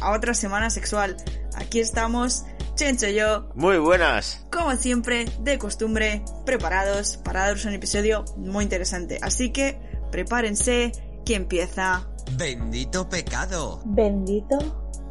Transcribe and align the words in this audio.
a 0.00 0.12
otra 0.12 0.34
semana 0.34 0.70
sexual. 0.70 1.16
Aquí 1.54 1.80
estamos, 1.80 2.44
Chencho 2.74 3.08
y 3.08 3.14
yo, 3.14 3.48
Muy 3.54 3.78
buenas. 3.78 4.44
como 4.52 4.74
siempre, 4.76 5.26
de 5.40 5.58
costumbre, 5.58 6.22
preparados 6.46 7.16
para 7.18 7.46
daros 7.46 7.64
un 7.64 7.74
episodio 7.74 8.24
muy 8.36 8.64
interesante. 8.64 9.18
Así 9.22 9.50
que 9.50 9.80
prepárense, 10.12 10.92
que 11.24 11.34
empieza. 11.34 12.06
Bendito 12.32 13.08
pecado. 13.08 13.80
Bendito 13.84 14.58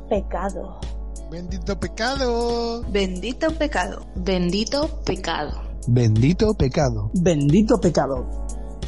pecado. 0.10 0.80
Bendito 1.30 1.77
pecado. 1.80 2.84
Bendito 2.90 3.52
pecado. 3.58 4.05
Bendito 4.16 4.88
pecado. 5.04 5.62
Bendito 5.88 6.54
pecado. 6.54 7.12
Bendito 7.13 7.82
pecado. 7.82 8.47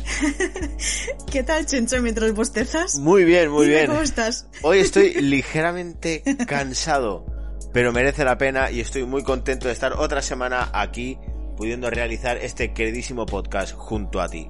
¿Qué 1.31 1.43
tal, 1.43 1.65
Chencho, 1.65 2.01
mientras 2.01 2.33
bostezas? 2.33 2.95
Muy 2.95 3.23
bien, 3.23 3.49
muy 3.51 3.65
Dime 3.65 3.77
bien. 3.77 3.87
¿Cómo 3.89 4.01
estás? 4.01 4.47
Hoy 4.63 4.79
estoy 4.79 5.13
ligeramente 5.21 6.23
cansado, 6.47 7.25
pero 7.73 7.91
merece 7.93 8.23
la 8.25 8.37
pena 8.37 8.71
y 8.71 8.79
estoy 8.79 9.05
muy 9.05 9.23
contento 9.23 9.67
de 9.67 9.73
estar 9.73 9.93
otra 9.93 10.21
semana 10.21 10.69
aquí 10.73 11.17
pudiendo 11.57 11.89
realizar 11.89 12.37
este 12.37 12.73
queridísimo 12.73 13.25
podcast 13.25 13.73
junto 13.75 14.21
a 14.21 14.29
ti. 14.29 14.49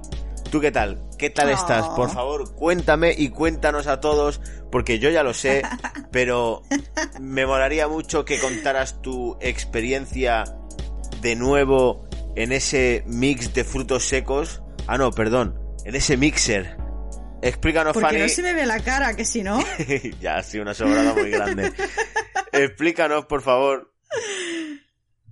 ¿Tú 0.50 0.60
qué 0.60 0.72
tal? 0.72 1.04
¿Qué 1.18 1.30
tal 1.30 1.48
Oh. 1.48 1.52
estás? 1.52 1.86
Por 1.90 2.10
favor, 2.10 2.54
cuéntame 2.54 3.14
y 3.16 3.28
cuéntanos 3.28 3.86
a 3.86 4.00
todos, 4.00 4.40
porque 4.72 4.98
yo 4.98 5.10
ya 5.10 5.22
lo 5.22 5.32
sé, 5.34 5.62
pero 6.10 6.62
me 7.20 7.46
molaría 7.46 7.86
mucho 7.88 8.24
que 8.24 8.38
contaras 8.40 9.00
tu 9.02 9.36
experiencia 9.40 10.44
de 11.20 11.36
nuevo 11.36 12.08
en 12.36 12.52
ese 12.52 13.04
mix 13.06 13.52
de 13.54 13.62
frutos 13.64 14.04
secos. 14.08 14.62
Ah, 14.86 14.98
no, 14.98 15.12
perdón, 15.12 15.59
en 15.84 15.94
ese 15.94 16.16
mixer. 16.16 16.76
Explícanos, 17.42 17.94
Porque 17.94 18.08
Fanny. 18.08 18.20
no 18.22 18.28
se 18.28 18.42
me 18.42 18.52
ve 18.52 18.66
la 18.66 18.80
cara, 18.80 19.16
que 19.16 19.24
si 19.24 19.42
no... 19.42 19.64
ya 20.20 20.36
ha 20.36 20.42
sido 20.42 20.62
una 20.62 20.74
sobrada 20.74 21.14
muy 21.14 21.30
grande. 21.30 21.72
Explícanos, 22.52 23.24
por 23.26 23.40
favor, 23.42 23.94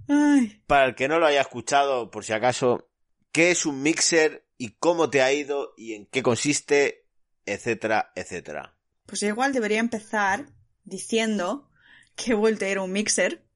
Ay, 0.08 0.62
para 0.66 0.86
el 0.86 0.94
que 0.94 1.06
no 1.08 1.18
lo 1.18 1.26
haya 1.26 1.42
escuchado, 1.42 2.10
por 2.10 2.24
si 2.24 2.32
acaso, 2.32 2.90
qué 3.30 3.50
es 3.50 3.66
un 3.66 3.82
mixer 3.82 4.46
y 4.56 4.70
cómo 4.78 5.10
te 5.10 5.20
ha 5.20 5.32
ido 5.32 5.74
y 5.76 5.92
en 5.92 6.06
qué 6.06 6.22
consiste, 6.22 7.06
etcétera, 7.44 8.12
etcétera. 8.14 8.74
Pues 9.04 9.22
igual 9.22 9.52
debería 9.52 9.80
empezar 9.80 10.46
diciendo 10.84 11.70
que 12.16 12.32
he 12.32 12.34
vuelto 12.34 12.64
a 12.64 12.68
ir 12.68 12.78
a 12.78 12.82
un 12.82 12.92
mixer, 12.92 13.46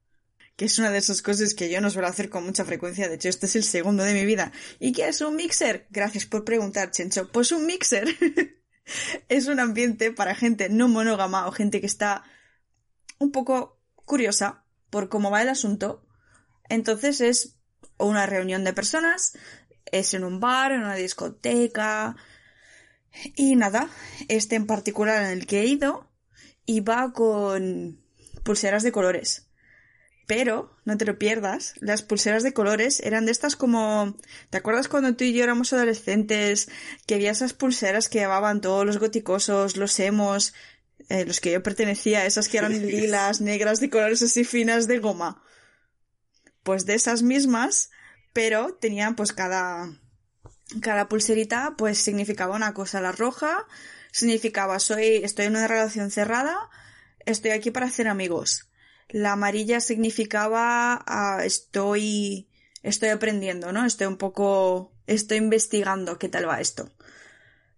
es 0.65 0.79
una 0.79 0.91
de 0.91 0.97
esas 0.97 1.21
cosas 1.21 1.53
que 1.53 1.69
yo 1.69 1.81
no 1.81 1.89
suelo 1.89 2.07
hacer 2.07 2.29
con 2.29 2.45
mucha 2.45 2.65
frecuencia. 2.65 3.09
De 3.09 3.15
hecho, 3.15 3.29
este 3.29 3.45
es 3.45 3.55
el 3.55 3.63
segundo 3.63 4.03
de 4.03 4.13
mi 4.13 4.25
vida. 4.25 4.51
¿Y 4.79 4.93
qué 4.93 5.07
es 5.07 5.21
un 5.21 5.35
mixer? 5.35 5.87
Gracias 5.89 6.25
por 6.25 6.45
preguntar, 6.45 6.91
Chencho. 6.91 7.31
Pues 7.31 7.51
un 7.51 7.65
mixer 7.65 8.07
es 9.29 9.47
un 9.47 9.59
ambiente 9.59 10.11
para 10.11 10.35
gente 10.35 10.69
no 10.69 10.87
monógama 10.87 11.47
o 11.47 11.51
gente 11.51 11.81
que 11.81 11.87
está 11.87 12.23
un 13.19 13.31
poco 13.31 13.81
curiosa 14.05 14.65
por 14.89 15.09
cómo 15.09 15.31
va 15.31 15.41
el 15.41 15.49
asunto. 15.49 16.05
Entonces 16.69 17.21
es 17.21 17.57
una 17.97 18.25
reunión 18.25 18.63
de 18.63 18.73
personas, 18.73 19.37
es 19.91 20.13
en 20.13 20.23
un 20.23 20.39
bar, 20.39 20.71
en 20.71 20.81
una 20.81 20.95
discoteca, 20.95 22.15
y 23.35 23.55
nada, 23.55 23.89
este 24.27 24.55
en 24.55 24.65
particular 24.65 25.23
en 25.23 25.29
el 25.29 25.45
que 25.45 25.61
he 25.61 25.65
ido 25.65 26.09
iba 26.65 27.11
con 27.13 28.01
pulseras 28.43 28.83
de 28.83 28.91
colores. 28.91 29.42
Pero, 30.25 30.73
no 30.85 30.97
te 30.97 31.05
lo 31.05 31.19
pierdas, 31.19 31.73
las 31.79 32.01
pulseras 32.01 32.43
de 32.43 32.53
colores 32.53 33.01
eran 33.01 33.25
de 33.25 33.31
estas 33.31 33.55
como... 33.57 34.15
¿Te 34.49 34.57
acuerdas 34.57 34.87
cuando 34.87 35.15
tú 35.15 35.25
y 35.25 35.33
yo 35.33 35.43
éramos 35.43 35.73
adolescentes? 35.73 36.69
Que 37.05 37.15
había 37.15 37.31
esas 37.31 37.53
pulseras 37.53 38.07
que 38.07 38.19
llevaban 38.19 38.61
todos 38.61 38.85
los 38.85 38.99
goticosos, 38.99 39.75
los 39.75 39.99
emos, 39.99 40.53
eh, 41.09 41.25
los 41.25 41.41
que 41.41 41.51
yo 41.51 41.61
pertenecía, 41.61 42.25
esas 42.25 42.47
que 42.47 42.57
eran 42.57 42.71
lilas, 42.71 43.41
negras, 43.41 43.81
de 43.81 43.89
colores 43.89 44.21
así 44.21 44.45
finas 44.45 44.87
de 44.87 44.99
goma. 44.99 45.43
Pues 46.63 46.85
de 46.85 46.93
esas 46.93 47.21
mismas, 47.21 47.89
pero 48.31 48.75
tenían 48.75 49.15
pues 49.15 49.33
cada, 49.33 49.91
cada 50.81 51.09
pulserita 51.09 51.75
pues 51.77 51.97
significaba 51.97 52.55
una 52.55 52.73
cosa. 52.73 53.01
La 53.01 53.11
roja 53.11 53.67
significaba 54.11 54.79
soy, 54.79 55.17
estoy 55.23 55.47
en 55.47 55.57
una 55.57 55.67
relación 55.67 56.11
cerrada, 56.11 56.57
estoy 57.25 57.51
aquí 57.51 57.71
para 57.71 57.87
hacer 57.87 58.07
amigos. 58.07 58.69
La 59.09 59.33
amarilla 59.33 59.79
significaba 59.79 61.03
ah, 61.05 61.41
estoy, 61.43 62.49
estoy 62.81 63.09
aprendiendo, 63.09 63.71
¿no? 63.71 63.85
Estoy 63.85 64.07
un 64.07 64.17
poco, 64.17 64.93
estoy 65.07 65.37
investigando 65.37 66.17
qué 66.17 66.29
tal 66.29 66.47
va 66.47 66.61
esto. 66.61 66.91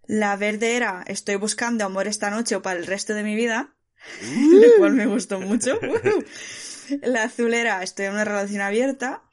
La 0.06 0.36
verde 0.36 0.76
era 0.76 1.04
estoy 1.06 1.36
buscando 1.36 1.84
amor 1.84 2.06
esta 2.06 2.30
noche 2.30 2.56
o 2.56 2.62
para 2.62 2.78
el 2.78 2.86
resto 2.86 3.14
de 3.14 3.24
mi 3.24 3.34
vida, 3.34 3.74
lo 4.22 4.78
cual 4.78 4.92
me 4.92 5.06
gustó 5.06 5.40
mucho. 5.40 5.78
La 7.02 7.24
azul 7.24 7.52
era 7.54 7.82
estoy 7.82 8.06
en 8.06 8.12
una 8.12 8.24
relación 8.24 8.60
abierta 8.60 9.24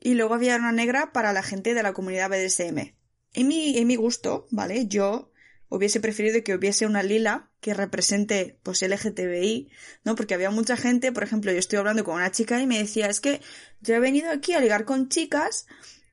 y 0.00 0.14
luego 0.14 0.34
había 0.34 0.56
una 0.56 0.72
negra 0.72 1.12
para 1.12 1.32
la 1.32 1.42
gente 1.42 1.74
de 1.74 1.82
la 1.82 1.92
comunidad 1.92 2.30
BDSM. 2.30 2.94
En 3.34 3.48
mi, 3.48 3.78
en 3.78 3.86
mi 3.86 3.96
gusto, 3.96 4.46
¿vale? 4.50 4.86
Yo 4.86 5.27
hubiese 5.68 6.00
preferido 6.00 6.42
que 6.42 6.54
hubiese 6.54 6.86
una 6.86 7.02
lila 7.02 7.50
que 7.60 7.74
represente, 7.74 8.58
pues, 8.62 8.82
LGTBI, 8.82 9.70
¿no? 10.04 10.14
Porque 10.14 10.34
había 10.34 10.50
mucha 10.50 10.76
gente, 10.76 11.12
por 11.12 11.22
ejemplo, 11.22 11.52
yo 11.52 11.58
estoy 11.58 11.78
hablando 11.78 12.04
con 12.04 12.16
una 12.16 12.30
chica 12.30 12.60
y 12.60 12.66
me 12.66 12.78
decía, 12.78 13.08
es 13.08 13.20
que 13.20 13.40
yo 13.80 13.94
he 13.94 14.00
venido 14.00 14.30
aquí 14.30 14.54
a 14.54 14.60
ligar 14.60 14.84
con 14.84 15.08
chicas, 15.08 15.66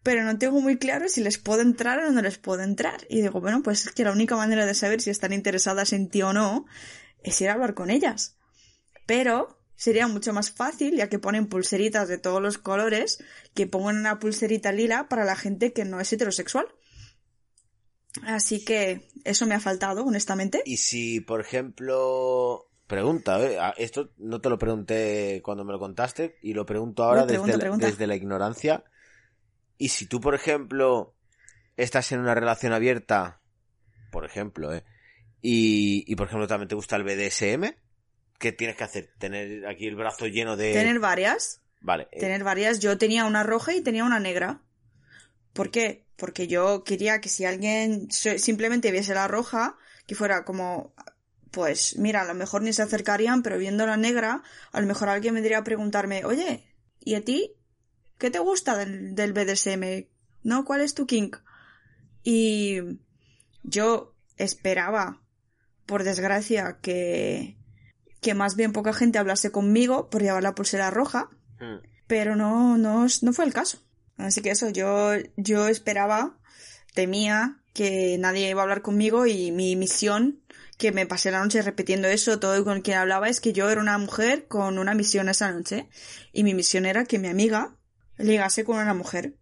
pero 0.03 0.23
no 0.23 0.38
tengo 0.38 0.61
muy 0.61 0.77
claro 0.77 1.09
si 1.09 1.21
les 1.21 1.38
puedo 1.38 1.61
entrar 1.61 1.99
o 1.99 2.11
no 2.11 2.21
les 2.21 2.38
puedo 2.38 2.61
entrar. 2.61 3.07
Y 3.09 3.21
digo, 3.21 3.41
bueno, 3.41 3.63
pues 3.63 3.88
es 3.88 3.91
que 3.91 4.03
la 4.03 4.11
única 4.11 4.35
manera 4.35 4.66
de 4.66 4.75
saber 4.75 5.01
si 5.01 5.09
están 5.09 5.33
interesadas 5.33 5.93
en 5.93 6.09
ti 6.09 6.22
o 6.22 6.31
no 6.31 6.66
es 7.23 7.41
ir 7.41 7.49
a 7.49 7.53
hablar 7.53 7.73
con 7.73 7.89
ellas. 7.89 8.37
Pero 9.07 9.59
sería 9.75 10.07
mucho 10.07 10.33
más 10.33 10.51
fácil, 10.51 10.95
ya 10.95 11.09
que 11.09 11.19
ponen 11.19 11.47
pulseritas 11.47 12.07
de 12.07 12.17
todos 12.17 12.41
los 12.41 12.57
colores, 12.57 13.23
que 13.53 13.67
pongan 13.67 13.97
una 13.97 14.19
pulserita 14.19 14.72
lila 14.72 15.09
para 15.09 15.25
la 15.25 15.35
gente 15.35 15.73
que 15.73 15.85
no 15.85 15.99
es 15.99 16.13
heterosexual. 16.13 16.67
Así 18.24 18.64
que 18.64 19.08
eso 19.24 19.46
me 19.46 19.56
ha 19.56 19.59
faltado, 19.59 20.03
honestamente. 20.06 20.62
Y 20.66 20.78
si, 20.78 21.20
por 21.22 21.42
ejemplo, 21.42 22.70
pregunta, 22.88 23.74
esto 23.78 24.12
no 24.18 24.42
te 24.42 24.50
lo 24.50 24.58
pregunté 24.58 25.42
cuando 25.44 25.64
me 25.66 25.74
lo 25.74 25.80
contaste 25.80 26.38
y 26.42 26.53
lo 26.53 26.66
pregunto 26.66 27.03
ahora 27.03 27.22
No, 27.22 27.28
pregunta, 27.28 27.58
desde, 27.58 27.70
la- 27.70 27.78
desde 27.78 28.08
la 28.08 28.16
ignorancia. 28.16 28.84
Y 29.78 29.90
si 29.90 30.08
tú, 30.08 30.22
por 30.22 30.36
ejemplo, 30.36 31.16
estás 31.76 32.12
en 32.12 32.20
una 32.22 32.34
relación 32.36 32.72
abierta, 32.74 33.42
por 34.12 34.26
ejemplo, 34.26 34.74
¿eh? 34.74 34.84
Y, 35.42 36.03
y 36.12 36.16
por 36.16 36.28
ejemplo, 36.28 36.47
también 36.47 36.70
te 36.70 36.76
gusta 36.76 36.96
el 36.96 37.03
BDSM, 37.03 37.76
¿qué 38.40 38.52
tienes 38.52 38.78
que 38.78 38.84
hacer? 38.86 39.14
¿Tener 39.20 39.68
aquí 39.68 39.86
el 39.86 39.96
brazo 39.96 40.26
lleno 40.28 40.56
de... 40.56 40.72
Tener 40.74 41.00
varias. 41.00 41.62
Vale. 41.82 42.08
eh, 42.12 42.20
Tener 42.20 42.44
varias. 42.44 42.80
Yo 42.80 42.97
tenía 42.97 43.26
una 43.26 43.44
roja 43.44 43.76
y 43.76 43.82
tenía 43.82 44.06
una 44.06 44.20
negra. 44.20 44.62
¿Por 45.55 45.71
qué? 45.71 46.05
Porque 46.17 46.47
yo 46.47 46.83
quería 46.83 47.21
que 47.21 47.29
si 47.29 47.45
alguien 47.45 48.11
simplemente 48.11 48.91
viese 48.91 49.13
la 49.13 49.29
roja, 49.29 49.77
que 50.05 50.13
fuera 50.13 50.43
como, 50.43 50.93
pues 51.49 51.97
mira, 51.97 52.21
a 52.21 52.25
lo 52.25 52.33
mejor 52.33 52.61
ni 52.61 52.73
se 52.73 52.81
acercarían, 52.81 53.41
pero 53.41 53.57
viendo 53.57 53.88
la 53.88 53.95
negra, 53.95 54.43
a 54.73 54.81
lo 54.81 54.85
mejor 54.85 55.07
alguien 55.07 55.34
vendría 55.34 55.59
a 55.59 55.63
preguntarme, 55.63 56.25
oye, 56.25 56.75
¿y 56.99 57.16
a 57.16 57.23
ti? 57.23 57.53
¿Qué 58.17 58.29
te 58.29 58.40
gusta 58.40 58.75
del, 58.75 59.16
del 59.16 59.31
BDSM? 59.31 60.09
¿No? 60.43 60.66
¿Cuál 60.66 60.81
es 60.81 60.93
tu 60.93 61.07
kink? 61.07 61.37
Y 62.22 62.79
yo 63.63 64.13
esperaba, 64.35 65.22
por 65.85 66.03
desgracia, 66.03 66.79
que, 66.81 67.58
que 68.19 68.34
más 68.34 68.58
bien 68.58 68.73
poca 68.73 68.91
gente 68.91 69.19
hablase 69.19 69.51
conmigo 69.51 70.09
por 70.09 70.22
llevar 70.22 70.43
la 70.43 70.53
pulsera 70.53 70.91
roja, 70.91 71.29
hmm. 71.61 71.78
pero 72.08 72.35
no, 72.35 72.78
no, 72.78 73.08
no 73.22 73.34
fue 73.34 73.46
el 73.46 73.53
caso. 73.53 73.85
Así 74.17 74.41
que 74.41 74.52
eso, 74.52 74.70
yo, 74.70 75.14
yo 75.35 75.67
esperaba, 75.67 76.38
temía 76.94 77.62
que 77.73 78.17
nadie 78.17 78.50
iba 78.50 78.62
a 78.62 78.64
hablar 78.64 78.82
conmigo 78.82 79.26
y 79.26 79.52
mi 79.52 79.76
misión, 79.76 80.41
que 80.78 80.91
me 80.91 81.06
pasé 81.06 81.32
la 81.32 81.44
noche 81.44 81.62
repitiendo 81.62 82.08
eso, 82.08 82.40
todo 82.40 82.64
con 82.64 82.82
quien 82.82 82.97
hablaba, 82.97 83.29
es 83.29 83.41
que 83.41 83.53
yo 83.53 83.70
era 83.70 83.82
una 83.82 83.97
mujer 83.97 84.47
con 84.47 84.78
una 84.78 84.94
misión 84.94 85.29
esa 85.29 85.52
noche. 85.52 85.90
Y 86.32 86.44
mi 86.44 86.53
misión 86.53 86.85
era 86.85 87.06
que 87.06 87.20
mi 87.20 87.28
amiga 87.28 87.76
ligase 88.17 88.64
con 88.64 88.78
una 88.78 88.94
mujer. 88.94 89.35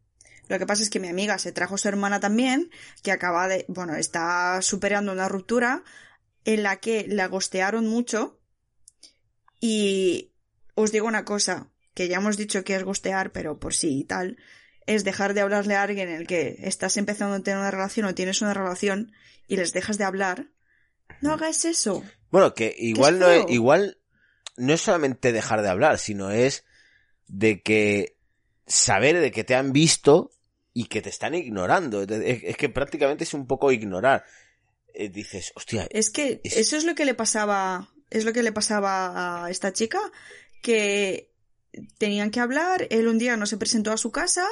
Lo 0.47 0.59
que 0.59 0.65
pasa 0.65 0.83
es 0.83 0.89
que 0.89 0.99
mi 0.99 1.07
amiga 1.07 1.37
se 1.37 1.51
trajo 1.51 1.77
su 1.77 1.87
hermana 1.87 2.19
también, 2.19 2.69
que 3.01 3.11
acaba 3.11 3.47
de, 3.47 3.65
bueno, 3.67 3.95
está 3.95 4.61
superando 4.61 5.11
una 5.11 5.29
ruptura 5.29 5.83
en 6.45 6.63
la 6.63 6.77
que 6.77 7.05
la 7.07 7.27
gostearon 7.27 7.87
mucho 7.87 8.39
Y 9.59 10.33
os 10.75 10.91
digo 10.91 11.07
una 11.07 11.23
cosa, 11.23 11.69
que 11.93 12.07
ya 12.07 12.17
hemos 12.17 12.35
dicho 12.35 12.63
que 12.63 12.75
es 12.75 12.83
gustear, 12.83 13.31
pero 13.31 13.59
por 13.59 13.73
sí 13.73 13.99
y 13.99 14.03
tal, 14.03 14.37
es 14.87 15.03
dejar 15.03 15.33
de 15.33 15.41
hablarle 15.41 15.75
a 15.75 15.83
alguien 15.83 16.09
en 16.09 16.15
el 16.15 16.27
que 16.27 16.55
estás 16.59 16.97
empezando 16.97 17.35
a 17.35 17.39
tener 17.41 17.59
una 17.59 17.71
relación 17.71 18.05
o 18.05 18.15
tienes 18.15 18.41
una 18.41 18.53
relación 18.53 19.11
y 19.47 19.57
les 19.57 19.73
dejas 19.73 19.97
de 19.97 20.03
hablar. 20.03 20.47
No 21.21 21.33
hagas 21.33 21.65
eso. 21.65 22.03
Bueno, 22.31 22.53
que 22.53 22.75
igual 22.77 23.19
no 23.19 23.29
es, 23.29 23.45
igual 23.49 23.97
no 24.57 24.73
es 24.73 24.81
solamente 24.81 25.31
dejar 25.31 25.61
de 25.61 25.69
hablar, 25.69 25.99
sino 25.99 26.31
es 26.31 26.65
de 27.27 27.61
que 27.61 28.17
saber 28.67 29.19
de 29.19 29.31
que 29.31 29.43
te 29.43 29.55
han 29.55 29.71
visto 29.73 30.31
y 30.73 30.85
que 30.85 31.01
te 31.01 31.09
están 31.09 31.35
ignorando. 31.35 32.01
Es, 32.03 32.09
es 32.43 32.57
que 32.57 32.69
prácticamente 32.69 33.23
es 33.23 33.33
un 33.33 33.45
poco 33.47 33.71
ignorar. 33.71 34.23
Eh, 34.93 35.09
dices, 35.09 35.51
hostia, 35.55 35.87
Es 35.89 36.09
que 36.09 36.41
Es- 36.43 36.57
eso 36.57 36.77
es 36.77 36.83
lo 36.85 36.95
que 36.95 37.05
le 37.05 37.13
pasaba, 37.13 37.89
es 38.09 38.25
lo 38.25 38.33
que 38.33 38.43
le 38.43 38.51
pasaba 38.51 39.45
a 39.45 39.49
esta 39.51 39.73
chica, 39.73 39.99
que 40.61 41.32
tenían 41.97 42.31
que 42.31 42.39
hablar, 42.39 42.87
él 42.89 43.07
un 43.07 43.17
día 43.17 43.37
no 43.37 43.45
se 43.45 43.57
presentó 43.57 43.91
a 43.91 43.97
su 43.97 44.11
casa, 44.11 44.45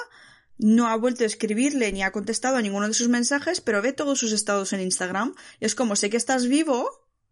no 0.57 0.87
ha 0.87 0.95
vuelto 0.95 1.23
a 1.23 1.27
escribirle 1.27 1.91
ni 1.91 2.03
ha 2.03 2.11
contestado 2.11 2.57
a 2.57 2.61
ninguno 2.61 2.87
de 2.87 2.93
sus 2.93 3.09
mensajes, 3.09 3.61
pero 3.61 3.81
ve 3.81 3.93
todos 3.93 4.19
sus 4.19 4.31
estados 4.31 4.73
en 4.73 4.81
Instagram. 4.81 5.33
Y 5.59 5.65
es 5.65 5.75
como, 5.75 5.95
sé 5.95 6.09
que 6.09 6.17
estás 6.17 6.47
vivo, 6.47 6.89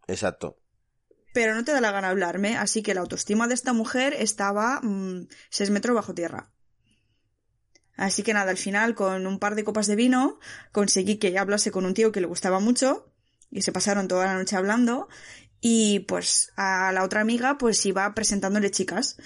exacto. 0.08 0.60
pero 1.34 1.54
no 1.54 1.64
te 1.64 1.72
da 1.72 1.82
la 1.82 1.92
gana 1.92 2.10
hablarme, 2.10 2.58
así 2.58 2.82
que 2.82 2.94
la 2.94 3.02
autoestima 3.02 3.48
de 3.48 3.54
esta 3.54 3.74
mujer 3.74 4.16
estaba 4.18 4.82
mm, 4.82 5.28
seis 5.50 5.70
metros 5.70 5.96
bajo 5.96 6.14
tierra. 6.14 6.52
Así 7.96 8.24
que 8.24 8.34
nada, 8.34 8.50
al 8.50 8.58
final, 8.58 8.96
con 8.96 9.28
un 9.28 9.40
par 9.40 9.56
de 9.56 9.66
copas 9.66 9.86
de 9.86 9.98
vino, 9.98 10.40
conseguí 10.72 11.18
que 11.18 11.28
ella 11.28 11.42
hablase 11.42 11.70
con 11.70 11.86
un 11.86 11.94
tío 11.94 12.12
que 12.12 12.22
le 12.22 12.28
gustaba 12.28 12.60
mucho, 12.60 13.14
y 13.52 13.62
se 13.62 13.72
pasaron 13.72 14.08
toda 14.08 14.26
la 14.26 14.36
noche 14.36 14.56
hablando, 14.56 15.10
y 15.62 16.00
pues 16.02 16.52
a 16.56 16.92
la 16.94 17.04
otra 17.04 17.22
amiga 17.22 17.58
pues 17.58 17.86
iba 17.86 18.14
presentándole 18.14 18.72
chicas. 18.72 19.18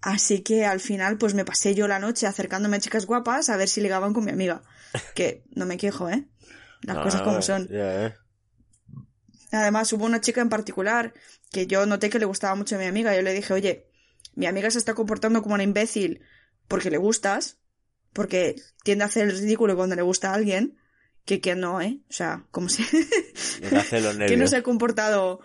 Así 0.00 0.40
que 0.40 0.66
al 0.66 0.80
final 0.80 1.18
pues 1.18 1.34
me 1.34 1.44
pasé 1.44 1.74
yo 1.74 1.88
la 1.88 1.98
noche 1.98 2.26
acercándome 2.26 2.76
a 2.76 2.80
chicas 2.80 3.06
guapas 3.06 3.48
a 3.48 3.56
ver 3.56 3.68
si 3.68 3.80
ligaban 3.80 4.12
con 4.12 4.24
mi 4.24 4.32
amiga. 4.32 4.62
Que 5.14 5.44
no 5.54 5.66
me 5.66 5.76
quejo, 5.76 6.08
¿eh? 6.08 6.26
Las 6.82 6.98
cosas 6.98 7.22
como 7.22 7.42
son. 7.42 7.68
ya, 7.68 8.06
eh. 8.06 8.14
Además, 9.52 9.92
hubo 9.92 10.04
una 10.04 10.20
chica 10.20 10.40
en 10.40 10.48
particular 10.48 11.14
que 11.50 11.66
yo 11.66 11.86
noté 11.86 12.10
que 12.10 12.18
le 12.18 12.24
gustaba 12.24 12.54
mucho 12.54 12.76
a 12.76 12.78
mi 12.78 12.86
amiga. 12.86 13.14
Yo 13.14 13.22
le 13.22 13.32
dije, 13.32 13.52
oye, 13.52 13.86
mi 14.34 14.46
amiga 14.46 14.70
se 14.70 14.78
está 14.78 14.94
comportando 14.94 15.42
como 15.42 15.54
una 15.54 15.62
imbécil 15.62 16.22
porque 16.68 16.90
le 16.90 16.98
gustas, 16.98 17.58
porque 18.12 18.56
tiende 18.82 19.04
a 19.04 19.06
hacer 19.06 19.28
el 19.28 19.38
ridículo 19.38 19.76
cuando 19.76 19.96
le 19.96 20.02
gusta 20.02 20.30
a 20.30 20.34
alguien, 20.34 20.78
que, 21.24 21.40
que 21.40 21.54
no, 21.54 21.80
¿eh? 21.80 22.00
O 22.08 22.12
sea, 22.12 22.46
como 22.50 22.68
si... 22.68 22.84
Que 24.26 24.36
no 24.36 24.46
se 24.46 24.56
ha 24.56 24.62
comportado 24.62 25.40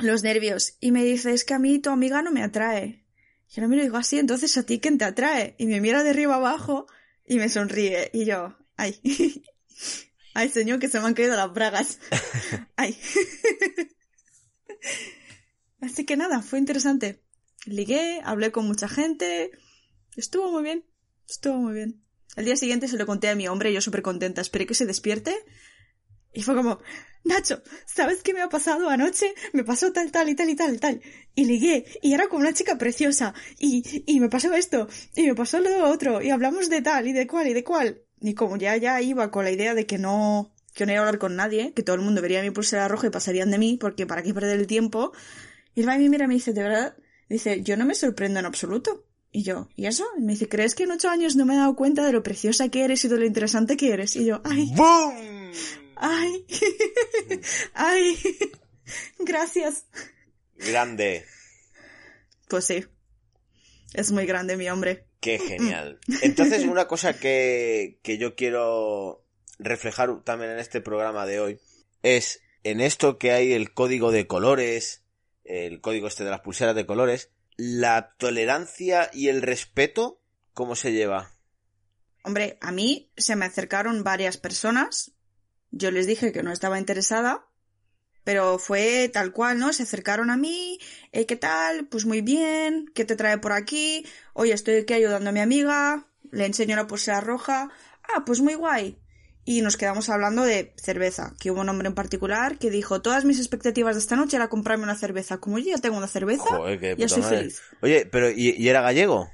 los 0.00 0.22
nervios. 0.22 0.76
Y 0.80 0.92
me 0.92 1.04
dice, 1.04 1.32
es 1.32 1.44
que 1.44 1.54
a 1.54 1.58
mí 1.58 1.78
tu 1.78 1.90
amiga 1.90 2.22
no 2.22 2.32
me 2.32 2.42
atrae. 2.42 3.04
Yo 3.50 3.62
no 3.62 3.68
me 3.68 3.76
lo 3.76 3.82
digo 3.82 3.96
así, 3.96 4.18
entonces 4.18 4.56
a 4.56 4.64
ti 4.64 4.78
quién 4.78 4.98
te 4.98 5.04
atrae. 5.04 5.54
Y 5.58 5.66
me 5.66 5.80
mira 5.80 6.02
de 6.02 6.10
arriba 6.10 6.36
abajo 6.36 6.86
y 7.26 7.36
me 7.36 7.48
sonríe. 7.48 8.10
Y 8.12 8.24
yo, 8.24 8.56
ay. 8.76 9.00
Ay, 10.34 10.50
señor, 10.50 10.78
que 10.78 10.88
se 10.88 11.00
me 11.00 11.06
han 11.06 11.14
caído 11.14 11.34
las 11.34 11.52
bragas. 11.52 11.98
Ay. 12.76 12.96
Así 15.80 16.04
que 16.04 16.16
nada, 16.16 16.42
fue 16.42 16.60
interesante. 16.60 17.24
Ligué, 17.64 18.20
hablé 18.22 18.52
con 18.52 18.64
mucha 18.64 18.88
gente. 18.88 19.50
Estuvo 20.14 20.52
muy 20.52 20.62
bien. 20.62 20.84
Estuvo 21.28 21.56
muy 21.56 21.74
bien. 21.74 22.04
El 22.36 22.44
día 22.44 22.56
siguiente 22.56 22.86
se 22.86 22.96
lo 22.96 23.04
conté 23.04 23.28
a 23.28 23.34
mi 23.34 23.48
hombre, 23.48 23.72
yo 23.72 23.80
súper 23.80 24.02
contenta. 24.02 24.40
Esperé 24.40 24.66
que 24.66 24.74
se 24.74 24.86
despierte. 24.86 25.34
Y 26.32 26.42
fue 26.42 26.54
como, 26.54 26.78
Nacho, 27.28 27.62
¿sabes 27.84 28.22
qué 28.22 28.32
me 28.32 28.40
ha 28.40 28.48
pasado 28.48 28.88
anoche? 28.88 29.34
Me 29.52 29.62
pasó 29.62 29.92
tal, 29.92 30.10
tal 30.10 30.30
y 30.30 30.34
tal 30.34 30.48
y 30.48 30.56
tal 30.56 30.74
y 30.74 30.78
tal. 30.78 31.02
Y 31.34 31.44
ligué, 31.44 31.84
y 32.00 32.14
era 32.14 32.26
como 32.26 32.40
una 32.40 32.54
chica 32.54 32.78
preciosa. 32.78 33.34
Y, 33.58 33.84
y 34.06 34.18
me 34.18 34.30
pasó 34.30 34.54
esto, 34.54 34.88
y 35.14 35.26
me 35.26 35.34
pasó 35.34 35.60
lo 35.60 35.90
otro, 35.90 36.22
y 36.22 36.30
hablamos 36.30 36.70
de 36.70 36.80
tal 36.80 37.06
y 37.06 37.12
de 37.12 37.26
cual 37.26 37.48
y 37.48 37.52
de 37.52 37.62
cual. 37.62 38.02
Y 38.22 38.32
como 38.32 38.56
ya, 38.56 38.76
ya 38.78 39.00
iba 39.02 39.30
con 39.30 39.44
la 39.44 39.50
idea 39.50 39.74
de 39.74 39.84
que 39.84 39.98
no, 39.98 40.54
que 40.74 40.86
no 40.86 40.92
iba 40.92 41.02
a 41.02 41.04
hablar 41.04 41.18
con 41.18 41.36
nadie, 41.36 41.74
que 41.74 41.82
todo 41.82 41.96
el 41.96 42.02
mundo 42.02 42.22
vería 42.22 42.40
mi 42.40 42.50
pulsera 42.50 42.88
roja 42.88 43.08
y 43.08 43.10
pasarían 43.10 43.50
de 43.50 43.58
mí, 43.58 43.76
porque 43.78 44.06
para 44.06 44.22
qué 44.22 44.32
perder 44.32 44.58
el 44.58 44.66
tiempo. 44.66 45.12
Y 45.74 45.80
el 45.82 45.86
me 45.86 46.08
mira 46.08 46.26
me 46.26 46.34
dice, 46.34 46.54
¿de 46.54 46.62
verdad? 46.62 46.96
Dice, 47.28 47.62
yo 47.62 47.76
no 47.76 47.84
me 47.84 47.94
sorprendo 47.94 48.40
en 48.40 48.46
absoluto. 48.46 49.04
Y 49.30 49.42
yo, 49.42 49.68
¿y 49.76 49.84
eso? 49.84 50.06
Y 50.16 50.22
me 50.22 50.32
dice, 50.32 50.48
¿crees 50.48 50.74
que 50.74 50.84
en 50.84 50.92
ocho 50.92 51.10
años 51.10 51.36
no 51.36 51.44
me 51.44 51.54
he 51.54 51.58
dado 51.58 51.76
cuenta 51.76 52.06
de 52.06 52.12
lo 52.12 52.22
preciosa 52.22 52.70
que 52.70 52.84
eres 52.84 53.04
y 53.04 53.08
de 53.08 53.18
lo 53.18 53.26
interesante 53.26 53.76
que 53.76 53.92
eres? 53.92 54.16
Y 54.16 54.24
yo, 54.24 54.40
ay, 54.44 54.72
¡Boom! 54.74 55.52
Ay, 56.00 56.46
ay, 57.74 58.18
gracias. 59.18 59.86
Grande. 60.56 61.24
Pues 62.48 62.64
sí, 62.64 62.84
es 63.94 64.10
muy 64.10 64.26
grande 64.26 64.56
mi 64.56 64.68
hombre. 64.68 65.06
Qué 65.20 65.38
genial. 65.38 65.98
Entonces, 66.22 66.64
una 66.64 66.86
cosa 66.86 67.18
que, 67.18 67.98
que 68.02 68.18
yo 68.18 68.34
quiero 68.36 69.24
reflejar 69.58 70.22
también 70.22 70.52
en 70.52 70.58
este 70.58 70.80
programa 70.80 71.26
de 71.26 71.40
hoy 71.40 71.60
es 72.02 72.40
en 72.62 72.80
esto 72.80 73.18
que 73.18 73.32
hay 73.32 73.52
el 73.52 73.72
código 73.72 74.12
de 74.12 74.26
colores, 74.26 75.04
el 75.44 75.80
código 75.80 76.06
este 76.06 76.24
de 76.24 76.30
las 76.30 76.40
pulseras 76.40 76.74
de 76.74 76.86
colores, 76.86 77.30
la 77.56 78.14
tolerancia 78.18 79.10
y 79.12 79.28
el 79.28 79.42
respeto, 79.42 80.22
¿cómo 80.54 80.76
se 80.76 80.92
lleva? 80.92 81.32
Hombre, 82.22 82.58
a 82.60 82.72
mí 82.72 83.10
se 83.16 83.36
me 83.36 83.46
acercaron 83.46 84.04
varias 84.04 84.36
personas. 84.36 85.12
Yo 85.70 85.90
les 85.90 86.06
dije 86.06 86.32
que 86.32 86.42
no 86.42 86.52
estaba 86.52 86.78
interesada, 86.78 87.46
pero 88.24 88.58
fue 88.58 89.08
tal 89.12 89.32
cual, 89.32 89.58
¿no? 89.58 89.72
Se 89.72 89.82
acercaron 89.84 90.30
a 90.30 90.36
mí, 90.36 90.78
eh, 91.12 91.26
¿qué 91.26 91.36
tal? 91.36 91.86
Pues 91.88 92.04
muy 92.06 92.20
bien, 92.20 92.86
¿qué 92.94 93.04
te 93.04 93.16
trae 93.16 93.38
por 93.38 93.52
aquí? 93.52 94.06
Oye, 94.34 94.52
estoy 94.52 94.76
aquí 94.76 94.94
ayudando 94.94 95.30
a 95.30 95.32
mi 95.32 95.40
amiga, 95.40 96.06
le 96.30 96.46
enseño 96.46 96.76
la 96.76 96.86
pulsera 96.86 97.20
roja. 97.20 97.70
Ah, 98.02 98.24
pues 98.24 98.40
muy 98.40 98.54
guay. 98.54 98.98
Y 99.44 99.62
nos 99.62 99.78
quedamos 99.78 100.10
hablando 100.10 100.42
de 100.42 100.74
cerveza, 100.76 101.32
que 101.40 101.50
hubo 101.50 101.62
un 101.62 101.68
hombre 101.70 101.88
en 101.88 101.94
particular 101.94 102.58
que 102.58 102.70
dijo, 102.70 103.00
todas 103.00 103.24
mis 103.24 103.38
expectativas 103.38 103.94
de 103.94 104.00
esta 104.00 104.14
noche 104.14 104.36
era 104.36 104.48
comprarme 104.48 104.84
una 104.84 104.94
cerveza. 104.94 105.38
Como 105.38 105.58
yo 105.58 105.70
ya 105.70 105.78
tengo 105.78 105.96
una 105.96 106.06
cerveza, 106.06 106.44
Joder, 106.44 106.78
qué 106.78 106.94
ya 106.98 107.08
soy 107.08 107.22
madre. 107.22 107.38
feliz. 107.38 107.62
Oye, 107.80 108.04
pero 108.04 108.30
¿y, 108.30 108.50
y 108.50 108.68
era 108.68 108.82
gallego? 108.82 109.30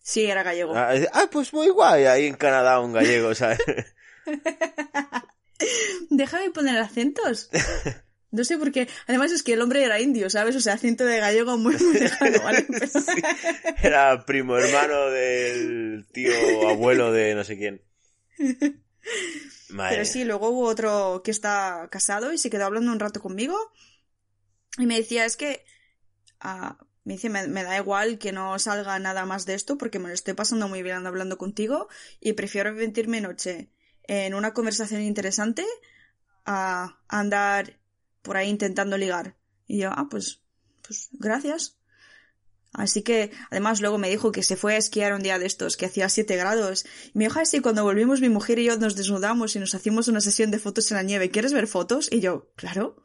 Sí, 0.00 0.24
era 0.24 0.42
gallego. 0.42 0.74
Ah, 0.74 0.92
ah, 1.12 1.28
pues 1.30 1.52
muy 1.52 1.68
guay, 1.68 2.04
ahí 2.06 2.26
en 2.26 2.34
Canadá 2.34 2.80
un 2.80 2.92
gallego, 2.92 3.32
¿sabes? 3.34 3.60
Déjame 6.10 6.50
poner 6.50 6.78
acentos. 6.78 7.50
No 8.34 8.42
sé 8.42 8.58
por 8.58 8.72
qué. 8.72 8.88
Además 9.06 9.30
es 9.30 9.44
que 9.44 9.52
el 9.52 9.62
hombre 9.62 9.84
era 9.84 10.00
indio, 10.00 10.28
¿sabes? 10.28 10.56
O 10.56 10.60
sea, 10.60 10.72
acento 10.72 11.04
de 11.04 11.20
gallego 11.20 11.56
muy, 11.56 11.76
muy 11.76 12.00
lejano, 12.00 12.42
¿vale? 12.42 12.66
Pero- 12.68 12.88
Sí, 12.88 13.22
Era 13.80 14.24
primo 14.26 14.58
hermano 14.58 15.06
del 15.10 16.04
tío 16.12 16.32
abuelo 16.68 17.12
de 17.12 17.36
no 17.36 17.44
sé 17.44 17.56
quién. 17.56 17.80
Madre 19.70 19.94
Pero 19.96 20.04
sí, 20.04 20.24
luego 20.24 20.48
hubo 20.48 20.66
otro 20.66 21.22
que 21.24 21.30
está 21.30 21.86
casado 21.92 22.32
y 22.32 22.38
se 22.38 22.50
quedó 22.50 22.64
hablando 22.64 22.90
un 22.90 22.98
rato 22.98 23.20
conmigo 23.20 23.56
y 24.78 24.86
me 24.86 24.96
decía, 24.96 25.24
es 25.26 25.36
que... 25.36 25.64
ah, 26.40 26.76
me 27.04 27.12
dice, 27.14 27.28
me, 27.28 27.46
me 27.46 27.62
da 27.62 27.76
igual 27.76 28.18
que 28.18 28.32
no 28.32 28.58
salga 28.58 28.98
nada 28.98 29.26
más 29.26 29.46
de 29.46 29.54
esto 29.54 29.78
porque 29.78 30.00
me 30.00 30.08
lo 30.08 30.14
estoy 30.14 30.34
pasando 30.34 30.66
muy 30.66 30.82
bien 30.82 31.06
hablando 31.06 31.38
contigo 31.38 31.88
y 32.18 32.32
prefiero 32.32 32.70
invertir 32.70 33.06
mi 33.06 33.20
noche 33.20 33.68
en 34.06 34.34
una 34.34 34.52
conversación 34.52 35.02
interesante 35.02 35.64
a 36.44 36.98
andar 37.08 37.78
por 38.22 38.36
ahí 38.36 38.48
intentando 38.48 38.96
ligar. 38.96 39.36
Y 39.66 39.78
yo, 39.78 39.90
ah, 39.92 40.08
pues, 40.10 40.40
pues 40.86 41.08
gracias. 41.12 41.76
Así 42.72 43.02
que, 43.02 43.30
además, 43.50 43.80
luego 43.80 43.98
me 43.98 44.10
dijo 44.10 44.32
que 44.32 44.42
se 44.42 44.56
fue 44.56 44.74
a 44.74 44.78
esquiar 44.78 45.14
un 45.14 45.22
día 45.22 45.38
de 45.38 45.46
estos, 45.46 45.76
que 45.76 45.86
hacía 45.86 46.08
7 46.08 46.36
grados. 46.36 46.84
Y 47.14 47.18
me 47.18 47.24
dijo, 47.24 47.38
así, 47.38 47.60
cuando 47.60 47.84
volvimos, 47.84 48.20
mi 48.20 48.28
mujer 48.28 48.58
y 48.58 48.64
yo 48.64 48.76
nos 48.76 48.96
desnudamos 48.96 49.54
y 49.54 49.60
nos 49.60 49.74
hacíamos 49.74 50.08
una 50.08 50.20
sesión 50.20 50.50
de 50.50 50.58
fotos 50.58 50.90
en 50.90 50.96
la 50.96 51.04
nieve. 51.04 51.30
¿Quieres 51.30 51.52
ver 51.52 51.68
fotos? 51.68 52.08
Y 52.10 52.20
yo, 52.20 52.50
claro. 52.56 52.96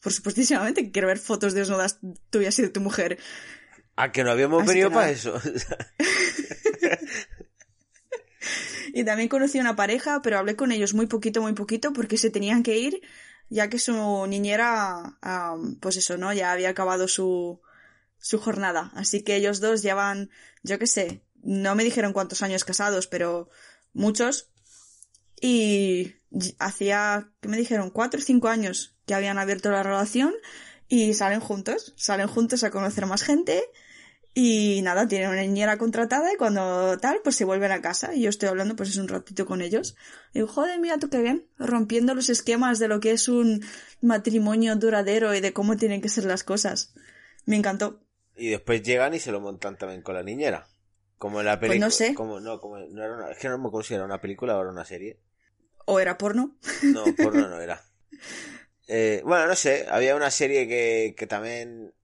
Por 0.00 0.12
supuestísimamente 0.12 0.82
que 0.82 0.90
quiero 0.90 1.08
ver 1.08 1.18
fotos 1.18 1.54
desnudas 1.54 2.00
tuyas 2.30 2.58
y 2.58 2.62
de 2.62 2.68
tu 2.68 2.80
mujer. 2.80 3.18
Ah, 3.94 4.12
que 4.12 4.24
no 4.24 4.30
habíamos 4.30 4.62
Así 4.62 4.70
venido 4.70 4.90
para 4.90 5.10
eso. 5.10 5.40
Y 8.98 9.04
también 9.04 9.28
conocí 9.28 9.58
una 9.60 9.76
pareja, 9.76 10.22
pero 10.22 10.38
hablé 10.38 10.56
con 10.56 10.72
ellos 10.72 10.94
muy 10.94 11.06
poquito, 11.06 11.42
muy 11.42 11.52
poquito, 11.52 11.92
porque 11.92 12.16
se 12.16 12.30
tenían 12.30 12.62
que 12.62 12.78
ir, 12.78 12.94
ya 13.50 13.68
que 13.70 13.78
su 13.78 13.94
niñera, 14.26 15.18
am, 15.20 15.76
pues 15.80 15.96
eso, 15.98 16.16
¿no? 16.16 16.32
Ya 16.32 16.52
había 16.52 16.70
acabado 16.70 17.06
su, 17.06 17.60
su 18.18 18.38
jornada. 18.38 18.92
Así 18.94 19.22
que 19.22 19.36
ellos 19.36 19.60
dos 19.60 19.82
llevan, 19.82 20.30
yo 20.62 20.78
qué 20.78 20.86
sé, 20.86 21.22
no 21.42 21.74
me 21.74 21.84
dijeron 21.84 22.12
cuántos 22.14 22.42
años 22.42 22.64
casados, 22.64 23.06
pero 23.06 23.50
muchos. 23.92 24.48
Y- 25.40 26.14
hacía, 26.58 27.30
¿qué 27.40 27.48
me 27.48 27.56
dijeron? 27.56 27.90
Cuatro 27.90 28.20
o 28.20 28.22
cinco 28.22 28.48
años 28.48 28.96
que 29.06 29.14
habían 29.14 29.38
abierto 29.38 29.70
la 29.70 29.82
relación 29.82 30.34
y 30.88 31.14
salen 31.14 31.40
juntos, 31.40 31.94
salen 31.96 32.28
juntos 32.28 32.64
a 32.64 32.70
conocer 32.70 33.06
más 33.06 33.22
gente. 33.22 33.62
Y 34.38 34.82
nada, 34.82 35.08
tienen 35.08 35.30
una 35.30 35.40
niñera 35.40 35.78
contratada 35.78 36.30
y 36.30 36.36
cuando 36.36 36.98
tal, 36.98 37.20
pues 37.24 37.36
se 37.36 37.46
vuelven 37.46 37.72
a 37.72 37.80
casa. 37.80 38.14
Y 38.14 38.20
yo 38.20 38.28
estoy 38.28 38.50
hablando 38.50 38.76
pues 38.76 38.90
es 38.90 38.98
un 38.98 39.08
ratito 39.08 39.46
con 39.46 39.62
ellos. 39.62 39.96
Y 40.34 40.40
digo, 40.40 40.48
joder, 40.48 40.78
mira 40.78 40.98
tú 40.98 41.08
qué 41.08 41.22
bien. 41.22 41.46
Rompiendo 41.56 42.14
los 42.14 42.28
esquemas 42.28 42.78
de 42.78 42.86
lo 42.86 43.00
que 43.00 43.12
es 43.12 43.30
un 43.30 43.64
matrimonio 44.02 44.76
duradero 44.76 45.34
y 45.34 45.40
de 45.40 45.54
cómo 45.54 45.78
tienen 45.78 46.02
que 46.02 46.10
ser 46.10 46.26
las 46.26 46.44
cosas. 46.44 46.92
Me 47.46 47.56
encantó. 47.56 48.02
Y 48.36 48.50
después 48.50 48.82
llegan 48.82 49.14
y 49.14 49.20
se 49.20 49.32
lo 49.32 49.40
montan 49.40 49.78
también 49.78 50.02
con 50.02 50.14
la 50.14 50.22
niñera. 50.22 50.68
Como 51.16 51.40
en 51.40 51.46
la 51.46 51.58
película. 51.58 51.86
Pues 51.86 52.00
no 52.00 52.06
sé. 52.06 52.14
Como, 52.14 52.38
no, 52.38 52.60
como, 52.60 52.76
no 52.76 53.02
era 53.02 53.16
una, 53.16 53.30
es 53.30 53.38
que 53.38 53.48
no 53.48 53.56
me 53.56 53.68
acuerdo 53.68 53.88
si 53.88 53.94
era 53.94 54.04
una 54.04 54.20
película 54.20 54.58
o 54.58 54.60
era 54.60 54.70
una 54.70 54.84
serie. 54.84 55.18
¿O 55.86 55.98
era 55.98 56.18
porno? 56.18 56.58
No, 56.82 57.04
porno 57.16 57.48
no 57.48 57.58
era. 57.62 57.82
Eh, 58.86 59.22
bueno, 59.24 59.46
no 59.46 59.54
sé, 59.56 59.86
había 59.90 60.14
una 60.14 60.30
serie 60.30 60.68
que, 60.68 61.14
que 61.16 61.26
también, 61.26 61.94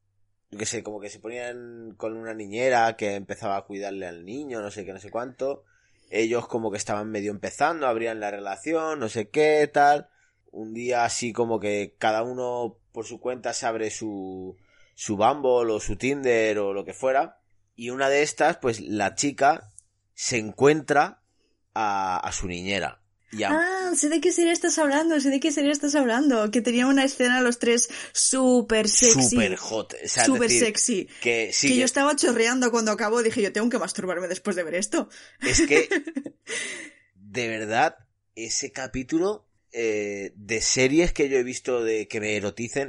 yo 0.53 0.59
que 0.59 0.67
sé, 0.67 0.83
como 0.83 1.01
que 1.01 1.09
se 1.09 1.19
ponían 1.19 1.95
con 1.97 2.15
una 2.15 2.35
niñera 2.35 2.95
que 2.95 3.15
empezaba 3.15 3.57
a 3.57 3.63
cuidarle 3.63 4.07
al 4.07 4.27
niño, 4.27 4.61
no 4.61 4.71
sé 4.71 4.85
qué, 4.85 4.93
no 4.93 5.01
sé 5.01 5.11
cuánto. 5.11 5.65
Ellos 6.11 6.47
como 6.47 6.71
que 6.71 6.77
estaban 6.77 7.11
medio 7.11 7.31
empezando, 7.31 7.87
abrían 7.87 8.21
la 8.21 8.31
relación, 8.31 9.01
no 9.01 9.09
sé 9.09 9.31
qué, 9.31 9.67
tal. 9.73 10.11
Un 10.51 10.75
día 10.75 11.05
así 11.05 11.33
como 11.33 11.59
que 11.59 11.97
cada 11.99 12.23
uno 12.23 12.77
por 12.93 13.07
su 13.07 13.19
cuenta 13.19 13.55
se 13.55 13.65
abre 13.65 13.91
su, 13.91 14.59
su 14.95 15.17
Bumble 15.17 15.73
o 15.73 15.81
su 15.81 15.97
Tinder 15.97 16.59
o 16.59 16.75
lo 16.75 16.85
que 16.85 16.93
fuera. 16.93 17.41
Y 17.75 17.89
una 17.89 18.11
de 18.11 18.23
estas, 18.23 18.59
pues 18.59 18.79
la 18.81 19.15
chica 19.15 19.73
se 20.13 20.37
encuentra 20.37 21.23
a 21.73 22.31
su 22.33 22.47
niñera. 22.47 23.02
Ah, 23.51 23.93
sé 23.97 24.09
de 24.11 24.21
qué 24.21 24.31
serie 24.31 24.53
estás 24.53 24.79
hablando, 24.79 25.19
sé 25.21 25.31
de 25.31 25.41
qué 25.41 25.51
serie 25.53 25.71
estás 25.71 25.95
hablando. 25.95 26.51
Que 26.51 26.61
tenía 26.61 26.87
una 26.87 27.05
escena 27.05 27.41
los 27.41 27.59
tres 27.59 27.89
súper 28.13 28.89
sexy. 28.89 29.23
super 29.31 29.57
hot. 29.57 29.95
O 30.05 30.09
sea, 30.09 30.25
Súper 30.27 30.43
decir, 30.43 30.65
sexy. 30.67 31.09
Que 31.23 31.51
sí, 31.53 31.69
que 31.69 31.75
que- 31.75 31.81
yo 31.81 31.85
estaba 31.87 32.15
chorreando 32.17 32.71
cuando 32.71 32.91
acabó. 32.93 33.23
Dije, 33.23 33.41
yo 33.43 33.53
tengo 33.53 33.71
que 33.71 33.79
masturbarme 33.79 34.29
después 34.29 34.55
de 34.57 34.63
ver 34.65 34.75
esto. 34.75 35.09
es 35.41 35.63
que 35.63 35.89
de 37.15 37.49
verdad 37.49 37.97
ese 38.35 38.73
capítulo 38.73 39.47
eh, 39.73 40.33
de 40.37 40.61
series 40.61 41.13
que 41.13 41.29
yo 41.29 41.39
he 41.39 41.43
visto 41.43 41.83
de 41.83 42.09
que 42.09 42.21
me 42.21 42.37
eroticen, 42.37 42.89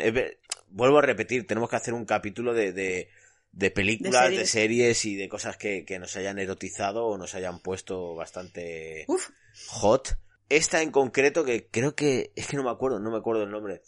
vuelvo 0.68 1.00
a 1.00 1.02
repetir, 1.02 1.48
tenemos 1.48 1.70
que 1.70 1.78
hacer 1.78 1.94
un 1.94 2.06
capítulo 2.06 2.54
de, 2.54 2.74
de, 2.74 3.10
de 3.54 3.72
películas, 3.72 4.30
de 4.30 4.38
De 4.40 4.46
series. 4.46 4.50
series. 4.98 5.06
y 5.06 5.16
de 5.16 5.30
cosas 5.30 5.56
que, 5.56 5.86
que 5.86 6.00
nos 6.00 6.16
hayan 6.18 6.40
erotizado 6.40 7.06
o 7.06 7.18
nos 7.18 7.36
hayan 7.36 7.60
puesto 7.62 8.16
bastante 8.16 9.06
Uf, 9.08 9.30
hot. 9.68 10.18
Esta 10.56 10.82
en 10.82 10.92
concreto 10.92 11.44
que 11.44 11.68
creo 11.68 11.96
que 11.96 12.32
es 12.36 12.48
que 12.48 12.58
no 12.58 12.64
me 12.64 12.70
acuerdo, 12.70 13.00
no 13.00 13.12
me 13.12 13.18
acuerdo 13.18 13.44
el 13.44 13.50
nombre. 13.52 13.82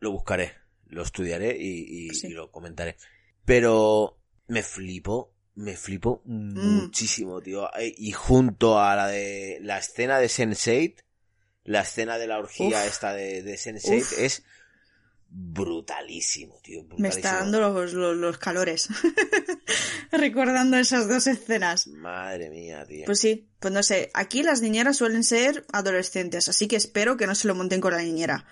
Lo 0.00 0.10
buscaré, 0.12 0.52
lo 0.86 1.02
estudiaré 1.02 1.56
y, 1.58 2.06
y- 2.08 2.14
Sí. 2.14 2.28
y 2.28 2.30
lo 2.30 2.50
comentaré. 2.50 2.96
Pero 3.44 4.18
me 4.48 4.62
flipo, 4.62 5.32
me 5.54 5.76
flipo 5.76 6.22
muchísimo, 6.24 7.40
tío. 7.40 7.68
Eh, 7.76 7.94
Y 7.96 8.12
junto 8.12 8.78
a 8.80 8.96
la 8.96 9.06
de 9.08 9.58
la 9.62 9.78
escena 9.78 10.18
de 10.18 10.26
Sense8, 10.28 11.02
la 11.64 11.80
escena 11.82 12.18
de 12.18 12.26
la 12.26 12.38
orgía 12.38 12.78
Uf. 12.80 12.86
esta 12.86 13.12
de, 13.14 13.42
de 13.42 13.54
Sense8 13.54 13.98
Uf. 14.00 14.18
es 14.18 14.44
brutalísimo, 15.36 16.60
tío. 16.62 16.86
me 16.96 17.08
está 17.08 17.34
dando 17.40 17.60
los, 17.60 17.92
los- 17.92 18.16
los 18.16 18.38
calores. 18.38 18.88
Recordando 20.12 20.76
esas 20.76 21.08
dos 21.08 21.26
escenas. 21.26 21.86
Madre 21.88 22.50
mía, 22.50 22.84
tío. 22.86 23.04
Pues 23.06 23.18
sí, 23.18 23.48
pues 23.58 23.72
no 23.74 23.82
sé. 23.82 24.10
Aquí 24.14 24.42
las 24.42 24.60
niñeras 24.60 24.96
suelen 24.98 25.24
ser 25.24 25.64
adolescentes, 25.72 26.48
así 26.48 26.68
que 26.68 26.76
espero 26.76 27.16
que 27.16 27.26
no 27.26 27.34
se 27.34 27.48
lo 27.48 27.54
monten 27.54 27.80
con 27.80 27.92
la 27.92 28.02
niñera. 28.02 28.46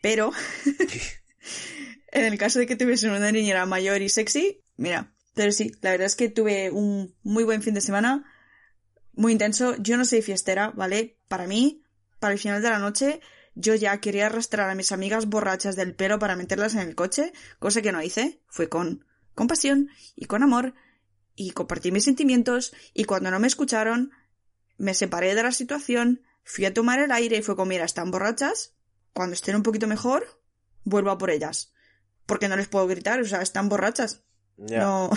Pero, 0.00 0.32
en 2.12 2.24
el 2.24 2.38
caso 2.38 2.58
de 2.58 2.66
que 2.66 2.76
tuviesen 2.76 3.10
una 3.10 3.30
niñera 3.32 3.66
mayor 3.66 4.00
y 4.02 4.08
sexy, 4.08 4.62
mira. 4.76 5.12
Pero 5.34 5.52
sí, 5.52 5.70
la 5.82 5.90
verdad 5.90 6.06
es 6.06 6.16
que 6.16 6.30
tuve 6.30 6.70
un 6.70 7.14
muy 7.22 7.44
buen 7.44 7.60
fin 7.62 7.74
de 7.74 7.82
semana, 7.82 8.24
muy 9.12 9.32
intenso. 9.32 9.76
Yo 9.76 9.98
no 9.98 10.06
soy 10.06 10.22
fiestera, 10.22 10.70
¿vale? 10.74 11.18
Para 11.28 11.46
mí, 11.46 11.82
para 12.20 12.32
el 12.32 12.38
final 12.38 12.62
de 12.62 12.70
la 12.70 12.78
noche, 12.78 13.20
yo 13.56 13.74
ya 13.74 13.98
quería 14.00 14.26
arrastrar 14.26 14.68
a 14.70 14.74
mis 14.74 14.92
amigas 14.92 15.26
borrachas 15.26 15.76
del 15.76 15.94
pelo 15.94 16.18
para 16.18 16.36
meterlas 16.36 16.74
en 16.74 16.80
el 16.80 16.94
coche, 16.94 17.32
cosa 17.58 17.80
que 17.82 17.90
no 17.90 18.02
hice. 18.02 18.40
Fue 18.48 18.68
con 18.68 19.04
compasión 19.34 19.88
y 20.14 20.26
con 20.26 20.42
amor 20.42 20.74
y 21.34 21.50
compartí 21.50 21.90
mis 21.90 22.04
sentimientos 22.04 22.74
y 22.92 23.04
cuando 23.04 23.30
no 23.30 23.40
me 23.40 23.46
escucharon, 23.46 24.12
me 24.76 24.92
separé 24.92 25.34
de 25.34 25.42
la 25.42 25.52
situación, 25.52 26.22
fui 26.44 26.66
a 26.66 26.74
tomar 26.74 26.98
el 27.00 27.10
aire 27.10 27.38
y 27.38 27.42
fue 27.42 27.56
como, 27.56 27.70
mira, 27.70 27.86
están 27.86 28.10
borrachas, 28.10 28.74
cuando 29.14 29.32
estén 29.32 29.56
un 29.56 29.62
poquito 29.62 29.86
mejor, 29.86 30.40
vuelvo 30.84 31.10
a 31.10 31.18
por 31.18 31.30
ellas. 31.30 31.72
Porque 32.26 32.48
no 32.48 32.56
les 32.56 32.68
puedo 32.68 32.86
gritar, 32.86 33.20
o 33.20 33.24
sea, 33.24 33.40
están 33.40 33.70
borrachas. 33.70 34.22
Ya. 34.58 34.80
No. 34.80 35.10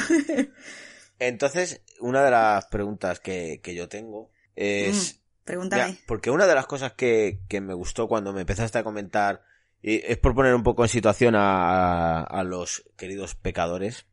Entonces, 1.20 1.82
una 2.00 2.24
de 2.24 2.32
las 2.32 2.68
preguntas 2.68 3.20
que, 3.20 3.60
que 3.62 3.76
yo 3.76 3.90
tengo 3.90 4.32
es... 4.56 5.19
Pregúntame. 5.50 5.94
Ya, 5.94 5.98
porque 6.06 6.30
una 6.30 6.46
de 6.46 6.54
las 6.54 6.68
cosas 6.68 6.94
que, 6.94 7.40
que 7.50 7.60
me 7.60 7.74
gustó 7.74 8.08
cuando 8.08 8.34
me 8.34 8.42
empezaste 8.42 8.78
a 8.78 8.84
comentar, 8.84 9.42
y 9.82 9.96
es 10.06 10.20
por 10.20 10.36
poner 10.36 10.54
un 10.54 10.62
poco 10.62 10.84
en 10.84 10.90
situación 10.90 11.34
a, 11.36 12.22
a 12.22 12.44
los 12.44 12.84
queridos 12.96 13.34
pecadores, 13.34 14.06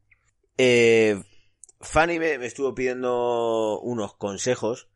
eh, 0.57 1.23
Fanny 1.83 2.19
me, 2.19 2.39
me 2.39 2.47
estuvo 2.47 2.75
pidiendo 2.75 3.79
unos 3.81 4.15
consejos 4.17 4.89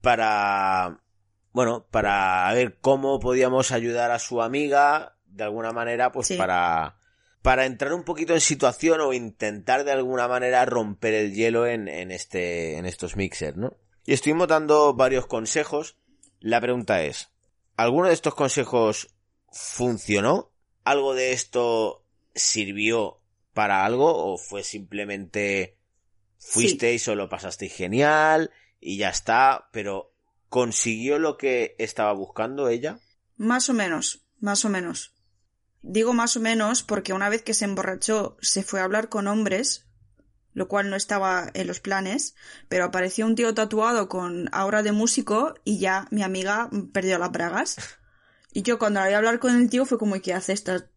para, 0.00 1.02
bueno, 1.52 1.86
para 1.90 2.50
ver 2.54 2.78
cómo 2.80 3.20
podíamos 3.20 3.70
ayudar 3.70 4.12
a 4.12 4.18
su 4.18 4.40
amiga 4.40 5.18
de 5.26 5.44
alguna 5.44 5.72
manera, 5.72 6.10
pues 6.10 6.28
Sí. 6.28 6.36
para, 6.38 6.96
para 7.42 7.66
entrar 7.66 7.92
un 7.92 8.04
poquito 8.04 8.32
en 8.32 8.40
situación 8.40 9.02
o 9.02 9.12
intentar 9.12 9.84
de 9.84 9.92
alguna 9.92 10.26
manera 10.26 10.64
romper 10.64 11.12
el 11.12 11.34
hielo 11.34 11.66
en, 11.66 11.86
en 11.86 12.12
este, 12.12 12.78
en 12.78 12.86
estos 12.86 13.14
mixers, 13.16 13.58
¿no? 13.58 13.76
Y 14.06 14.12
estuvimos 14.12 14.46
dando 14.46 14.94
varios 14.94 15.26
consejos. 15.26 15.96
La 16.38 16.60
pregunta 16.60 17.02
es, 17.02 17.30
¿alguno 17.76 18.06
de 18.06 18.14
estos 18.14 18.36
consejos 18.36 19.08
funcionó? 19.50 20.52
¿Algo 20.84 21.14
de 21.14 21.32
esto 21.32 22.04
sirvió 22.32 23.20
para 23.52 23.84
algo 23.84 24.32
o 24.32 24.38
fue 24.38 24.62
simplemente 24.62 25.76
fuisteis 26.38 27.08
o 27.08 27.16
lo 27.16 27.28
pasasteis 27.28 27.74
genial 27.74 28.52
y 28.78 28.98
ya 28.98 29.08
está, 29.08 29.68
pero 29.72 30.12
consiguió 30.48 31.18
lo 31.18 31.36
que 31.36 31.74
estaba 31.78 32.12
buscando 32.12 32.68
ella? 32.68 33.00
Más 33.36 33.68
o 33.68 33.74
menos, 33.74 34.24
más 34.38 34.64
o 34.64 34.68
menos. 34.68 35.14
Digo 35.82 36.12
más 36.12 36.36
o 36.36 36.40
menos 36.40 36.84
porque 36.84 37.12
una 37.12 37.28
vez 37.28 37.42
que 37.42 37.54
se 37.54 37.64
emborrachó 37.64 38.36
se 38.40 38.62
fue 38.62 38.80
a 38.80 38.84
hablar 38.84 39.08
con 39.08 39.26
hombres, 39.26 39.85
lo 40.56 40.68
cual 40.68 40.88
no 40.88 40.96
estaba 40.96 41.50
en 41.52 41.66
los 41.66 41.80
planes, 41.80 42.34
pero 42.68 42.84
apareció 42.86 43.26
un 43.26 43.34
tío 43.34 43.52
tatuado 43.52 44.08
con 44.08 44.48
aura 44.52 44.82
de 44.82 44.90
músico 44.90 45.54
y 45.64 45.78
ya 45.78 46.08
mi 46.10 46.22
amiga 46.22 46.70
perdió 46.94 47.18
las 47.18 47.30
bragas. 47.30 47.76
Y 48.54 48.62
yo 48.62 48.78
cuando 48.78 49.00
la 49.00 49.08
vi 49.08 49.12
hablar 49.12 49.38
con 49.38 49.54
el 49.54 49.68
tío 49.68 49.84
fue 49.84 49.98
como, 49.98 50.18
¿qué 50.22 50.32
hace 50.32 50.54
esta, 50.54 50.88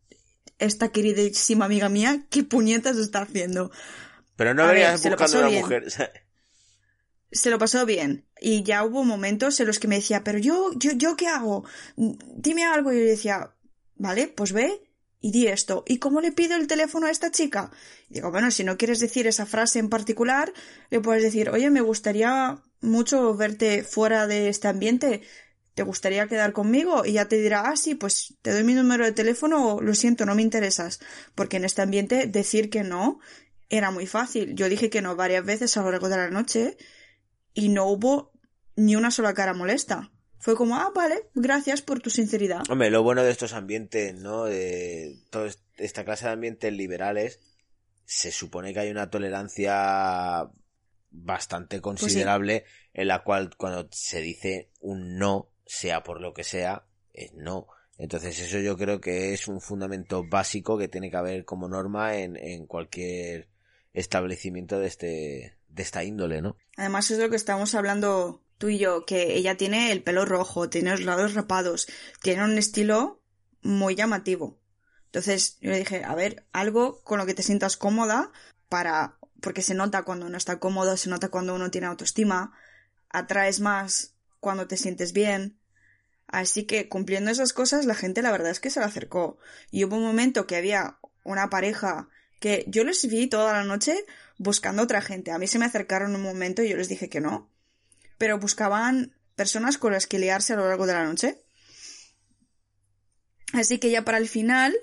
esta 0.60 0.94
queridísima 0.94 1.66
amiga 1.66 1.90
mía? 1.90 2.26
¿Qué 2.30 2.44
puñetas 2.46 2.96
está 2.96 3.24
haciendo? 3.24 3.70
Pero 4.38 4.54
no 4.54 4.64
A 4.64 4.68
venías 4.68 5.04
buscando 5.04 5.40
una 5.40 5.50
bien. 5.50 5.62
mujer. 5.64 5.84
se 7.32 7.50
lo 7.50 7.60
pasó 7.60 7.86
bien. 7.86 8.26
Y 8.40 8.64
ya 8.64 8.86
hubo 8.86 9.04
momentos 9.04 9.60
en 9.60 9.68
los 9.68 9.78
que 9.80 9.90
me 9.90 9.96
decía, 9.98 10.24
pero 10.24 10.38
yo, 10.40 10.72
yo, 10.78 10.94
yo 10.94 11.18
qué 11.18 11.28
hago? 11.28 11.66
Dime 11.98 12.64
algo. 12.64 12.94
Y 12.94 13.00
yo 13.00 13.06
decía, 13.06 13.54
vale, 13.96 14.28
pues 14.30 14.54
ve 14.54 14.89
y 15.22 15.32
di 15.32 15.48
esto. 15.48 15.84
¿Y 15.88 16.00
cómo 16.00 16.22
le 16.22 16.32
pido 16.32 16.56
el 16.56 16.68
teléfono 16.68 17.08
a 17.08 17.12
esta 17.12 17.32
chica? 17.32 17.72
Y 18.10 18.16
digo, 18.16 18.32
bueno, 18.32 18.52
si 18.52 18.64
no 18.64 18.78
quieres 18.78 19.00
decir 19.00 19.28
esa 19.28 19.46
frase 19.46 19.80
en 19.80 19.90
particular, 19.90 20.54
le 20.90 21.02
puedes 21.02 21.24
decir, 21.24 21.50
oye, 21.50 21.70
me 21.70 21.82
gustaría 21.82 22.62
mucho 22.82 23.36
verte 23.36 23.84
fuera 23.84 24.28
de 24.28 24.50
este 24.50 24.68
ambiente. 24.68 25.22
¿Te 25.74 25.84
gustaría 25.84 26.28
quedar 26.28 26.54
conmigo? 26.54 27.06
Y 27.06 27.14
ya 27.14 27.28
te 27.28 27.38
dirá, 27.38 27.70
ah, 27.70 27.76
sí, 27.76 27.96
pues 27.96 28.36
te 28.42 28.52
doy 28.52 28.64
mi 28.64 28.74
número 28.74 29.06
de 29.06 29.12
teléfono 29.12 29.76
o 29.76 29.82
lo 29.82 29.94
siento, 29.94 30.26
no 30.26 30.36
me 30.36 30.42
interesas. 30.42 31.00
Porque 31.36 31.58
en 31.58 31.66
este 31.66 31.82
ambiente 31.82 32.28
decir 32.28 32.70
que 32.70 32.84
no 32.84 33.20
era 33.70 33.92
muy 33.92 34.08
fácil. 34.08 34.56
Yo 34.56 34.68
dije 34.68 34.90
que 34.90 35.02
no 35.02 35.16
varias 35.16 35.46
veces 35.46 35.76
a 35.78 35.84
lo 35.84 35.92
largo 35.92 36.10
de 36.10 36.18
la 36.18 36.30
noche 36.30 36.78
y 37.54 37.70
no 37.70 37.86
hubo 37.86 38.32
ni 38.76 38.96
una 38.96 39.12
sola 39.12 39.34
cara 39.34 39.54
molesta. 39.54 40.12
Fue 40.40 40.56
como, 40.56 40.76
ah, 40.76 40.92
vale, 40.96 41.30
gracias 41.36 41.82
por 41.82 42.00
tu 42.00 42.10
sinceridad. 42.10 42.64
Hombre, 42.70 42.90
lo 42.90 43.04
bueno 43.04 43.24
de 43.24 43.32
estos 43.32 43.54
ambientes, 43.54 44.16
¿no? 44.16 44.46
De 44.46 45.18
toda 45.30 45.50
esta 45.78 46.06
clase 46.06 46.26
de 46.26 46.32
ambientes 46.32 46.74
liberales, 46.74 47.40
se 48.06 48.32
supone 48.32 48.74
que 48.74 48.80
hay 48.80 48.90
una 48.90 49.10
tolerancia 49.10 50.50
bastante 51.12 51.82
considerable 51.82 52.64
en 52.94 53.08
la 53.08 53.24
cual 53.24 53.56
cuando 53.58 53.90
se 53.92 54.22
dice 54.22 54.72
un 54.80 55.18
no, 55.18 55.52
sea 55.66 56.04
por 56.04 56.22
lo 56.22 56.34
que 56.34 56.44
sea, 56.44 56.86
es 57.14 57.34
no. 57.34 57.68
Entonces 57.98 58.40
eso 58.40 58.60
yo 58.60 58.78
creo 58.78 59.02
que 59.02 59.34
es 59.34 59.50
un 59.50 59.60
fundamento 59.60 60.24
básico 60.24 60.78
que 60.78 60.88
tiene 60.88 61.12
que 61.12 61.18
haber 61.18 61.44
como 61.44 61.68
norma 61.68 62.16
en, 62.16 62.38
en 62.38 62.66
cualquier 62.66 63.50
establecimiento 63.94 64.80
de 64.80 64.88
este 64.88 65.58
de 65.68 65.84
esta 65.84 66.04
índole, 66.04 66.42
¿no? 66.42 66.56
Además 66.78 67.12
es 67.12 67.20
lo 67.20 67.30
que 67.30 67.36
estamos 67.36 67.76
hablando 67.76 68.42
tú 68.60 68.70
y 68.70 68.78
yo, 68.78 69.06
que 69.06 69.36
ella 69.36 69.58
tiene 69.58 69.92
el 69.92 70.04
pelo 70.04 70.26
rojo, 70.26 70.70
tiene 70.70 70.92
los 70.92 71.02
lados 71.02 71.34
rapados, 71.34 71.88
tiene 72.22 72.44
un 72.44 72.58
estilo 72.58 73.24
muy 73.64 73.96
llamativo. 73.96 74.60
Entonces 75.06 75.58
yo 75.62 75.72
le 75.72 75.80
dije, 75.80 76.04
a 76.04 76.14
ver, 76.14 76.46
algo 76.52 77.02
con 77.04 77.18
lo 77.18 77.26
que 77.26 77.34
te 77.34 77.42
sientas 77.42 77.78
cómoda 77.78 78.32
para, 78.68 79.18
porque 79.42 79.64
se 79.64 79.74
nota 79.74 80.04
cuando 80.04 80.28
uno 80.28 80.38
está 80.38 80.60
cómodo, 80.60 80.98
se 80.98 81.10
nota 81.10 81.30
cuando 81.30 81.56
uno 81.56 81.72
tiene 81.72 81.88
autoestima, 81.88 82.54
atraes 83.10 83.62
más 83.62 84.14
cuando 84.40 84.68
te 84.68 84.78
sientes 84.78 85.14
bien. 85.14 85.58
Así 86.28 86.66
que 86.66 86.90
cumpliendo 86.90 87.32
esas 87.32 87.54
cosas, 87.54 87.86
la 87.86 87.96
gente 87.96 88.22
la 88.22 88.32
verdad 88.32 88.52
es 88.52 88.60
que 88.60 88.70
se 88.70 88.82
le 88.82 88.86
acercó. 88.86 89.40
Y 89.72 89.86
hubo 89.86 89.96
un 89.96 90.04
momento 90.04 90.46
que 90.46 90.58
había 90.58 91.00
una 91.24 91.50
pareja 91.50 92.10
que 92.42 92.66
yo 92.68 92.84
les 92.84 93.08
vi 93.08 93.28
toda 93.28 93.54
la 93.54 93.64
noche 93.64 94.06
buscando 94.38 94.84
otra 94.84 95.02
gente. 95.02 95.32
A 95.32 95.40
mí 95.40 95.48
se 95.48 95.60
me 95.60 95.66
acercaron 95.66 96.14
un 96.14 96.22
momento 96.22 96.62
y 96.62 96.70
yo 96.70 96.78
les 96.78 96.90
dije 96.90 97.10
que 97.10 97.20
no, 97.20 97.50
pero 98.20 98.38
buscaban 98.38 99.16
personas 99.36 99.80
con 99.80 99.94
las 99.94 100.06
que 100.06 100.20
liarse 100.20 100.54
a 100.54 100.58
lo 100.58 100.68
largo 100.68 100.86
de 100.86 100.94
la 100.94 101.06
noche. 101.06 101.42
Así 103.54 103.80
que 103.80 103.90
ya 103.90 104.04
para 104.06 104.20
el 104.20 104.28
final 104.28 104.76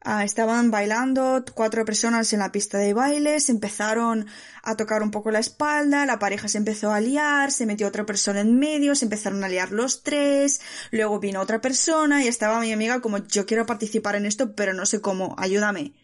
ah, 0.00 0.24
estaban 0.24 0.72
bailando 0.72 1.44
cuatro 1.54 1.84
personas 1.84 2.32
en 2.32 2.40
la 2.40 2.50
pista 2.50 2.78
de 2.78 2.94
baile, 2.94 3.38
se 3.38 3.52
empezaron 3.52 4.26
a 4.62 4.76
tocar 4.76 5.02
un 5.02 5.12
poco 5.12 5.30
la 5.30 5.38
espalda, 5.38 6.06
la 6.06 6.18
pareja 6.18 6.48
se 6.48 6.58
empezó 6.58 6.90
a 6.90 7.00
liar, 7.00 7.52
se 7.52 7.66
metió 7.66 7.86
otra 7.86 8.06
persona 8.06 8.40
en 8.40 8.58
medio, 8.58 8.96
se 8.96 9.04
empezaron 9.04 9.44
a 9.44 9.48
liar 9.48 9.70
los 9.70 10.02
tres, 10.02 10.60
luego 10.90 11.20
vino 11.20 11.40
otra 11.40 11.60
persona 11.60 12.24
y 12.24 12.28
estaba 12.28 12.58
mi 12.58 12.72
amiga 12.72 13.00
como 13.00 13.18
yo 13.18 13.46
quiero 13.46 13.66
participar 13.66 14.16
en 14.16 14.26
esto 14.26 14.56
pero 14.56 14.72
no 14.72 14.86
sé 14.86 15.00
cómo, 15.00 15.36
ayúdame. 15.38 15.94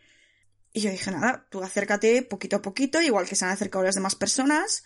Y 0.73 0.83
yo 0.83 0.91
dije 0.91 1.11
nada, 1.11 1.47
tú 1.51 1.65
acércate 1.65 2.23
poquito 2.23 2.57
a 2.57 2.63
poquito, 2.63 3.01
igual 3.01 3.27
que 3.27 3.35
se 3.35 3.47
han 3.47 3.51
acercado 3.51 3.85
las 3.85 3.95
demás 3.95 4.15
personas, 4.15 4.85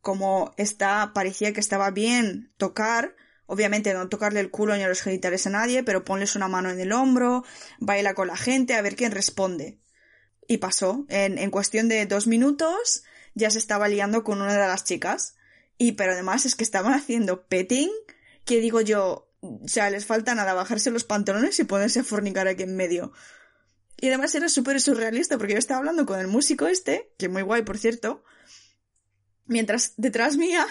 como 0.00 0.52
esta 0.56 1.12
parecía 1.14 1.52
que 1.52 1.60
estaba 1.60 1.90
bien 1.90 2.52
tocar, 2.56 3.14
Obviamente 3.50 3.94
no 3.94 4.10
tocarle 4.10 4.40
el 4.40 4.50
culo 4.50 4.76
ni 4.76 4.84
los 4.84 5.00
genitales 5.00 5.46
a 5.46 5.50
nadie, 5.50 5.82
pero 5.82 6.04
ponles 6.04 6.36
una 6.36 6.48
mano 6.48 6.68
en 6.68 6.80
el 6.80 6.92
hombro, 6.92 7.44
baila 7.78 8.12
con 8.12 8.28
la 8.28 8.36
gente 8.36 8.74
a 8.74 8.82
ver 8.82 8.94
quién 8.94 9.10
responde. 9.10 9.78
Y 10.46 10.58
pasó. 10.58 11.06
En, 11.08 11.38
en 11.38 11.50
cuestión 11.50 11.88
de 11.88 12.04
dos 12.04 12.26
minutos 12.26 13.04
ya 13.34 13.50
se 13.50 13.56
estaba 13.56 13.88
liando 13.88 14.22
con 14.22 14.42
una 14.42 14.52
de 14.52 14.58
las 14.58 14.84
chicas. 14.84 15.36
Y 15.78 15.92
pero 15.92 16.12
además 16.12 16.44
es 16.44 16.56
que 16.56 16.62
estaban 16.64 16.92
haciendo 16.92 17.46
petting, 17.46 17.88
que 18.44 18.60
digo 18.60 18.82
yo, 18.82 19.30
o 19.40 19.66
sea, 19.66 19.88
les 19.88 20.04
falta 20.04 20.34
nada 20.34 20.52
bajarse 20.52 20.90
los 20.90 21.04
pantalones 21.04 21.58
y 21.58 21.64
ponerse 21.64 22.00
a 22.00 22.04
fornicar 22.04 22.48
aquí 22.48 22.64
en 22.64 22.76
medio. 22.76 23.12
Y 23.96 24.08
además 24.08 24.34
era 24.34 24.50
súper 24.50 24.78
surrealista 24.78 25.38
porque 25.38 25.54
yo 25.54 25.58
estaba 25.58 25.78
hablando 25.78 26.04
con 26.04 26.20
el 26.20 26.26
músico 26.26 26.66
este, 26.66 27.14
que 27.16 27.30
muy 27.30 27.40
guay 27.40 27.62
por 27.62 27.78
cierto, 27.78 28.24
mientras 29.48 29.94
detrás 29.96 30.36
mía 30.36 30.66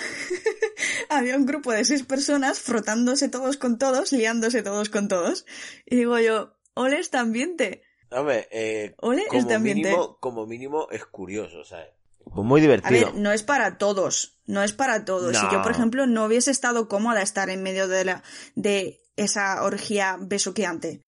había 1.09 1.35
un 1.37 1.45
grupo 1.45 1.71
de 1.71 1.83
seis 1.85 2.03
personas 2.03 2.59
frotándose 2.59 3.29
todos 3.29 3.57
con 3.57 3.77
todos, 3.77 4.11
liándose 4.11 4.63
todos 4.63 4.89
con 4.89 5.07
todos. 5.07 5.45
Y 5.85 5.95
digo 5.97 6.17
yo, 6.19 6.53
ole 6.73 6.99
este 6.99 7.17
ambiente. 7.17 7.83
Hombre, 8.09 8.47
eh, 8.51 8.95
Ole 8.99 9.25
como, 9.27 9.41
este 9.41 9.53
ambiente. 9.53 9.89
mínimo, 9.89 10.17
como 10.19 10.45
mínimo 10.45 10.87
es 10.91 11.05
curioso, 11.05 11.65
¿sabes? 11.65 11.89
Pues 12.23 12.45
muy 12.45 12.59
A 12.59 12.63
divertido. 12.63 13.11
ver, 13.11 13.15
no 13.21 13.31
es 13.31 13.43
para 13.43 13.77
todos, 13.77 14.39
no 14.45 14.63
es 14.63 14.71
para 14.73 15.03
todos. 15.05 15.35
Si 15.35 15.43
yo, 15.43 15.61
por 15.61 15.71
No. 15.71 15.77
ejemplo, 15.77 16.07
no 16.07 16.25
hubiese 16.25 16.51
estado 16.51 16.87
cómoda 16.87 17.21
estar 17.21 17.49
en 17.49 17.63
medio 17.63 17.87
de 17.87 18.05
la 18.05 18.23
de 18.55 19.01
esa 19.17 19.63
orgía 19.63 20.17
besuqueante. 20.19 21.01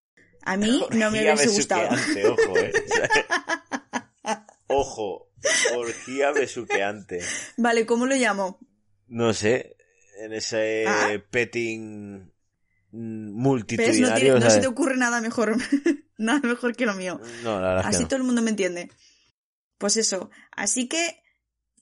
A 0.44 0.58
mí 0.58 0.82
no 0.92 1.12
me 1.12 1.20
hubiese 1.22 1.48
gustado. 1.50 1.90
Ojo, 2.34 2.58
eh. 2.58 2.72
ojo, 4.68 5.29
orgía 5.76 6.32
besuqueante. 6.32 7.20
Vale, 7.58 7.86
¿cómo 7.86 8.06
lo 8.06 8.16
llamo? 8.16 8.60
No 9.08 9.34
sé, 9.34 9.76
en 10.20 10.34
ese 10.34 10.86
Ah. 10.88 11.10
petting 11.32 12.32
multitudinario. 12.92 14.34
tiene- 14.34 14.40
no 14.40 14.50
se 14.50 14.60
te 14.62 14.68
ocurre 14.68 14.98
nada 14.98 15.22
mejor, 15.22 15.56
nada 16.18 16.40
mejor 16.42 16.76
que 16.76 16.86
lo 16.86 16.94
mío. 16.96 17.20
No, 17.44 17.60
la 17.62 17.68
verdad 17.70 17.80
es 17.80 17.84
que 17.84 17.96
Así 17.96 18.02
no. 18.04 18.08
todo 18.08 18.18
el 18.18 18.24
mundo 18.26 18.42
me 18.42 18.50
entiende. 18.50 18.90
Pues 19.78 19.98
eso. 19.98 20.30
Así 20.52 20.88
que 20.88 21.22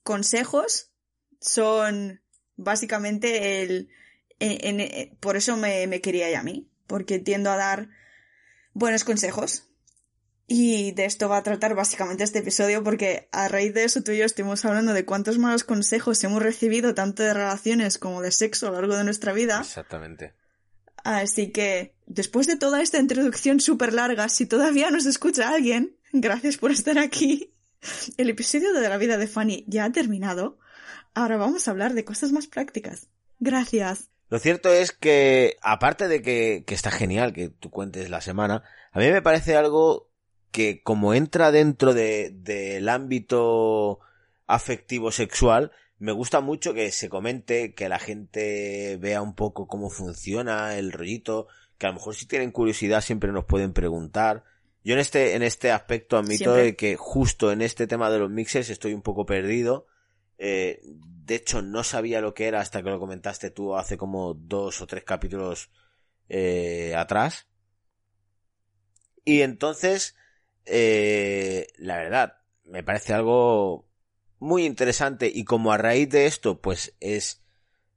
consejos 0.03 0.91
son 1.41 2.21
básicamente 2.55 3.61
el... 3.63 3.89
en- 4.39 4.79
en- 4.79 4.79
eh, 4.81 5.17
por 5.19 5.35
eso 5.37 5.57
me, 5.57 5.87
me 5.87 6.01
quería 6.01 6.37
a 6.39 6.43
mí. 6.43 6.69
Porque 6.87 7.19
tiendo 7.19 7.51
a 7.51 7.57
dar 7.57 7.89
buenos 8.73 9.03
consejos. 9.03 9.66
Y 10.49 10.93
de 10.93 11.03
esto 11.03 11.27
va 11.27 11.37
a 11.37 11.43
tratar 11.43 11.75
básicamente 11.75 12.23
este 12.23 12.39
episodio 12.39 12.81
porque 12.81 13.27
a 13.33 13.49
raíz 13.49 13.73
de 13.73 13.83
eso 13.83 14.01
tú 14.01 14.13
y 14.13 14.19
yo 14.19 14.25
estuvimos 14.25 14.63
hablando 14.63 14.93
de 14.93 15.03
cuántos 15.03 15.37
malos 15.37 15.65
consejos 15.65 16.23
hemos 16.23 16.41
recibido 16.41 16.93
tanto 16.95 17.21
de 17.21 17.33
relaciones 17.33 17.97
como 17.97 18.21
de 18.21 18.31
sexo 18.31 18.67
a 18.67 18.69
lo 18.71 18.77
largo 18.77 18.95
de 18.95 19.03
nuestra 19.03 19.33
vida. 19.33 19.59
Exactamente. 19.59 20.33
Así 21.03 21.51
que, 21.51 21.95
después 22.05 22.47
de 22.47 22.55
toda 22.55 22.81
esta 22.81 22.97
introducción 22.97 23.59
súper 23.59 23.93
larga, 23.93 24.29
si 24.29 24.45
todavía 24.45 24.89
nos 24.89 25.05
escucha 25.05 25.49
alguien, 25.49 25.97
gracias 26.13 26.57
por 26.57 26.71
estar 26.71 26.97
aquí. 26.97 27.53
El 28.17 28.29
episodio 28.29 28.73
de 28.73 28.87
la 28.87 28.97
vida 28.97 29.17
de 29.17 29.27
Fanny 29.27 29.65
ya 29.67 29.83
ha 29.83 29.91
terminado. 29.91 30.59
Ahora 31.13 31.35
vamos 31.37 31.67
a 31.67 31.71
hablar 31.71 31.93
de 31.93 32.05
cosas 32.05 32.31
más 32.31 32.47
prácticas. 32.47 33.07
Gracias. 33.39 34.09
Lo 34.29 34.39
cierto 34.39 34.73
es 34.73 34.91
que, 34.91 35.57
aparte 35.61 36.07
de 36.07 36.21
que, 36.21 36.63
que 36.65 36.75
está 36.75 36.91
genial 36.91 37.33
que 37.33 37.49
tú 37.49 37.69
cuentes 37.69 38.09
la 38.09 38.21
semana, 38.21 38.63
a 38.91 38.99
mí 38.99 39.09
me 39.09 39.21
parece 39.21 39.55
algo 39.55 40.09
que 40.51 40.81
como 40.81 41.13
entra 41.13 41.51
dentro 41.51 41.93
de, 41.93 42.31
del 42.33 42.89
ámbito 42.89 43.99
afectivo 44.45 45.11
sexual, 45.11 45.71
me 45.99 46.11
gusta 46.11 46.41
mucho 46.41 46.73
que 46.73 46.91
se 46.91 47.09
comente, 47.09 47.73
que 47.73 47.89
la 47.89 47.99
gente 47.99 48.97
vea 48.97 49.21
un 49.21 49.33
poco 49.33 49.67
cómo 49.67 49.89
funciona 49.89 50.77
el 50.77 50.91
rollito, 50.91 51.47
que 51.77 51.87
a 51.87 51.89
lo 51.89 51.95
mejor 51.95 52.15
si 52.15 52.27
tienen 52.27 52.51
curiosidad 52.51 53.01
siempre 53.01 53.31
nos 53.31 53.45
pueden 53.45 53.73
preguntar. 53.73 54.43
Yo 54.83 54.93
en 54.93 54.99
este, 54.99 55.35
en 55.35 55.43
este 55.43 55.71
aspecto 55.71 56.17
admito 56.17 56.53
de 56.53 56.75
que 56.75 56.95
justo 56.95 57.51
en 57.51 57.61
este 57.61 57.87
tema 57.87 58.09
de 58.09 58.19
los 58.19 58.29
mixes 58.29 58.69
estoy 58.69 58.93
un 58.93 59.01
poco 59.01 59.25
perdido. 59.25 59.87
Eh, 60.37 60.81
de 60.83 61.35
hecho, 61.35 61.61
no 61.61 61.83
sabía 61.83 62.21
lo 62.21 62.33
que 62.33 62.47
era 62.47 62.61
hasta 62.61 62.81
que 62.81 62.89
lo 62.89 62.99
comentaste 62.99 63.49
tú 63.49 63.75
hace 63.75 63.97
como 63.97 64.33
dos 64.33 64.81
o 64.81 64.87
tres 64.87 65.03
capítulos 65.03 65.71
eh, 66.29 66.93
atrás. 66.95 67.47
Y 69.25 69.41
entonces, 69.41 70.15
eh, 70.67 71.67
la 71.77 71.97
verdad, 71.97 72.37
me 72.65 72.83
parece 72.83 73.13
algo 73.13 73.87
muy 74.39 74.65
interesante 74.65 75.31
y 75.33 75.45
como 75.45 75.71
a 75.71 75.77
raíz 75.77 76.09
de 76.09 76.25
esto, 76.25 76.61
pues 76.61 76.95
es 76.99 77.41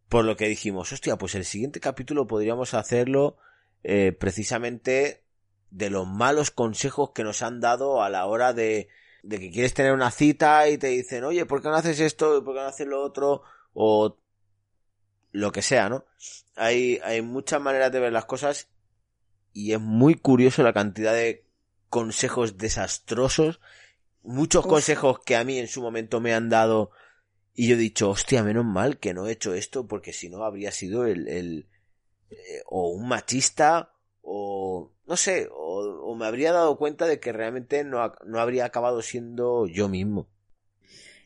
por 0.09 0.24
lo 0.24 0.37
que 0.37 0.48
dijimos, 0.48 0.92
hostia, 0.92 1.16
pues 1.16 1.35
el 1.35 1.44
siguiente 1.44 1.80
capítulo 1.80 2.26
podríamos 2.26 2.74
hacerlo 2.74 3.37
eh, 3.85 4.12
precisamente 4.12 5.24
de 5.70 5.90
los 5.90 6.06
malos 6.06 6.50
consejos 6.50 7.11
que 7.11 7.24
nos 7.24 7.42
han 7.42 7.61
dado 7.61 8.02
a 8.02 8.11
la 8.11 8.26
hora 8.26 8.52
de, 8.52 8.88
de 9.22 9.38
que 9.38 9.50
quieres 9.50 9.74
tener 9.74 9.92
una 9.92 10.11
cita 10.11 10.68
y 10.68 10.78
te 10.78 10.88
dicen, 10.88 11.24
oye, 11.24 11.46
¿por 11.46 11.62
qué 11.62 11.68
no 11.68 11.76
haces 11.76 12.00
esto? 12.00 12.44
¿Por 12.44 12.54
qué 12.54 12.61
no 12.61 12.66
haces 12.66 12.87
lo 12.87 13.02
otro? 13.02 13.42
O 13.72 14.16
lo 15.33 15.52
que 15.52 15.62
sea, 15.62 15.88
¿no? 15.88 16.04
Hay, 16.56 17.00
hay 17.04 17.22
muchas 17.22 17.61
maneras 17.61 17.92
de 17.92 18.00
ver 18.00 18.12
las 18.12 18.24
cosas 18.24 18.68
y 19.52 19.72
es 19.72 19.80
muy 19.80 20.14
curioso 20.14 20.62
la 20.62 20.72
cantidad 20.72 21.12
de 21.12 21.44
consejos 21.90 22.57
desastrosos, 22.57 23.61
muchos 24.22 24.64
Uf. 24.64 24.70
consejos 24.70 25.20
que 25.20 25.37
a 25.37 25.44
mí 25.44 25.59
en 25.59 25.68
su 25.68 25.83
momento 25.83 26.20
me 26.20 26.33
han 26.33 26.48
dado 26.48 26.90
y 27.53 27.68
yo 27.68 27.74
he 27.74 27.79
dicho, 27.79 28.09
hostia, 28.09 28.42
menos 28.42 28.64
mal 28.64 28.98
que 28.98 29.12
no 29.12 29.26
he 29.26 29.33
hecho 29.33 29.53
esto 29.53 29.87
porque 29.87 30.12
si 30.12 30.31
no 30.31 30.44
habría 30.44 30.72
sido 30.72 31.05
el, 31.05 31.29
el 31.29 31.68
eh, 32.31 32.62
o 32.66 32.88
un 32.88 33.09
machista 33.09 33.92
o 34.22 34.92
no 35.07 35.16
sé, 35.16 35.48
o, 35.53 35.81
o 36.05 36.14
me 36.14 36.26
habría 36.26 36.53
dado 36.53 36.79
cuenta 36.79 37.07
de 37.07 37.18
que 37.18 37.33
realmente 37.33 37.83
no, 37.83 38.14
no 38.24 38.40
habría 38.40 38.64
acabado 38.64 39.03
siendo 39.03 39.66
yo 39.66 39.88
mismo. 39.88 40.29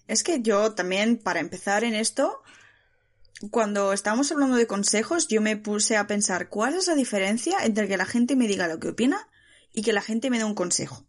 Es 0.09 0.23
que 0.23 0.41
yo 0.41 0.75
también, 0.75 1.19
para 1.19 1.41
empezar 1.41 1.85
en 1.85 1.95
esto, 1.95 2.43
cuando 3.51 3.93
estábamos 3.93 4.33
hablando 4.33 4.57
de 4.57 4.67
consejos, 4.67 5.29
yo 5.29 5.41
me 5.41 5.57
puse 5.57 5.97
a 5.97 6.07
pensar 6.07 6.49
cuál 6.49 6.75
es 6.75 6.87
la 6.87 6.95
diferencia 6.95 7.59
entre 7.65 7.89
que 7.89 7.97
la 7.97 8.07
gente 8.07 8.37
me 8.37 8.47
diga 8.47 8.69
lo 8.69 8.81
que 8.81 8.89
opina 8.89 9.29
y 9.75 9.83
que 9.83 9.93
la 9.93 10.01
gente 10.01 10.31
me 10.31 10.39
dé 10.39 10.45
un 10.45 10.55
consejo. 10.55 11.05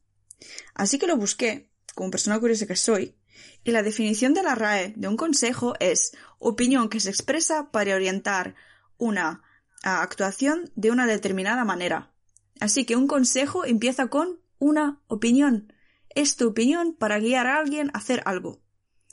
Así 0.73 0.99
que 0.99 1.07
lo 1.07 1.15
busqué, 1.15 1.69
como 1.93 2.11
persona 2.11 2.39
curiosa 2.39 2.65
que 2.65 2.75
soy, 2.75 3.15
y 3.63 3.71
la 3.71 3.83
definición 3.83 4.33
de 4.33 4.43
la 4.43 4.55
RAE 4.55 4.93
de 4.97 5.07
un 5.07 5.15
consejo 5.15 5.75
es 5.79 6.11
opinión 6.39 6.89
que 6.89 6.99
se 6.99 7.09
expresa 7.09 7.71
para 7.71 7.95
orientar 7.95 8.55
una 8.97 9.43
actuación 9.83 10.71
de 10.75 10.91
una 10.91 11.05
determinada 11.05 11.63
manera. 11.63 12.11
Así 12.59 12.85
que 12.85 12.95
un 12.95 13.07
consejo 13.07 13.65
empieza 13.65 14.07
con 14.07 14.39
una 14.57 15.01
opinión. 15.07 15.73
Es 16.09 16.35
tu 16.35 16.47
opinión 16.47 16.95
para 16.95 17.19
guiar 17.19 17.47
a 17.47 17.57
alguien 17.57 17.91
a 17.93 17.99
hacer 17.99 18.21
algo. 18.25 18.61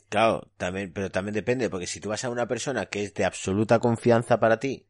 Claro, 0.08 0.50
también, 0.56 0.92
pero 0.92 1.10
también 1.10 1.34
depende, 1.34 1.70
porque 1.70 1.86
si 1.86 1.98
tú 2.00 2.10
vas 2.10 2.24
a 2.24 2.30
una 2.30 2.46
persona 2.46 2.86
que 2.86 3.04
es 3.04 3.14
de 3.14 3.24
absoluta 3.24 3.80
confianza 3.80 4.38
para 4.38 4.60
ti 4.60 4.86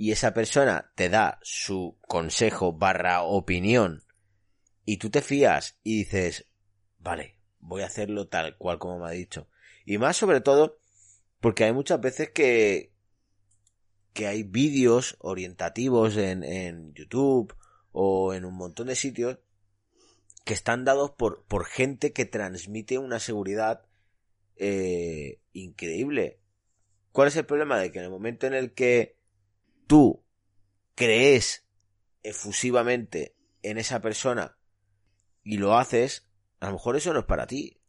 y 0.00 0.12
esa 0.12 0.32
persona 0.32 0.90
te 0.94 1.10
da 1.10 1.38
su 1.42 1.98
consejo 2.08 2.72
barra 2.72 3.20
opinión 3.20 4.02
y 4.86 4.96
tú 4.96 5.10
te 5.10 5.20
fías 5.20 5.78
y 5.82 5.98
dices, 5.98 6.46
vale, 6.98 7.36
voy 7.58 7.82
a 7.82 7.86
hacerlo 7.88 8.26
tal 8.26 8.56
cual 8.56 8.78
como 8.78 8.98
me 8.98 9.08
ha 9.08 9.10
dicho. 9.10 9.46
Y 9.84 9.98
más 9.98 10.16
sobre 10.16 10.40
todo 10.40 10.78
porque 11.38 11.64
hay 11.64 11.74
muchas 11.74 12.00
veces 12.00 12.30
que 12.30 12.94
que 14.14 14.26
hay 14.26 14.42
vídeos 14.42 15.18
orientativos 15.18 16.16
en, 16.16 16.44
en 16.44 16.94
YouTube 16.94 17.54
o 17.92 18.32
en 18.32 18.46
un 18.46 18.54
montón 18.54 18.86
de 18.86 18.96
sitios 18.96 19.36
que 20.46 20.54
están 20.54 20.86
dados 20.86 21.10
por, 21.10 21.44
por 21.44 21.66
gente 21.66 22.14
que 22.14 22.24
transmite 22.24 22.96
una 22.96 23.20
seguridad 23.20 23.82
eh, 24.56 25.42
increíble. 25.52 26.40
¿Cuál 27.12 27.28
es 27.28 27.36
el 27.36 27.44
problema? 27.44 27.78
De 27.78 27.92
que 27.92 27.98
en 27.98 28.06
el 28.06 28.10
momento 28.10 28.46
en 28.46 28.54
el 28.54 28.72
que 28.72 29.19
tú 29.90 30.24
crees 30.94 31.64
efusivamente 32.22 33.34
en 33.62 33.76
esa 33.76 34.00
persona 34.00 34.56
y 35.42 35.58
lo 35.58 35.76
haces, 35.76 36.28
a 36.60 36.66
lo 36.66 36.74
mejor 36.74 36.94
eso 36.94 37.12
no 37.12 37.18
es 37.18 37.26
para 37.26 37.48
ti. 37.48 37.82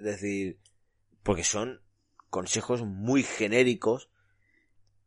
Es 0.00 0.06
decir, 0.06 0.58
porque 1.22 1.44
son 1.44 1.80
consejos 2.30 2.82
muy 2.82 3.22
genéricos, 3.22 4.10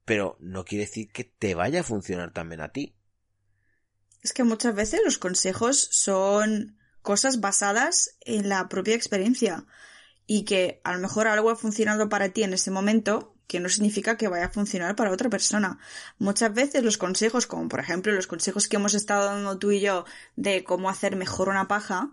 pero 0.06 0.38
no 0.40 0.64
quiere 0.64 0.86
decir 0.86 1.12
que 1.12 1.26
te 1.26 1.56
vaya 1.56 1.82
a 1.82 1.84
funcionar 1.84 2.32
también 2.32 2.62
a 2.62 2.72
ti. 2.72 2.96
Es 4.22 4.32
que 4.32 4.46
muchas 4.46 4.76
veces 4.76 5.02
los 5.04 5.18
consejos 5.18 5.90
son 5.92 6.80
cosas 7.02 7.42
basadas 7.42 8.18
en 8.22 8.48
la 8.48 8.70
propia 8.70 8.96
experiencia 8.96 9.66
y 10.26 10.46
que 10.46 10.80
a 10.86 10.94
lo 10.94 11.00
mejor 11.00 11.28
algo 11.28 11.50
ha 11.50 11.58
funcionado 11.58 12.08
para 12.08 12.30
ti 12.30 12.44
en 12.44 12.54
ese 12.54 12.72
momento, 12.72 13.37
que 13.48 13.60
no 13.60 13.70
significa 13.70 14.18
que 14.18 14.28
vaya 14.28 14.46
a 14.46 14.50
funcionar 14.50 14.96
para 14.96 15.12
otra 15.12 15.30
persona. 15.30 15.80
Muchas 16.20 16.54
veces 16.54 16.84
los 16.84 16.98
consejos, 16.98 17.48
como 17.48 17.70
por 17.70 17.80
ejemplo 17.80 18.12
los 18.14 18.28
consejos 18.28 18.68
que 18.68 18.76
hemos 18.76 18.94
estado 18.94 19.26
dando 19.26 19.58
tú 19.58 19.72
y 19.72 19.80
yo 19.80 20.06
de 20.36 20.64
cómo 20.64 20.90
hacer 20.90 21.16
mejor 21.16 21.50
una 21.50 21.68
paja, 21.68 22.12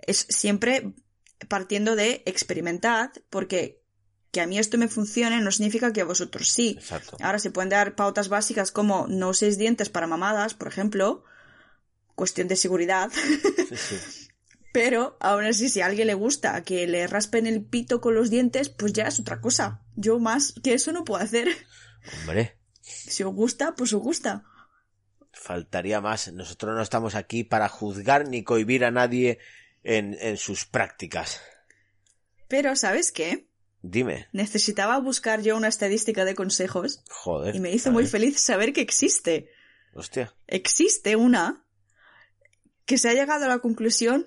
es 0.00 0.26
siempre 0.28 0.94
partiendo 1.48 1.96
de 1.96 2.22
experimentad, 2.26 3.10
porque 3.28 3.82
que 4.30 4.40
a 4.40 4.46
mí 4.46 4.58
esto 4.58 4.78
me 4.78 4.88
funcione 4.88 5.40
no 5.40 5.50
significa 5.52 5.92
que 5.92 6.00
a 6.00 6.06
vosotros 6.06 6.48
sí. 6.48 6.76
Exacto. 6.78 7.18
Ahora 7.20 7.38
se 7.38 7.50
pueden 7.50 7.68
dar 7.68 7.94
pautas 7.94 8.28
básicas 8.28 8.72
como 8.72 9.06
no 9.08 9.28
uséis 9.28 9.58
dientes 9.58 9.90
para 9.90 10.06
mamadas, 10.06 10.54
por 10.54 10.68
ejemplo, 10.68 11.24
cuestión 12.14 12.48
de 12.48 12.56
seguridad. 12.56 13.10
Sí, 13.12 13.76
sí. 13.76 14.18
Pero 14.72 15.16
aún 15.20 15.44
así, 15.44 15.68
si 15.68 15.80
a 15.82 15.86
alguien 15.86 16.06
le 16.06 16.14
gusta 16.14 16.62
que 16.64 16.86
le 16.86 17.06
raspen 17.06 17.46
el 17.46 17.62
pito 17.64 18.00
con 18.00 18.14
los 18.14 18.30
dientes, 18.30 18.68
pues 18.70 18.92
ya 18.94 19.04
es 19.04 19.20
otra 19.20 19.40
cosa. 19.40 19.82
Yo 19.96 20.18
más 20.18 20.54
que 20.62 20.74
eso 20.74 20.92
no 20.92 21.04
puedo 21.04 21.22
hacer. 21.22 21.48
Hombre, 22.20 22.56
Si 22.80 23.22
os 23.22 23.34
gusta, 23.34 23.74
pues 23.76 23.92
os 23.92 24.00
gusta. 24.00 24.44
faltaría 25.32 26.00
más. 26.00 26.32
Nosotros 26.32 26.74
no 26.74 26.82
estamos 26.82 27.14
aquí 27.14 27.44
para 27.44 27.68
juzgar 27.68 28.28
ni 28.28 28.42
cohibir 28.44 28.84
a 28.84 28.90
nadie 28.90 29.38
en, 29.82 30.16
en 30.20 30.36
sus 30.36 30.64
prácticas. 30.66 31.40
Pero, 32.48 32.74
¿sabes 32.76 33.12
qué? 33.12 33.46
Dime. 33.82 34.28
Necesitaba 34.32 34.98
buscar 34.98 35.42
yo 35.42 35.56
una 35.56 35.68
estadística 35.68 36.24
de 36.24 36.34
consejos 36.34 37.02
Joder. 37.10 37.56
y 37.56 37.60
me 37.60 37.72
hizo 37.72 37.90
muy 37.90 38.06
feliz 38.06 38.40
saber 38.40 38.72
que 38.72 38.80
existe. 38.80 39.50
Hostia. 39.94 40.34
Existe 40.46 41.16
una 41.16 41.64
que 42.86 42.96
se 42.98 43.08
ha 43.08 43.14
llegado 43.14 43.44
a 43.44 43.48
la 43.48 43.58
conclusión 43.58 44.26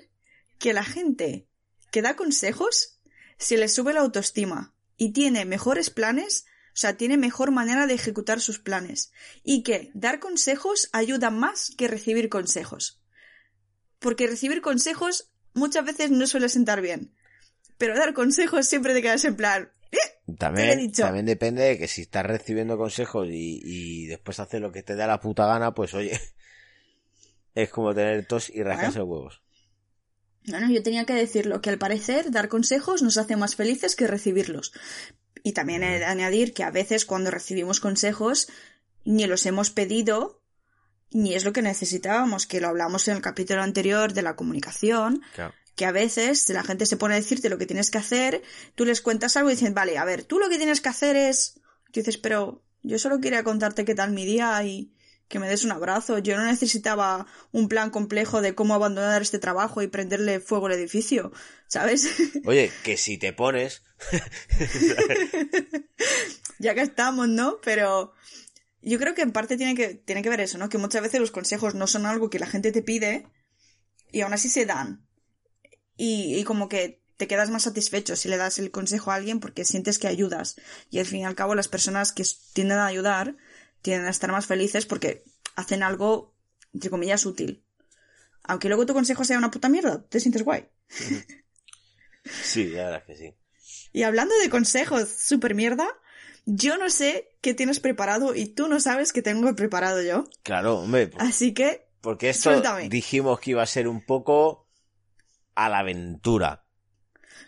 que 0.60 0.74
la 0.74 0.84
gente 0.84 1.48
que 1.92 2.02
da 2.02 2.16
consejos 2.16 3.00
se 3.38 3.58
le 3.58 3.68
sube 3.68 3.94
la 3.94 4.02
autoestima 4.02 4.74
y 4.98 5.12
tiene 5.12 5.46
mejores 5.46 5.90
planes, 5.90 6.46
o 6.68 6.78
sea, 6.78 6.98
tiene 6.98 7.18
mejor 7.18 7.52
manera 7.52 7.88
de 7.88 7.94
ejecutar 7.94 8.40
sus 8.42 8.60
planes 8.60 9.12
y 9.44 9.64
que 9.64 9.92
dar 9.94 10.20
consejos 10.20 10.90
ayuda 10.94 11.30
más 11.30 11.72
que 11.78 11.88
recibir 11.88 12.30
consejos. 12.30 13.02
Porque 14.00 14.28
recibir 14.28 14.62
consejos 14.62 15.32
muchas 15.54 15.86
veces 15.86 16.12
no 16.12 16.28
suele 16.28 16.50
sentar 16.50 16.82
bien, 16.82 17.14
pero 17.78 17.96
dar 17.96 18.14
consejos 18.14 18.66
siempre 18.68 18.94
te 18.94 19.02
quedas 19.02 19.24
en 19.26 19.36
plan, 19.36 19.72
"Eh, 19.92 19.98
También, 20.38 20.80
también 21.06 21.26
depende 21.26 21.64
de 21.64 21.78
que 21.78 21.88
si 21.88 22.02
estás 22.02 22.26
recibiendo 22.26 22.78
consejos 22.78 23.28
y, 23.30 23.62
y 23.64 24.06
después 24.08 24.40
haces 24.40 24.60
lo 24.60 24.72
que 24.72 24.84
te 24.84 24.96
da 24.96 25.08
la 25.08 25.20
puta 25.22 25.46
gana, 25.46 25.74
pues 25.74 25.94
oye, 25.94 26.20
es 27.56 27.70
como 27.70 27.94
tener 27.94 28.26
tos 28.26 28.50
y 28.50 28.64
rascarse 28.64 29.00
los 29.00 29.08
huevos. 29.08 29.42
No, 30.48 30.60
no, 30.60 30.70
yo 30.70 30.84
tenía 30.84 31.06
que 31.06 31.14
decirlo, 31.14 31.62
que 31.62 31.70
al 31.70 31.78
parecer 31.78 32.32
dar 32.32 32.50
consejos 32.50 33.02
nos 33.02 33.18
hace 33.18 33.36
más 33.36 33.56
felices 33.56 33.96
que 33.96 34.08
recibirlos. 34.08 34.74
Y 35.44 35.54
también 35.54 35.84
he 35.84 36.00
de 36.00 36.06
añadir 36.06 36.54
que 36.54 36.64
a 36.64 36.72
veces 36.72 37.06
cuando 37.06 37.32
recibimos 37.32 37.80
consejos 37.80 38.48
ni 39.04 39.26
los 39.28 39.46
hemos 39.46 39.70
pedido 39.70 40.42
ni 41.12 41.34
es 41.34 41.46
lo 41.46 41.54
que 41.54 41.62
necesitábamos, 41.62 42.46
que 42.46 42.60
lo 42.60 42.68
hablamos 42.68 43.08
en 43.08 43.16
el 43.16 43.22
capítulo 43.22 43.62
anterior 43.62 44.12
de 44.14 44.22
la 44.22 44.36
comunicación, 44.36 45.22
Claro. 45.34 45.54
que 45.76 45.86
a 45.86 45.92
veces 45.92 46.50
la 46.50 46.64
gente 46.64 46.86
se 46.86 46.98
pone 46.98 47.14
a 47.14 47.18
decirte 47.18 47.50
lo 47.50 47.58
que 47.58 47.66
tienes 47.66 47.90
que 47.90 48.00
hacer, 48.00 48.42
tú 48.76 48.84
les 48.86 49.02
cuentas 49.02 49.38
algo 49.38 49.50
y 49.50 49.54
dicen, 49.54 49.74
vale, 49.74 49.98
a 49.98 50.04
ver, 50.04 50.24
tú 50.24 50.40
lo 50.40 50.50
que 50.50 50.58
tienes 50.58 50.82
que 50.82 50.90
hacer 50.90 51.16
es... 51.16 51.60
Tú 51.92 52.02
dices, 52.02 52.18
pero 52.18 52.64
yo 52.82 53.00
solo 53.00 53.22
quería 53.22 53.44
contarte 53.44 53.86
qué 53.86 53.96
tal 53.96 54.12
mi 54.12 54.26
día 54.26 54.62
y 54.64 54.92
que 55.28 55.40
me 55.40 55.48
des 55.48 55.64
un 55.64 55.72
abrazo. 55.72 56.20
Yo 56.20 56.38
no 56.38 56.46
necesitaba 56.46 57.28
un 57.52 57.68
plan 57.68 57.90
complejo 57.90 58.42
de 58.42 58.56
cómo 58.56 58.74
abandonar 58.74 59.22
este 59.22 59.40
trabajo 59.40 59.82
y 59.82 59.88
prenderle 59.88 60.40
fuego 60.40 60.68
al 60.68 60.74
edificio, 60.74 61.32
¿sabes? 61.68 62.08
Oye, 62.46 62.72
que 62.84 62.98
si 62.98 63.18
te 63.18 63.34
pones, 63.34 63.84
ya 66.60 66.76
que 66.76 66.82
estamos, 66.82 67.28
¿no? 67.28 67.60
Pero 67.64 68.14
yo 68.82 69.00
creo 69.00 69.16
que 69.16 69.24
en 69.24 69.32
parte 69.32 69.58
tiene 69.58 69.76
que, 69.76 69.96
tiene 69.96 70.22
que 70.22 70.30
ver 70.30 70.42
eso, 70.42 70.58
¿no? 70.58 70.70
Que 70.70 70.78
muchas 70.78 71.02
veces 71.02 71.20
los 71.20 71.32
consejos 71.32 71.76
no 71.76 71.88
son 71.88 72.06
algo 72.06 72.30
que 72.30 72.40
la 72.40 72.48
gente 72.48 72.72
te 72.72 72.84
pide 72.84 73.28
y 74.12 74.22
aún 74.22 74.34
así 74.34 74.50
se 74.50 74.66
dan. 74.66 75.06
Y, 75.98 76.36
y 76.36 76.44
como 76.44 76.70
que 76.70 77.02
te 77.18 77.28
quedas 77.28 77.50
más 77.50 77.64
satisfecho 77.64 78.16
si 78.16 78.28
le 78.28 78.38
das 78.38 78.60
el 78.60 78.72
consejo 78.72 79.10
a 79.10 79.16
alguien 79.16 79.40
porque 79.40 79.66
sientes 79.66 79.98
que 79.98 80.08
ayudas. 80.08 80.58
Y 80.92 81.00
al 81.00 81.06
fin 81.06 81.22
y 81.22 81.26
al 81.26 81.36
cabo 81.36 81.56
las 81.56 81.68
personas 81.68 82.12
que 82.12 82.24
tienden 82.54 82.78
a 82.78 82.88
ayudar 82.88 83.38
tienden 83.86 84.08
a 84.08 84.12
estar 84.12 84.32
más 84.32 84.48
felices 84.48 84.86
porque 84.86 85.24
hacen 85.56 85.84
algo, 85.84 86.34
entre 86.74 86.90
comillas, 86.90 87.26
útil. 87.26 87.64
Aunque 88.44 88.68
luego 88.68 88.86
tu 88.86 88.94
consejo 88.94 89.24
sea 89.24 89.38
una 89.38 89.52
puta 89.52 89.70
mierda, 89.70 90.04
te 90.10 90.20
sientes 90.20 90.44
guay. 90.44 90.68
sí, 92.44 92.70
la 92.70 92.84
verdad 92.86 93.00
es 93.02 93.06
que 93.06 93.16
sí. 93.16 93.36
Y 93.92 94.04
hablando 94.04 94.36
de 94.40 94.50
consejos 94.50 95.08
super 95.10 95.56
mierda, 95.56 95.88
yo 96.46 96.78
no 96.78 96.90
sé 96.90 97.38
qué 97.42 97.54
tienes 97.54 97.80
preparado 97.80 98.36
y 98.36 98.48
tú 98.48 98.68
no 98.68 98.80
sabes 98.80 99.14
qué 99.14 99.22
tengo 99.22 99.56
preparado 99.56 100.02
yo. 100.02 100.26
Claro, 100.44 100.80
hombre, 100.80 101.08
por- 101.08 101.22
Así 101.22 101.54
que, 101.54 101.88
porque 102.02 102.30
esto 102.30 102.52
suéltame. 102.52 102.90
dijimos 102.90 103.40
que 103.40 103.52
iba 103.52 103.64
a 103.64 103.68
ser 103.68 103.88
un 103.88 104.02
poco 104.06 104.68
a 105.56 105.70
la 105.70 105.80
aventura. 105.80 106.66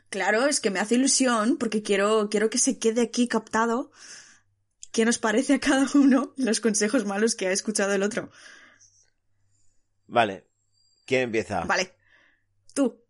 claro, 0.10 0.48
es 0.48 0.60
que 0.62 0.72
me 0.72 0.80
hace 0.80 0.96
ilusión 0.96 1.58
porque 1.58 1.84
quiero, 1.84 2.30
quiero 2.30 2.50
que 2.50 2.58
se 2.58 2.80
quede 2.80 3.02
aquí 3.02 3.28
captado 3.28 3.92
qué 4.98 5.06
nos 5.06 5.20
parece 5.20 5.54
a 5.54 5.60
cada 5.60 5.86
uno 5.94 6.34
los 6.38 6.60
consejos 6.60 7.06
malos 7.06 7.36
que 7.36 7.46
ha 7.48 7.52
escuchado 7.52 7.94
el 7.94 8.02
otro. 8.02 8.32
Vale, 10.08 10.48
¿quién 11.06 11.22
empieza? 11.22 11.62
Vale. 11.66 11.94
Tú, 12.74 13.04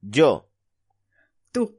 Yo. 0.00 0.50
tú. 1.52 1.78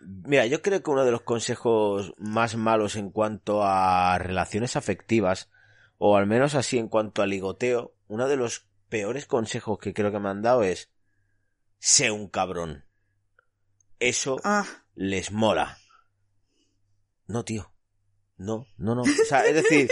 Mira, 0.00 0.46
yo 0.46 0.60
creo 0.60 0.82
que 0.82 0.90
uno 0.90 1.04
de 1.04 1.12
los 1.12 1.22
consejos 1.22 2.14
más 2.18 2.56
malos 2.56 2.96
en 2.96 3.10
cuanto 3.12 3.62
a 3.62 4.18
relaciones 4.18 4.74
afectivas, 4.74 5.50
o 5.98 6.16
al 6.16 6.26
menos 6.26 6.56
así 6.56 6.78
en 6.78 6.88
cuanto 6.88 7.22
a 7.22 7.26
ligoteo, 7.26 7.94
uno 8.08 8.26
de 8.26 8.36
los 8.36 8.66
peores 8.88 9.26
consejos 9.26 9.78
que 9.78 9.94
creo 9.94 10.10
que 10.10 10.18
me 10.18 10.30
han 10.30 10.42
dado 10.42 10.64
es 10.64 10.90
sé 11.78 12.10
un 12.10 12.28
cabrón. 12.28 12.84
Eso 14.00 14.40
Ah, 14.42 14.66
les 14.96 15.30
mola. 15.30 15.78
No, 17.28 17.44
tío. 17.44 17.72
No, 18.38 18.66
no, 18.78 18.94
no. 18.94 19.02
O 19.02 19.26
sea, 19.28 19.44
es 19.46 19.54
decir, 19.54 19.88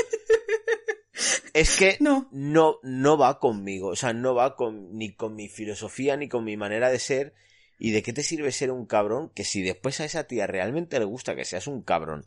es 1.53 1.77
que 1.77 1.97
no. 2.01 2.29
no, 2.31 2.79
no 2.83 3.19
va 3.19 3.39
conmigo. 3.39 3.89
O 3.89 3.97
sea, 3.97 4.13
no 4.13 4.35
va 4.35 4.57
con, 4.57 4.97
ni 4.97 5.15
con 5.15 5.35
mi 5.35 5.49
filosofía, 5.49 6.17
ni 6.17 6.29
con 6.29 6.45
mi 6.45 6.57
manera 6.57 6.89
de 6.91 6.99
ser. 6.99 7.35
¿Y 7.79 7.91
de 7.91 8.03
qué 8.03 8.13
te 8.13 8.23
sirve 8.23 8.53
ser 8.53 8.71
un 8.71 8.87
cabrón? 8.87 9.31
Que 9.35 9.45
si 9.45 9.63
después 9.63 10.01
a 10.01 10.05
esa 10.05 10.25
tía 10.25 10.47
realmente 10.47 10.99
le 10.99 11.05
gusta 11.05 11.37
que 11.37 11.45
seas 11.45 11.67
un 11.67 11.83
cabrón, 11.83 12.25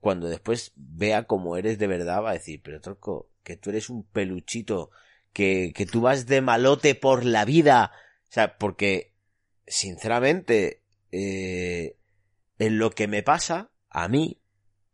cuando 0.00 0.28
después 0.28 0.72
vea 0.76 1.24
cómo 1.24 1.56
eres 1.56 1.78
de 1.78 1.86
verdad, 1.86 2.22
va 2.22 2.30
a 2.30 2.34
decir, 2.34 2.60
pero 2.62 2.80
troco, 2.80 3.28
que 3.42 3.56
tú 3.56 3.70
eres 3.70 3.90
un 3.90 4.04
peluchito, 4.04 4.90
que, 5.32 5.72
que 5.74 5.86
tú 5.86 6.00
vas 6.00 6.26
de 6.26 6.40
malote 6.40 6.94
por 6.94 7.24
la 7.24 7.44
vida. 7.44 7.92
O 8.30 8.32
sea, 8.32 8.56
porque, 8.56 9.12
sinceramente, 9.66 10.82
eh, 11.10 11.96
en 12.58 12.78
lo 12.78 12.90
que 12.90 13.08
me 13.08 13.22
pasa, 13.22 13.70
a 13.90 14.08
mí, 14.08 14.41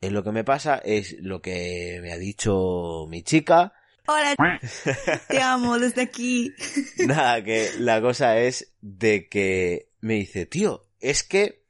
en 0.00 0.14
lo 0.14 0.22
que 0.24 0.32
me 0.32 0.44
pasa 0.44 0.78
es 0.78 1.16
lo 1.20 1.40
que 1.42 1.98
me 2.02 2.12
ha 2.12 2.18
dicho 2.18 3.06
mi 3.08 3.22
chica, 3.22 3.72
Hola, 4.10 4.34
te 5.28 5.42
amo 5.42 5.78
desde 5.78 6.00
aquí. 6.00 6.54
Nada, 7.06 7.44
que 7.44 7.68
la 7.78 8.00
cosa 8.00 8.38
es 8.38 8.72
de 8.80 9.28
que 9.28 9.90
me 10.00 10.14
dice, 10.14 10.46
tío, 10.46 10.82
es 10.98 11.22
que 11.24 11.66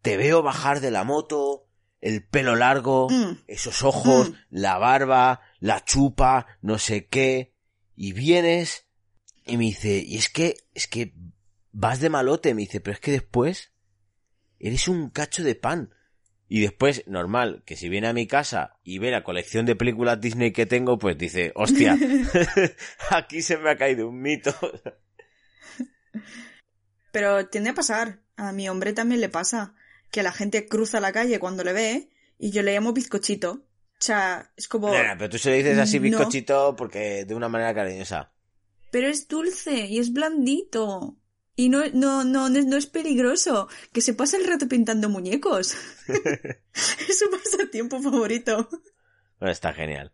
te 0.00 0.16
veo 0.16 0.42
bajar 0.42 0.80
de 0.80 0.90
la 0.90 1.04
moto, 1.04 1.68
el 2.00 2.24
pelo 2.24 2.56
largo, 2.56 3.08
Mm. 3.10 3.42
esos 3.48 3.82
ojos, 3.82 4.30
Mm. 4.30 4.34
la 4.50 4.78
barba, 4.78 5.40
la 5.60 5.84
chupa, 5.84 6.46
no 6.62 6.78
sé 6.78 7.06
qué, 7.06 7.52
y 7.94 8.12
vienes 8.12 8.86
y 9.44 9.58
me 9.58 9.64
dice, 9.64 10.02
y 10.06 10.16
es 10.16 10.30
que, 10.30 10.56
es 10.72 10.86
que 10.86 11.12
vas 11.70 12.00
de 12.00 12.08
malote, 12.08 12.54
me 12.54 12.62
dice, 12.62 12.80
pero 12.80 12.94
es 12.94 13.00
que 13.00 13.10
después 13.12 13.72
eres 14.58 14.88
un 14.88 15.10
cacho 15.10 15.42
de 15.44 15.54
pan. 15.54 15.93
Y 16.54 16.60
después, 16.60 17.02
normal, 17.08 17.64
que 17.66 17.74
si 17.74 17.88
viene 17.88 18.06
a 18.06 18.12
mi 18.12 18.28
casa 18.28 18.78
y 18.84 19.00
ve 19.00 19.10
la 19.10 19.24
colección 19.24 19.66
de 19.66 19.74
películas 19.74 20.20
Disney 20.20 20.52
que 20.52 20.66
tengo, 20.66 21.00
pues 21.00 21.18
dice, 21.18 21.50
hostia, 21.56 21.98
aquí 23.10 23.42
se 23.42 23.56
me 23.56 23.70
ha 23.70 23.76
caído 23.76 24.08
un 24.08 24.22
mito. 24.22 24.54
Pero 27.10 27.48
tiende 27.48 27.70
a 27.70 27.74
pasar. 27.74 28.20
A 28.36 28.52
mi 28.52 28.68
hombre 28.68 28.92
también 28.92 29.20
le 29.20 29.28
pasa. 29.28 29.74
Que 30.12 30.22
la 30.22 30.30
gente 30.30 30.68
cruza 30.68 31.00
la 31.00 31.10
calle 31.10 31.40
cuando 31.40 31.64
le 31.64 31.72
ve 31.72 32.10
y 32.38 32.52
yo 32.52 32.62
le 32.62 32.72
llamo 32.72 32.92
bizcochito. 32.92 33.50
O 33.54 33.98
sea, 33.98 34.52
es 34.56 34.68
como... 34.68 34.92
Pero 34.92 35.28
tú 35.28 35.38
se 35.38 35.50
lo 35.50 35.56
dices 35.56 35.76
así 35.76 35.98
No. 35.98 36.04
bizcochito 36.04 36.76
porque 36.76 37.24
de 37.24 37.34
una 37.34 37.48
manera 37.48 37.74
cariñosa. 37.74 38.30
pero 38.92 39.08
es 39.08 39.26
dulce 39.26 39.86
y 39.86 39.98
es 39.98 40.12
blandito. 40.12 41.16
Y 41.56 41.68
no, 41.68 41.82
no, 41.92 42.24
no, 42.24 42.48
no 42.48 42.76
es- 42.76 42.86
peligroso. 42.86 43.68
Que 43.92 44.00
se 44.00 44.14
pasa 44.14 44.36
el 44.36 44.46
rato 44.46 44.68
pintando 44.68 45.08
muñecos. 45.08 45.74
es 47.08 47.18
su 47.18 47.30
pasatiempo 47.30 48.00
favorito. 48.02 48.68
Bueno, 49.38 49.52
está 49.52 49.72
genial. 49.72 50.12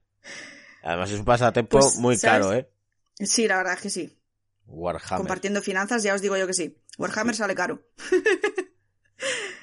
Además 0.82 1.10
es 1.10 1.18
un 1.18 1.24
pasatiempo 1.24 1.78
Pues, 1.78 1.96
muy 1.96 2.16
¿sabes? 2.16 2.46
caro, 2.46 2.56
¿eh? 2.58 2.70
Sí, 3.18 3.46
la 3.48 3.58
verdad 3.58 3.74
es 3.74 3.80
que 3.80 3.90
sí. 3.90 4.18
Warhammer. 4.66 5.18
Compartiendo 5.18 5.62
finanzas, 5.62 6.02
ya 6.02 6.14
os 6.14 6.22
digo 6.22 6.36
yo 6.36 6.46
que 6.46 6.54
sí. 6.54 6.78
Warhammer 6.98 7.34
sale 7.34 7.54
caro. 7.54 7.82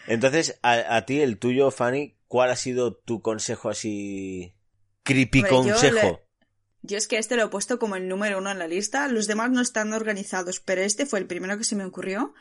Entonces, 0.08 0.60
a, 0.62 0.96
a 0.96 1.06
ti, 1.06 1.22
el 1.22 1.38
tuyo, 1.38 1.72
Fanny, 1.72 2.18
¿cuál 2.28 2.50
ha 2.52 2.56
sido 2.56 2.96
tu 2.96 3.22
consejo 3.22 3.70
así... 3.70 4.56
creepy 5.04 5.40
Hombre, 5.40 5.52
consejo? 5.52 6.22
Yo 6.88 6.98
es 6.98 7.08
que 7.08 7.18
este 7.18 7.36
lo 7.36 7.44
he 7.44 7.50
puesto 7.50 7.80
como 7.80 7.96
el 7.98 8.08
número 8.08 8.38
uno 8.38 8.50
en 8.50 8.60
la 8.60 8.68
lista. 8.68 9.08
Los 9.10 9.28
demás 9.28 9.52
no 9.52 9.62
están 9.62 9.92
organizados, 9.94 10.60
pero 10.62 10.82
este 10.82 11.06
fue 11.06 11.20
el 11.20 11.28
primero 11.28 11.58
que 11.58 11.64
se 11.66 11.76
me 11.76 11.86
ocurrió. 11.86 12.34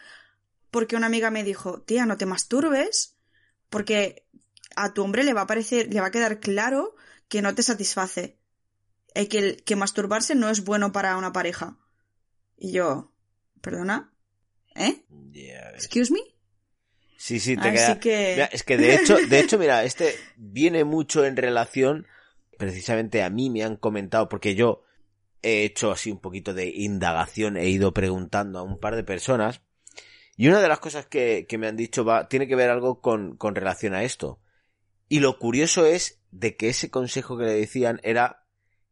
Porque 0.70 0.96
una 0.96 1.06
amiga 1.06 1.30
me 1.30 1.42
dijo, 1.44 1.82
tía, 1.82 2.06
no 2.06 2.16
te 2.16 2.26
masturbes, 2.26 3.16
porque 3.70 4.26
a 4.76 4.92
tu 4.94 5.02
hombre 5.02 5.24
le 5.24 5.32
va 5.32 5.42
a 5.42 5.46
parecer, 5.46 5.92
le 5.92 6.00
va 6.00 6.06
a 6.08 6.10
quedar 6.10 6.38
claro 6.38 6.94
que 7.28 7.42
no 7.42 7.54
te 7.54 7.62
satisface. 7.62 8.38
Y 9.14 9.26
que, 9.26 9.38
el- 9.38 9.62
que 9.64 9.76
masturbarse 9.76 10.34
no 10.34 10.48
es 10.50 10.64
bueno 10.64 10.92
para 10.92 11.16
una 11.16 11.32
pareja. 11.32 11.78
Y 12.56 12.72
yo, 12.72 13.12
¿perdona? 13.60 14.12
¿Eh? 14.74 15.04
Ves. 15.08 15.74
¿Excuse 15.74 16.12
me? 16.12 16.20
Sí, 17.16 17.40
sí, 17.40 17.56
te 17.56 17.68
Así 17.68 17.76
queda... 17.76 18.00
que... 18.00 18.32
Mira, 18.34 18.44
es 18.46 18.62
que 18.62 18.76
de 18.76 18.94
hecho, 18.94 19.16
de 19.16 19.40
hecho, 19.40 19.58
mira, 19.58 19.84
este 19.84 20.14
viene 20.36 20.84
mucho 20.84 21.24
en 21.24 21.36
relación, 21.36 22.06
precisamente 22.56 23.22
a 23.22 23.30
mí 23.30 23.50
me 23.50 23.62
han 23.64 23.76
comentado, 23.76 24.28
porque 24.28 24.54
yo 24.54 24.82
he 25.42 25.64
hecho 25.64 25.92
así 25.92 26.10
un 26.10 26.20
poquito 26.20 26.54
de 26.54 26.66
indagación, 26.68 27.56
he 27.56 27.68
ido 27.68 27.92
preguntando 27.92 28.58
a 28.58 28.62
un 28.62 28.78
par 28.78 28.96
de 28.96 29.04
personas, 29.04 29.60
y 30.36 30.48
una 30.48 30.60
de 30.60 30.68
las 30.68 30.80
cosas 30.80 31.06
que, 31.06 31.46
que 31.48 31.58
me 31.58 31.66
han 31.66 31.76
dicho 31.76 32.04
va, 32.04 32.28
tiene 32.28 32.46
que 32.46 32.56
ver 32.56 32.68
algo 32.70 33.00
con, 33.00 33.36
con 33.36 33.54
relación 33.54 33.94
a 33.94 34.02
esto. 34.04 34.40
Y 35.08 35.20
lo 35.20 35.38
curioso 35.38 35.86
es 35.86 36.20
de 36.30 36.56
que 36.56 36.68
ese 36.68 36.90
consejo 36.90 37.38
que 37.38 37.44
le 37.44 37.52
decían 37.54 38.00
era 38.02 38.44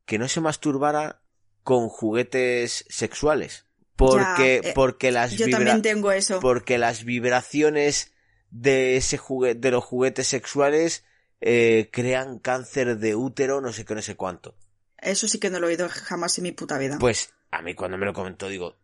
que 0.06 0.18
no 0.18 0.28
se 0.28 0.40
masturbara 0.40 1.22
con 1.62 1.88
juguetes 1.88 2.84
sexuales. 2.88 3.66
Porque, 3.96 4.60
Ya, 4.62 4.70
eh, 4.70 4.72
porque 4.74 5.12
las 5.12 5.32
Yo 5.32 5.48
también 5.48 5.82
tengo 5.82 6.12
eso. 6.12 6.40
porque 6.40 6.78
las 6.78 7.04
vibraciones 7.04 8.12
de 8.50 8.96
ese 8.96 9.18
juguete, 9.18 9.60
de 9.60 9.70
los 9.70 9.84
juguetes 9.84 10.26
sexuales 10.28 11.04
eh, 11.40 11.90
crean 11.92 12.38
cáncer 12.38 12.98
de 12.98 13.14
útero, 13.14 13.60
no 13.60 13.72
sé 13.72 13.84
qué, 13.84 13.94
no 13.94 14.02
sé 14.02 14.16
cuánto. 14.16 14.56
Eso 14.98 15.28
sí 15.28 15.38
que 15.38 15.50
no 15.50 15.60
lo 15.60 15.68
he 15.68 15.70
oído 15.70 15.88
jamás 15.88 16.38
en 16.38 16.44
mi 16.44 16.52
puta 16.52 16.78
vida. 16.78 16.98
Pues 16.98 17.34
a 17.50 17.62
mí 17.62 17.74
cuando 17.74 17.98
me 17.98 18.06
lo 18.06 18.12
comentó 18.12 18.48
digo, 18.48 18.78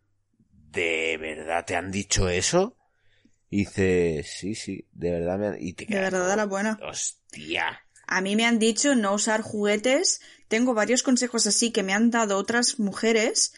¿de 0.71 1.17
verdad 1.17 1.65
te 1.65 1.75
han 1.75 1.91
dicho 1.91 2.29
eso? 2.29 2.77
Y 3.49 3.65
dice, 3.65 4.23
sí, 4.23 4.55
sí, 4.55 4.87
de 4.93 5.11
verdad 5.11 5.37
me 5.37 5.47
han... 5.47 5.57
Y 5.59 5.73
te 5.73 5.85
de 5.85 5.99
verdad, 5.99 6.21
como, 6.21 6.35
la 6.35 6.45
buena. 6.45 6.79
Hostia. 6.83 7.81
A 8.07 8.21
mí 8.21 8.35
me 8.35 8.45
han 8.45 8.59
dicho 8.59 8.95
no 8.95 9.13
usar 9.13 9.41
juguetes. 9.41 10.21
Tengo 10.47 10.73
varios 10.73 11.03
consejos 11.03 11.47
así 11.47 11.71
que 11.71 11.83
me 11.83 11.93
han 11.93 12.11
dado 12.11 12.37
otras 12.37 12.79
mujeres 12.79 13.53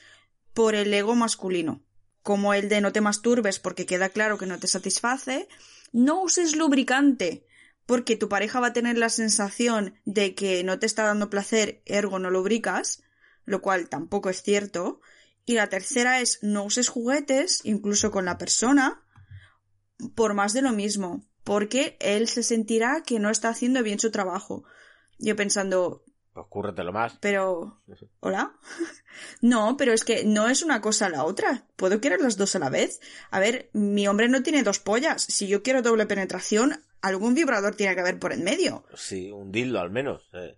por 0.54 0.74
el 0.74 0.94
ego 0.94 1.16
masculino. 1.16 1.84
Como 2.24 2.54
el 2.54 2.70
de 2.70 2.82
no 2.82 2.92
te 2.92 3.02
masturbes 3.02 3.60
porque 3.60 3.86
queda 3.86 4.10
claro 4.10 4.38
que 4.38 4.46
no 4.46 4.58
te 4.58 4.68
satisface. 4.68 5.48
No 5.92 6.24
uses 6.24 6.56
lubricante 6.56 7.46
porque 7.86 8.16
tu 8.16 8.30
pareja 8.30 8.60
va 8.60 8.68
a 8.68 8.74
tener 8.74 8.98
la 8.98 9.10
sensación 9.10 10.00
de 10.06 10.36
que 10.36 10.64
no 10.64 10.80
te 10.80 10.86
está 10.86 11.04
dando 11.04 11.30
placer, 11.30 11.82
ergo 11.86 12.20
no 12.20 12.30
lubricas, 12.30 13.04
lo 13.46 13.62
cual 13.62 13.90
tampoco 13.90 14.30
es 14.30 14.42
cierto. 14.42 15.02
Y 15.46 15.56
la 15.56 15.68
tercera 15.68 16.22
es 16.22 16.40
no 16.42 16.64
uses 16.64 16.88
juguetes, 16.88 17.62
incluso 17.66 18.12
con 18.12 18.26
la 18.26 18.38
persona, 18.38 19.04
por 20.16 20.34
más 20.34 20.54
de 20.54 20.62
lo 20.62 20.72
mismo, 20.72 21.26
porque 21.44 21.98
él 22.00 22.28
se 22.30 22.44
sentirá 22.44 23.04
que 23.06 23.20
no 23.20 23.30
está 23.30 23.50
haciendo 23.50 23.84
bien 23.84 24.00
su 24.00 24.12
trabajo. 24.12 24.64
Yo 25.20 25.36
pensando, 25.36 26.06
Pues 26.34 26.46
cúrretelo 26.50 26.94
más. 26.94 27.18
pero... 27.20 27.82
¿Hola? 28.22 28.58
No, 29.42 29.78
pero 29.78 29.94
es 29.94 30.04
que 30.04 30.24
no 30.24 30.50
es 30.50 30.64
una 30.64 30.82
cosa 30.82 31.06
a 31.06 31.10
la 31.10 31.24
otra. 31.24 31.68
Puedo 31.76 32.02
querer 32.02 32.20
las 32.20 32.36
dos 32.36 32.56
a 32.56 32.60
la 32.60 32.72
vez. 32.72 33.00
A 33.30 33.40
ver, 33.40 33.70
mi 33.74 34.08
hombre 34.08 34.28
no 34.28 34.42
tiene 34.42 34.64
dos 34.64 34.80
pollas. 34.80 35.22
Si 35.22 35.48
yo 35.48 35.62
quiero 35.62 35.84
doble 35.84 36.08
penetración, 36.08 36.84
algún 37.04 37.36
vibrador 37.36 37.76
tiene 37.76 37.94
que 37.94 38.02
haber 38.02 38.18
por 38.18 38.34
en 38.34 38.44
medio. 38.44 38.86
Sí, 38.96 39.30
un 39.32 39.52
dildo 39.52 39.80
al 39.80 39.92
menos. 39.92 40.28
eh. 40.34 40.58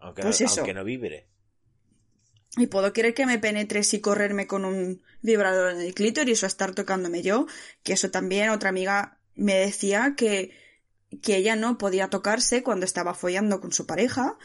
Aunque, 0.00 0.22
Pues 0.22 0.40
no, 0.40 0.46
eso. 0.46 0.60
aunque 0.60 0.74
no 0.74 0.82
vibre. 0.84 1.28
Y 2.56 2.66
puedo 2.68 2.92
querer 2.92 3.12
que 3.14 3.26
me 3.26 3.38
penetres 3.38 3.92
y 3.94 4.00
correrme 4.00 4.46
con 4.46 4.64
un 4.64 5.02
vibrador 5.20 5.72
en 5.72 5.80
el 5.80 5.94
clítoris 5.94 6.42
o 6.42 6.46
estar 6.46 6.74
tocándome 6.74 7.22
yo, 7.22 7.46
que 7.82 7.92
eso 7.92 8.10
también 8.10 8.48
otra 8.50 8.70
amiga 8.70 9.20
me 9.34 9.54
decía 9.54 10.14
que, 10.16 10.52
que 11.22 11.36
ella 11.36 11.54
no 11.54 11.76
podía 11.76 12.08
tocarse 12.08 12.62
cuando 12.62 12.86
estaba 12.86 13.12
follando 13.14 13.60
con 13.60 13.72
su 13.72 13.86
pareja 13.86 14.38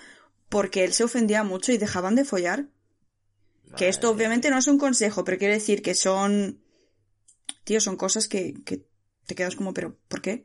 porque 0.50 0.84
él 0.84 0.92
se 0.92 1.06
ofendía 1.06 1.44
mucho 1.44 1.72
y 1.72 1.78
dejaban 1.78 2.16
de 2.16 2.26
follar. 2.26 2.68
Que 3.78 3.88
esto 3.88 4.10
obviamente 4.10 4.50
no 4.50 4.58
es 4.58 4.68
un 4.68 4.78
consejo, 4.78 5.24
pero 5.24 5.38
quiere 5.38 5.54
decir 5.54 5.82
que 5.82 5.96
son... 5.96 6.62
Tío, 7.64 7.80
son 7.80 7.96
cosas 7.96 8.28
que, 8.28 8.56
que 8.66 8.86
te 9.26 9.36
quedas 9.36 9.56
como, 9.56 9.74
pero 9.74 9.98
¿por 10.10 10.22
qué? 10.22 10.44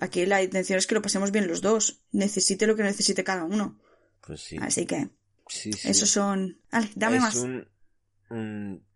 Aquí 0.00 0.26
la 0.26 0.42
intención 0.42 0.78
es 0.78 0.86
que 0.86 0.94
lo 0.94 1.02
pasemos 1.02 1.32
bien 1.32 1.48
los 1.48 1.60
dos. 1.60 2.02
Necesite 2.12 2.66
lo 2.66 2.76
que 2.76 2.82
necesite 2.82 3.24
cada 3.24 3.44
uno. 3.44 3.78
Pues 4.20 4.40
sí. 4.42 4.56
Así 4.60 4.86
que, 4.86 5.08
sí, 5.48 5.72
sí. 5.72 5.88
esos 5.88 6.10
son... 6.10 6.60
Vale, 6.70 6.90
dame 6.94 7.16
es 7.16 7.22
más. 7.22 7.36
un, 7.36 7.68
un 8.30 8.86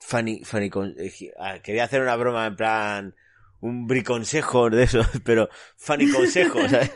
funny, 0.00 0.42
funny 0.44 0.70
con- 0.70 0.94
eh, 0.98 1.12
ah, 1.38 1.58
quería 1.62 1.84
hacer 1.84 2.02
una 2.02 2.16
broma 2.16 2.46
en 2.46 2.56
plan 2.56 3.14
un 3.60 3.86
briconsejo 3.86 4.70
de 4.70 4.84
eso, 4.84 5.00
pero 5.24 5.48
funny 5.76 6.10
consejo, 6.10 6.60
¿sabes? 6.68 6.90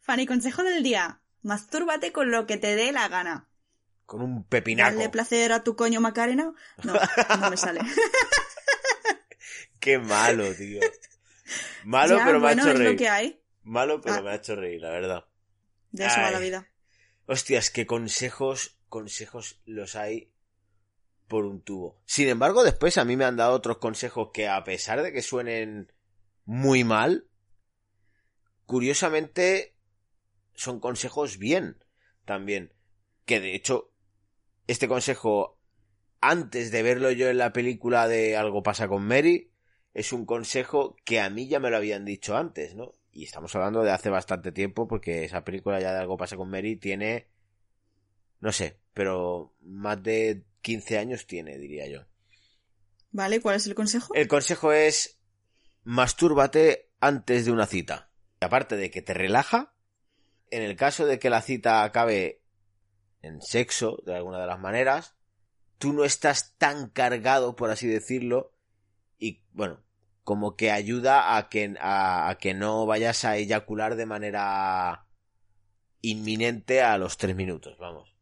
Fanny, 0.00 0.26
consejo 0.26 0.62
del 0.62 0.82
día. 0.82 1.20
Mastúrbate 1.42 2.12
con 2.12 2.30
lo 2.30 2.46
que 2.46 2.56
te 2.56 2.76
dé 2.76 2.92
la 2.92 3.08
gana. 3.08 3.48
Con 4.06 4.22
un 4.22 4.44
pepinaco. 4.44 4.96
Dale 4.96 5.10
placer 5.10 5.52
a 5.52 5.62
tu 5.62 5.76
coño 5.76 6.00
Macarena. 6.00 6.54
No, 6.82 6.94
no 7.40 7.50
me 7.50 7.56
sale. 7.58 7.80
Qué 9.80 9.98
malo, 9.98 10.52
tío. 10.54 10.80
Malo, 11.84 12.18
Ya, 12.18 12.24
pero 12.24 12.38
me 12.40 12.46
bueno, 12.46 12.62
ha 12.62 12.66
hecho 12.66 12.72
es 12.72 12.78
reír. 12.78 12.90
lo 12.92 12.96
que 12.98 13.08
hay. 13.08 13.42
Malo, 13.62 14.00
pero 14.00 14.16
Ah. 14.16 14.22
me 14.22 14.30
ha 14.30 14.34
hecho 14.36 14.56
reír, 14.56 14.80
la 14.80 14.90
verdad. 14.90 15.24
De 15.90 16.04
eso 16.06 16.16
va 16.20 16.26
Ay. 16.28 16.32
la 16.34 16.38
vida. 16.40 16.68
Hostias, 17.26 17.70
qué 17.70 17.86
consejos, 17.86 18.78
consejos 18.88 19.60
los 19.66 19.96
hay 19.96 20.32
por 21.26 21.44
un 21.44 21.60
tubo. 21.62 22.00
Sin 22.06 22.28
embargo, 22.28 22.64
después 22.64 22.96
a 22.98 23.04
mí 23.04 23.16
me 23.16 23.24
han 23.26 23.36
dado 23.36 23.52
otros 23.52 23.78
consejos 23.78 24.30
que 24.32 24.48
a 24.48 24.64
pesar 24.64 25.02
de 25.02 25.12
que 25.12 25.20
suenen 25.22 25.92
muy 26.46 26.84
mal, 26.84 27.28
curiosamente 28.66 29.74
son 30.54 30.80
consejos 30.80 31.38
bien 31.38 31.84
también. 32.24 32.72
Que 33.24 33.40
de 33.40 33.54
hecho, 33.54 33.92
este 34.66 34.88
consejo, 34.88 35.58
antes 36.20 36.70
de 36.70 36.82
verlo 36.82 37.10
yo 37.10 37.28
en 37.28 37.38
la 37.38 37.52
película 37.52 38.08
de 38.08 38.36
Algo 38.36 38.62
pasa 38.62 38.88
con 38.88 39.06
Mary, 39.06 39.50
es 39.98 40.12
un 40.12 40.26
consejo 40.26 40.96
que 41.04 41.20
a 41.20 41.28
mí 41.28 41.48
ya 41.48 41.58
me 41.58 41.70
lo 41.70 41.76
habían 41.76 42.04
dicho 42.04 42.36
antes, 42.36 42.76
¿no? 42.76 42.94
Y 43.10 43.24
estamos 43.24 43.52
hablando 43.56 43.82
de 43.82 43.90
hace 43.90 44.10
bastante 44.10 44.52
tiempo 44.52 44.86
porque 44.86 45.24
esa 45.24 45.42
película 45.42 45.80
ya 45.80 45.92
de 45.92 45.98
Algo 45.98 46.16
pasa 46.16 46.36
con 46.36 46.48
Mary 46.48 46.76
tiene, 46.76 47.26
no 48.38 48.52
sé, 48.52 48.78
pero 48.94 49.56
más 49.60 50.00
de 50.00 50.44
15 50.62 50.98
años 50.98 51.26
tiene, 51.26 51.58
diría 51.58 51.88
yo. 51.88 52.04
¿Vale? 53.10 53.40
¿Cuál 53.40 53.56
es 53.56 53.66
el 53.66 53.74
consejo? 53.74 54.14
El 54.14 54.28
consejo 54.28 54.72
es 54.72 55.18
mastúrbate 55.82 56.92
antes 57.00 57.44
de 57.44 57.50
una 57.50 57.66
cita. 57.66 58.12
Y 58.40 58.44
aparte 58.44 58.76
de 58.76 58.92
que 58.92 59.02
te 59.02 59.14
relaja, 59.14 59.74
en 60.52 60.62
el 60.62 60.76
caso 60.76 61.06
de 61.06 61.18
que 61.18 61.28
la 61.28 61.42
cita 61.42 61.82
acabe 61.82 62.40
en 63.22 63.42
sexo, 63.42 64.00
de 64.06 64.14
alguna 64.14 64.38
de 64.38 64.46
las 64.46 64.60
maneras, 64.60 65.16
tú 65.78 65.92
no 65.92 66.04
estás 66.04 66.54
tan 66.56 66.88
cargado, 66.88 67.56
por 67.56 67.70
así 67.72 67.88
decirlo, 67.88 68.52
y 69.18 69.42
bueno, 69.52 69.82
como 70.28 70.56
que 70.56 70.70
ayuda 70.70 71.38
a 71.38 71.48
que, 71.48 71.74
a, 71.80 72.28
a 72.28 72.36
que 72.36 72.52
no 72.52 72.84
vayas 72.84 73.24
a 73.24 73.38
eyacular 73.38 73.96
de 73.96 74.04
manera 74.04 75.06
inminente 76.02 76.82
a 76.82 76.98
los 76.98 77.16
tres 77.16 77.34
minutos, 77.34 77.78
vamos. 77.78 78.14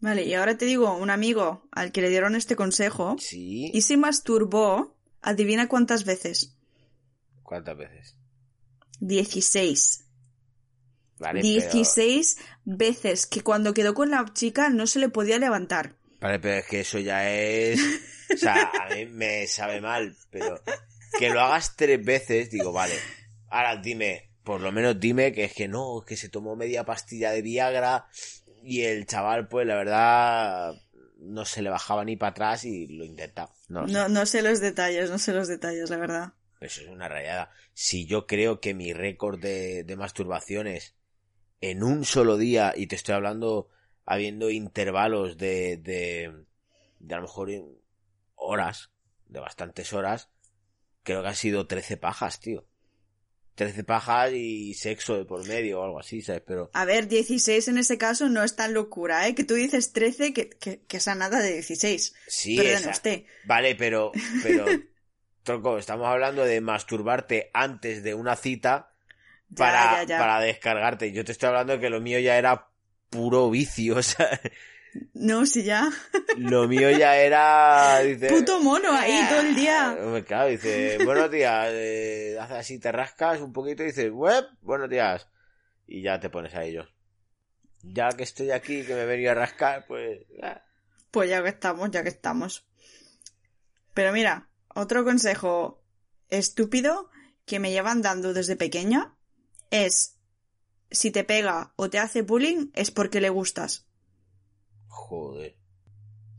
Vale, 0.00 0.24
y 0.24 0.34
ahora 0.34 0.58
te 0.58 0.64
digo, 0.64 0.96
un 0.96 1.10
amigo 1.10 1.68
al 1.70 1.92
que 1.92 2.00
le 2.02 2.08
dieron 2.08 2.34
este 2.34 2.56
consejo 2.56 3.14
Sí. 3.20 3.70
y 3.72 3.82
se 3.82 3.96
masturbó, 3.96 4.96
adivina 5.20 5.68
cuántas 5.68 6.04
veces. 6.04 6.56
¿Cuántas 7.44 7.76
veces? 7.76 8.16
16. 8.98 10.04
Vale, 11.20 11.40
pero- 11.40 11.52
16 11.70 12.36
veces 12.64 13.26
que 13.26 13.42
cuando 13.42 13.74
quedó 13.74 13.94
con 13.94 14.10
la 14.10 14.24
chica 14.34 14.70
no 14.70 14.88
se 14.88 14.98
le 14.98 15.08
podía 15.08 15.38
levantar. 15.38 15.94
Vale, 16.20 16.40
pero 16.40 16.54
es 16.56 16.66
que 16.66 16.80
eso 16.80 16.98
ya 16.98 17.30
es. 17.30 17.78
O 18.34 18.36
sea, 18.36 18.72
a 18.88 18.92
mí 18.92 19.06
me 19.06 19.46
sabe 19.46 19.80
mal, 19.80 20.16
pero 20.30 20.60
que 21.18 21.30
lo 21.30 21.40
hagas 21.40 21.76
tres 21.76 22.04
veces, 22.04 22.50
digo, 22.50 22.72
vale. 22.72 22.94
Ahora 23.48 23.76
dime, 23.76 24.30
por 24.44 24.60
lo 24.60 24.72
menos 24.72 24.98
dime 24.98 25.32
que 25.32 25.44
es 25.44 25.52
que 25.52 25.68
no, 25.68 26.04
que 26.06 26.16
se 26.16 26.28
tomó 26.28 26.56
media 26.56 26.84
pastilla 26.84 27.30
de 27.30 27.42
Viagra 27.42 28.06
y 28.62 28.82
el 28.82 29.06
chaval, 29.06 29.48
pues 29.48 29.66
la 29.66 29.76
verdad, 29.76 30.74
no 31.18 31.44
se 31.44 31.62
le 31.62 31.70
bajaba 31.70 32.04
ni 32.04 32.16
para 32.16 32.30
atrás 32.30 32.64
y 32.64 32.86
lo 32.88 33.04
intentaba. 33.04 33.52
No, 33.68 33.82
lo 33.82 33.88
sé. 33.88 33.92
No, 33.94 34.08
no 34.08 34.26
sé 34.26 34.42
los 34.42 34.60
detalles, 34.60 35.10
no 35.10 35.18
sé 35.18 35.32
los 35.32 35.48
detalles, 35.48 35.90
la 35.90 35.96
verdad. 35.96 36.32
Eso 36.60 36.82
es 36.82 36.88
una 36.88 37.08
rayada. 37.08 37.50
Si 37.74 38.06
yo 38.06 38.26
creo 38.26 38.60
que 38.60 38.74
mi 38.74 38.92
récord 38.92 39.40
de, 39.40 39.84
de 39.84 39.96
masturbaciones 39.96 40.94
en 41.60 41.82
un 41.82 42.04
solo 42.04 42.36
día, 42.36 42.72
y 42.76 42.86
te 42.86 42.96
estoy 42.96 43.14
hablando 43.14 43.68
habiendo 44.04 44.50
intervalos 44.50 45.38
de, 45.38 45.76
de, 45.76 46.44
de 46.98 47.14
a 47.14 47.18
lo 47.18 47.22
mejor 47.22 47.50
horas, 48.34 48.90
de 49.28 49.40
bastantes 49.40 49.92
horas, 49.92 50.28
creo 51.02 51.22
que 51.22 51.28
han 51.28 51.36
sido 51.36 51.66
13 51.66 51.96
pajas, 51.96 52.40
tío. 52.40 52.66
13 53.54 53.84
pajas 53.84 54.32
y 54.32 54.72
sexo 54.74 55.16
de 55.16 55.26
por 55.26 55.46
medio 55.46 55.80
o 55.80 55.84
algo 55.84 56.00
así, 56.00 56.22
¿sabes? 56.22 56.42
Pero 56.46 56.70
A 56.72 56.84
ver, 56.86 57.06
16 57.06 57.68
en 57.68 57.78
ese 57.78 57.98
caso 57.98 58.28
no 58.30 58.42
es 58.42 58.56
tan 58.56 58.72
locura, 58.72 59.28
¿eh? 59.28 59.34
Que 59.34 59.44
tú 59.44 59.54
dices 59.54 59.92
13, 59.92 60.32
que, 60.32 60.48
que, 60.48 60.80
que 60.80 60.96
esa 60.96 61.14
nada 61.14 61.40
de 61.40 61.52
16. 61.54 62.14
sí, 62.26 62.58
usted. 62.90 63.24
Vale, 63.44 63.74
pero, 63.74 64.10
pero, 64.42 64.64
tronco, 65.42 65.76
estamos 65.76 66.06
hablando 66.08 66.44
de 66.44 66.60
masturbarte 66.62 67.50
antes 67.52 68.02
de 68.02 68.14
una 68.14 68.36
cita 68.36 68.94
Ya, 69.50 69.56
para, 69.56 69.92
ya, 70.02 70.04
ya. 70.04 70.18
para 70.18 70.40
descargarte. 70.40 71.12
Yo 71.12 71.24
te 71.24 71.32
estoy 71.32 71.48
hablando 71.48 71.74
de 71.74 71.80
que 71.80 71.90
lo 71.90 72.00
mío 72.00 72.18
ya 72.20 72.38
era 72.38 72.68
puro 73.10 73.50
vicio, 73.50 73.96
o 73.98 74.02
sea, 74.02 74.40
No, 75.14 75.46
si 75.46 75.62
ya. 75.62 75.90
lo 76.36 76.68
mío 76.68 76.90
ya 76.90 77.16
era, 77.16 78.00
dice, 78.00 78.28
Puto 78.28 78.60
mono 78.60 78.92
ahí 78.92 79.26
todo 79.28 79.40
el 79.40 79.54
día. 79.54 79.96
Claro, 80.26 80.48
dice, 80.48 80.98
buenos 81.04 81.30
días, 81.30 81.68
eh, 81.70 82.38
así, 82.38 82.78
te 82.78 82.92
rascas 82.92 83.40
un 83.40 83.52
poquito 83.52 83.82
y 83.82 83.86
dices, 83.86 84.10
web, 84.10 84.44
buenos 84.60 84.90
días. 84.90 85.28
Y 85.86 86.02
ya 86.02 86.20
te 86.20 86.30
pones 86.30 86.54
a 86.54 86.64
ellos. 86.64 86.88
Ya 87.82 88.10
que 88.10 88.22
estoy 88.22 88.50
aquí, 88.50 88.84
que 88.84 88.94
me 88.94 89.02
he 89.02 89.06
venido 89.06 89.32
a 89.32 89.34
rascar, 89.34 89.86
pues... 89.86 90.20
ah. 90.42 90.62
Pues 91.10 91.28
ya 91.28 91.42
que 91.42 91.50
estamos, 91.50 91.90
ya 91.90 92.02
que 92.02 92.08
estamos. 92.08 92.66
Pero 93.92 94.12
mira, 94.12 94.48
otro 94.74 95.04
consejo 95.04 95.82
estúpido 96.28 97.10
que 97.44 97.58
me 97.58 97.70
llevan 97.70 98.00
dando 98.00 98.32
desde 98.32 98.56
pequeña 98.56 99.14
es 99.70 100.18
si 100.90 101.10
te 101.10 101.24
pega 101.24 101.72
o 101.76 101.90
te 101.90 101.98
hace 101.98 102.22
bullying 102.22 102.70
es 102.74 102.90
porque 102.90 103.20
le 103.20 103.30
gustas. 103.30 103.86
Joder. 105.02 105.56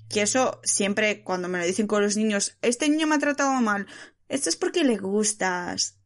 Que 0.09 0.21
eso 0.21 0.61
siempre 0.63 1.23
cuando 1.23 1.49
me 1.49 1.59
lo 1.59 1.65
dicen 1.65 1.87
con 1.87 2.01
los 2.01 2.15
niños, 2.15 2.57
este 2.61 2.87
niño 2.87 3.07
me 3.07 3.15
ha 3.15 3.19
tratado 3.19 3.51
mal, 3.61 3.87
esto 4.29 4.49
es 4.49 4.55
porque 4.55 4.83
le 4.83 4.97
gustas. 4.97 5.99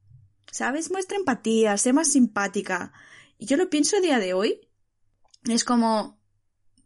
¿Sabes? 0.52 0.92
Muestra 0.92 1.18
empatía, 1.18 1.78
sé 1.78 1.94
más 1.94 2.12
simpática. 2.12 2.94
Y 3.38 3.46
yo 3.46 3.58
lo 3.58 3.70
pienso 3.70 3.98
a 3.98 4.02
día 4.02 4.20
de 4.20 4.34
hoy. 4.34 4.70
Es 5.48 5.64
como, 5.64 6.20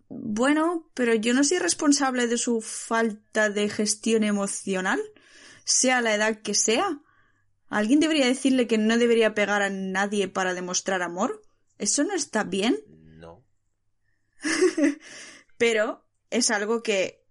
bueno, 0.10 0.90
pero 0.94 1.16
yo 1.16 1.34
no 1.34 1.44
soy 1.44 1.60
responsable 1.60 2.28
de 2.28 2.38
su 2.38 2.62
falta 2.62 3.50
de 3.50 3.70
gestión 3.70 4.24
emocional, 4.24 5.00
sea 5.64 6.02
la 6.02 6.14
edad 6.14 6.42
que 6.42 6.54
sea. 6.54 7.02
¿Alguien 7.70 8.02
debería 8.02 8.26
decirle 8.26 8.68
que 8.68 8.78
no 8.78 8.98
debería 8.98 9.34
pegar 9.34 9.62
a 9.62 9.70
nadie 9.70 10.28
para 10.28 10.54
demostrar 10.54 11.02
amor? 11.02 11.42
¿Eso 11.78 12.04
no 12.04 12.14
está 12.14 12.44
bien? 12.44 12.78
No. 12.88 13.46
Pero 15.62 16.04
es 16.32 16.50
algo 16.50 16.82
que 16.82 17.24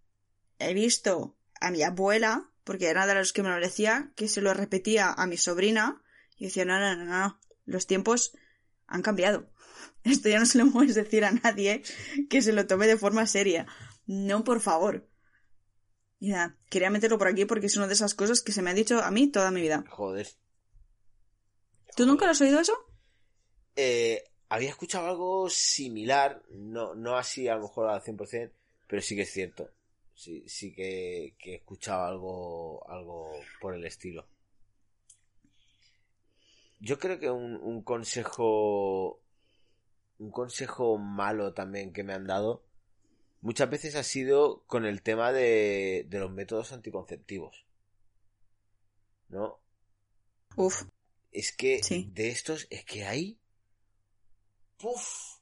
he 0.60 0.72
visto 0.72 1.36
a 1.60 1.72
mi 1.72 1.82
abuela, 1.82 2.48
porque 2.62 2.86
era 2.86 3.04
de 3.08 3.16
los 3.16 3.32
que 3.32 3.42
me 3.42 3.48
lo 3.48 3.56
decía, 3.56 4.12
que 4.14 4.28
se 4.28 4.40
lo 4.40 4.54
repetía 4.54 5.10
a 5.10 5.26
mi 5.26 5.36
sobrina, 5.36 6.00
y 6.36 6.44
decía, 6.44 6.64
no, 6.64 6.78
no, 6.78 6.94
no, 6.94 7.06
no, 7.06 7.40
los 7.64 7.88
tiempos 7.88 8.38
han 8.86 9.02
cambiado. 9.02 9.50
Esto 10.04 10.28
ya 10.28 10.38
no 10.38 10.46
se 10.46 10.58
lo 10.58 10.70
puedes 10.70 10.94
decir 10.94 11.24
a 11.24 11.32
nadie 11.32 11.82
que 12.28 12.40
se 12.40 12.52
lo 12.52 12.68
tome 12.68 12.86
de 12.86 12.96
forma 12.96 13.26
seria. 13.26 13.66
No, 14.06 14.44
por 14.44 14.60
favor. 14.60 15.08
Y 16.20 16.28
nada, 16.28 16.56
quería 16.70 16.90
meterlo 16.90 17.18
por 17.18 17.26
aquí 17.26 17.46
porque 17.46 17.66
es 17.66 17.76
una 17.76 17.88
de 17.88 17.94
esas 17.94 18.14
cosas 18.14 18.42
que 18.42 18.52
se 18.52 18.62
me 18.62 18.70
ha 18.70 18.74
dicho 18.74 19.02
a 19.02 19.10
mí 19.10 19.26
toda 19.26 19.50
mi 19.50 19.60
vida. 19.60 19.84
Joder. 19.88 20.28
¿Tú 21.96 22.06
nunca 22.06 22.26
lo 22.26 22.30
has 22.30 22.40
oído 22.40 22.60
eso? 22.60 22.78
Eh, 23.74 24.22
había 24.50 24.70
escuchado 24.70 25.08
algo 25.08 25.48
similar, 25.50 26.42
no, 26.50 26.94
no 26.94 27.16
así 27.16 27.48
a 27.48 27.56
lo 27.56 27.62
mejor 27.62 27.88
al 27.88 28.02
100%, 28.02 28.52
pero 28.88 29.02
sí 29.02 29.16
que 29.16 29.22
es 29.22 29.32
cierto. 29.32 29.70
Sí, 30.14 30.44
sí 30.48 30.74
que, 30.74 31.34
que 31.38 31.52
he 31.52 31.56
escuchado 31.56 32.04
algo, 32.04 32.90
algo 32.90 33.32
por 33.60 33.74
el 33.74 33.84
estilo. 33.86 34.26
Yo 36.80 36.98
creo 36.98 37.18
que 37.18 37.30
un, 37.30 37.56
un 37.56 37.82
consejo, 37.82 39.20
un 40.18 40.30
consejo 40.30 40.98
malo 40.98 41.52
también 41.54 41.92
que 41.92 42.04
me 42.04 42.14
han 42.14 42.26
dado, 42.26 42.62
muchas 43.42 43.70
veces 43.70 43.96
ha 43.96 44.04
sido 44.04 44.64
con 44.66 44.86
el 44.86 45.02
tema 45.02 45.32
de, 45.32 46.06
de 46.08 46.18
los 46.20 46.32
métodos 46.32 46.72
anticonceptivos. 46.72 47.66
¿No? 49.30 49.58
Uf, 50.56 50.84
Es 51.32 51.50
que 51.50 51.82
Sí. 51.82 52.08
de 52.14 52.28
estos, 52.28 52.68
es 52.70 52.84
que 52.84 53.04
hay. 53.04 53.39
Puf. 54.80 55.38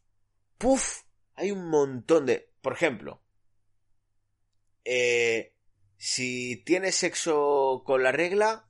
Puf. 0.59 1.03
Hay 1.35 1.51
un 1.51 1.69
montón 1.69 2.27
de. 2.27 2.51
Por 2.61 2.73
ejemplo. 2.73 3.23
eh, 4.85 5.55
si 5.97 6.57
tienes 6.65 6.95
sexo 6.95 7.83
con 7.85 8.03
la 8.03 8.13
regla, 8.13 8.69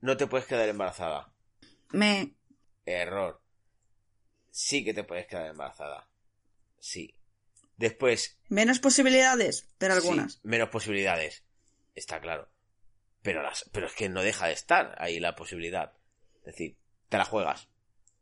no 0.00 0.16
te 0.16 0.26
puedes 0.26 0.46
quedar 0.46 0.68
embarazada. 0.68 1.32
me... 1.90 2.34
Error. 2.84 3.40
Sí 4.50 4.84
que 4.84 4.94
te 4.94 5.04
puedes 5.04 5.26
quedar 5.26 5.46
embarazada. 5.46 6.08
Sí. 6.78 7.14
Después, 7.76 8.38
Menos 8.48 8.78
posibilidades, 8.78 9.68
pero 9.78 9.94
Sí, 9.94 10.00
algunas. 10.00 10.40
menos 10.44 10.68
posibilidades. 10.70 11.44
Está 11.94 12.20
claro. 12.20 12.48
Pero, 13.22 13.42
las, 13.42 13.68
pero 13.72 13.86
es 13.86 13.92
que 13.94 14.08
no 14.08 14.22
deja 14.22 14.46
de 14.46 14.52
estar 14.54 14.94
ahí 14.98 15.20
la 15.20 15.34
posibilidad. 15.36 15.92
Es 16.38 16.44
decir, 16.46 16.76
te 17.08 17.18
la 17.18 17.24
juegas. 17.24 17.68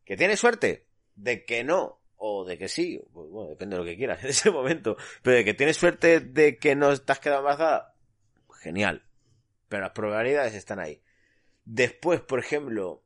¿Que 0.04 0.16
tienes 0.16 0.40
suerte? 0.40 0.83
De 1.14 1.44
que 1.44 1.64
no. 1.64 2.00
O 2.16 2.44
de 2.44 2.58
que 2.58 2.68
sí. 2.68 3.00
Pues, 3.12 3.28
bueno, 3.28 3.50
depende 3.50 3.76
de 3.76 3.82
lo 3.82 3.86
que 3.86 3.96
quieras 3.96 4.22
en 4.24 4.30
ese 4.30 4.50
momento. 4.50 4.96
Pero 5.22 5.36
de 5.36 5.44
que 5.44 5.54
tienes 5.54 5.76
suerte 5.76 6.20
de 6.20 6.58
que 6.58 6.74
no 6.74 6.88
has 6.88 7.20
quedado 7.20 7.40
embarazada. 7.40 7.94
Genial. 8.60 9.04
Pero 9.68 9.82
las 9.82 9.92
probabilidades 9.92 10.54
están 10.54 10.78
ahí. 10.80 11.02
Después, 11.64 12.20
por 12.20 12.38
ejemplo. 12.38 13.02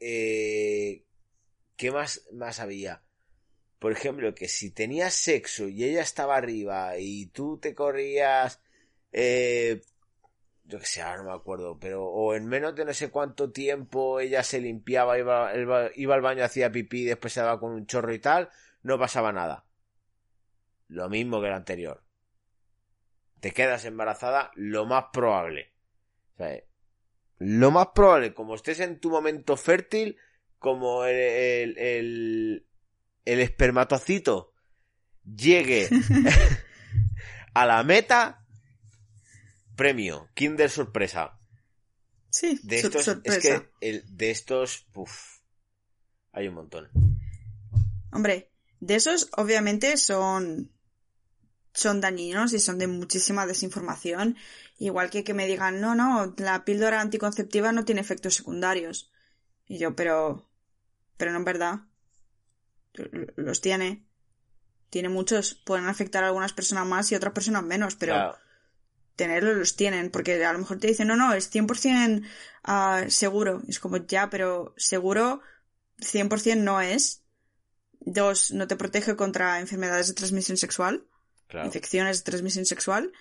Eh, 0.00 1.04
¿Qué 1.76 1.90
más, 1.90 2.26
más 2.32 2.60
había? 2.60 3.02
Por 3.78 3.92
ejemplo, 3.92 4.34
que 4.34 4.48
si 4.48 4.72
tenías 4.72 5.14
sexo 5.14 5.68
y 5.68 5.84
ella 5.84 6.02
estaba 6.02 6.36
arriba 6.36 6.98
y 6.98 7.26
tú 7.26 7.58
te 7.58 7.74
corrías, 7.74 8.60
eh, 9.12 9.80
yo 10.68 10.78
que 10.78 10.84
sé, 10.84 11.00
ahora 11.00 11.22
no 11.22 11.30
me 11.30 11.34
acuerdo, 11.34 11.78
pero 11.80 12.04
o 12.04 12.34
en 12.34 12.46
menos 12.46 12.74
de 12.74 12.84
no 12.84 12.92
sé 12.92 13.10
cuánto 13.10 13.50
tiempo 13.50 14.20
ella 14.20 14.42
se 14.42 14.60
limpiaba, 14.60 15.18
iba, 15.18 15.56
iba, 15.56 15.88
iba 15.94 16.14
al 16.14 16.20
baño, 16.20 16.44
hacía 16.44 16.70
pipí, 16.70 17.04
después 17.04 17.32
se 17.32 17.40
daba 17.40 17.58
con 17.58 17.72
un 17.72 17.86
chorro 17.86 18.12
y 18.12 18.18
tal, 18.18 18.50
no 18.82 18.98
pasaba 18.98 19.32
nada. 19.32 19.64
Lo 20.88 21.08
mismo 21.08 21.40
que 21.40 21.46
el 21.46 21.54
anterior. 21.54 22.04
Te 23.40 23.52
quedas 23.52 23.86
embarazada, 23.86 24.50
lo 24.56 24.84
más 24.84 25.06
probable. 25.10 25.72
O 26.34 26.36
sea, 26.36 26.62
lo 27.38 27.70
más 27.70 27.88
probable, 27.94 28.34
como 28.34 28.54
estés 28.54 28.80
en 28.80 29.00
tu 29.00 29.10
momento 29.10 29.56
fértil, 29.56 30.18
como 30.58 31.06
el, 31.06 31.16
el, 31.16 31.78
el, 31.78 32.66
el 33.24 33.40
espermatocito 33.40 34.52
llegue 35.24 35.88
a 37.54 37.64
la 37.64 37.82
meta, 37.84 38.37
premio, 39.78 40.28
Kinder 40.34 40.68
sorpresa. 40.68 41.38
Sí, 42.30 42.60
De 42.64 42.80
estos, 42.80 43.04
sorpresa. 43.04 43.38
es 43.38 43.42
que 43.42 43.70
el, 43.80 44.04
de 44.16 44.30
estos, 44.30 44.86
puf, 44.92 45.38
hay 46.32 46.48
un 46.48 46.54
montón. 46.54 46.90
Hombre, 48.12 48.50
de 48.80 48.96
esos 48.96 49.30
obviamente 49.36 49.96
son 49.96 50.70
son 51.72 52.00
dañinos 52.00 52.52
y 52.54 52.58
son 52.58 52.78
de 52.78 52.88
muchísima 52.88 53.46
desinformación, 53.46 54.36
igual 54.78 55.10
que 55.10 55.22
que 55.22 55.32
me 55.32 55.46
digan, 55.46 55.80
"No, 55.80 55.94
no, 55.94 56.34
la 56.36 56.64
píldora 56.64 57.00
anticonceptiva 57.00 57.70
no 57.72 57.84
tiene 57.84 58.00
efectos 58.00 58.34
secundarios." 58.34 59.12
Y 59.66 59.78
yo, 59.78 59.94
pero 59.94 60.50
pero 61.16 61.32
no 61.32 61.38
es 61.38 61.44
verdad. 61.44 61.80
Los 63.36 63.60
tiene. 63.60 64.04
Tiene 64.90 65.08
muchos, 65.08 65.54
pueden 65.54 65.86
afectar 65.86 66.24
a 66.24 66.28
algunas 66.28 66.52
personas 66.52 66.86
más 66.86 67.12
y 67.12 67.14
a 67.14 67.18
otras 67.18 67.34
personas 67.34 67.62
menos, 67.62 67.94
pero 67.94 68.14
Claro, 68.14 68.38
tenerlos 69.18 69.56
los 69.56 69.76
tienen, 69.76 70.10
porque 70.10 70.42
a 70.42 70.52
lo 70.52 70.60
mejor 70.60 70.78
te 70.78 70.86
dicen, 70.86 71.08
no, 71.08 71.16
no, 71.16 71.34
es 71.34 71.52
100% 71.52 72.24
ah, 72.62 73.04
seguro. 73.08 73.62
Es 73.68 73.80
como, 73.80 73.98
ya, 73.98 74.30
pero 74.30 74.74
seguro 74.78 75.42
100% 75.98 76.56
no 76.56 76.80
es. 76.80 77.24
Dos, 78.00 78.52
no 78.52 78.68
te 78.68 78.76
protege 78.76 79.16
contra 79.16 79.58
enfermedades 79.58 80.06
de 80.06 80.14
transmisión 80.14 80.56
sexual, 80.56 81.04
claro. 81.48 81.66
infecciones 81.66 82.18
de 82.18 82.30
transmisión 82.30 82.64
sexual. 82.64 83.12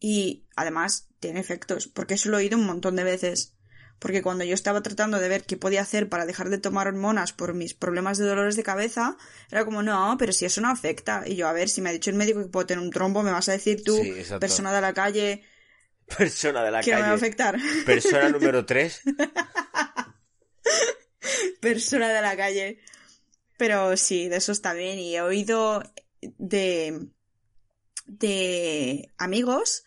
Y 0.00 0.44
además 0.56 1.08
tiene 1.20 1.40
efectos, 1.40 1.86
porque 1.86 2.14
eso 2.14 2.28
lo 2.28 2.38
he 2.38 2.42
oído 2.42 2.58
un 2.58 2.66
montón 2.66 2.96
de 2.96 3.04
veces. 3.04 3.54
Porque 3.98 4.22
cuando 4.22 4.44
yo 4.44 4.54
estaba 4.54 4.82
tratando 4.82 5.18
de 5.18 5.28
ver 5.28 5.44
qué 5.44 5.56
podía 5.56 5.82
hacer 5.82 6.08
para 6.08 6.24
dejar 6.24 6.50
de 6.50 6.58
tomar 6.58 6.86
hormonas 6.86 7.32
por 7.32 7.54
mis 7.54 7.74
problemas 7.74 8.18
de 8.18 8.26
dolores 8.26 8.54
de 8.56 8.62
cabeza, 8.62 9.16
era 9.50 9.64
como, 9.64 9.82
no, 9.82 10.16
pero 10.18 10.32
si 10.32 10.44
eso 10.44 10.60
no 10.60 10.68
afecta. 10.70 11.24
Y 11.26 11.36
yo, 11.36 11.48
a 11.48 11.52
ver, 11.52 11.68
si 11.68 11.80
me 11.80 11.90
ha 11.90 11.92
dicho 11.92 12.10
el 12.10 12.16
médico 12.16 12.40
que 12.40 12.48
puedo 12.48 12.66
tener 12.66 12.82
un 12.84 12.90
trombo, 12.90 13.22
me 13.22 13.32
vas 13.32 13.48
a 13.48 13.52
decir 13.52 13.82
tú, 13.82 13.96
Sí, 13.96 14.14
persona 14.38 14.72
de 14.72 14.80
la 14.80 14.94
calle, 14.94 15.42
Persona 16.16 16.62
de 16.62 16.70
la 16.70 16.80
que 16.80 16.94
me 16.94 17.00
va 17.00 17.06
a 17.06 17.10
calle. 17.10 17.16
afectar. 17.16 17.56
Persona 17.84 18.28
número 18.30 18.64
3. 18.64 19.02
persona 21.60 22.08
de 22.08 22.22
la 22.22 22.36
calle. 22.36 22.78
Pero 23.56 23.96
sí, 23.96 24.28
de 24.28 24.36
eso 24.36 24.52
está 24.52 24.72
bien. 24.72 24.98
Y 24.98 25.16
he 25.16 25.22
oído 25.22 25.82
de, 26.20 27.08
de 28.06 29.12
amigos 29.18 29.84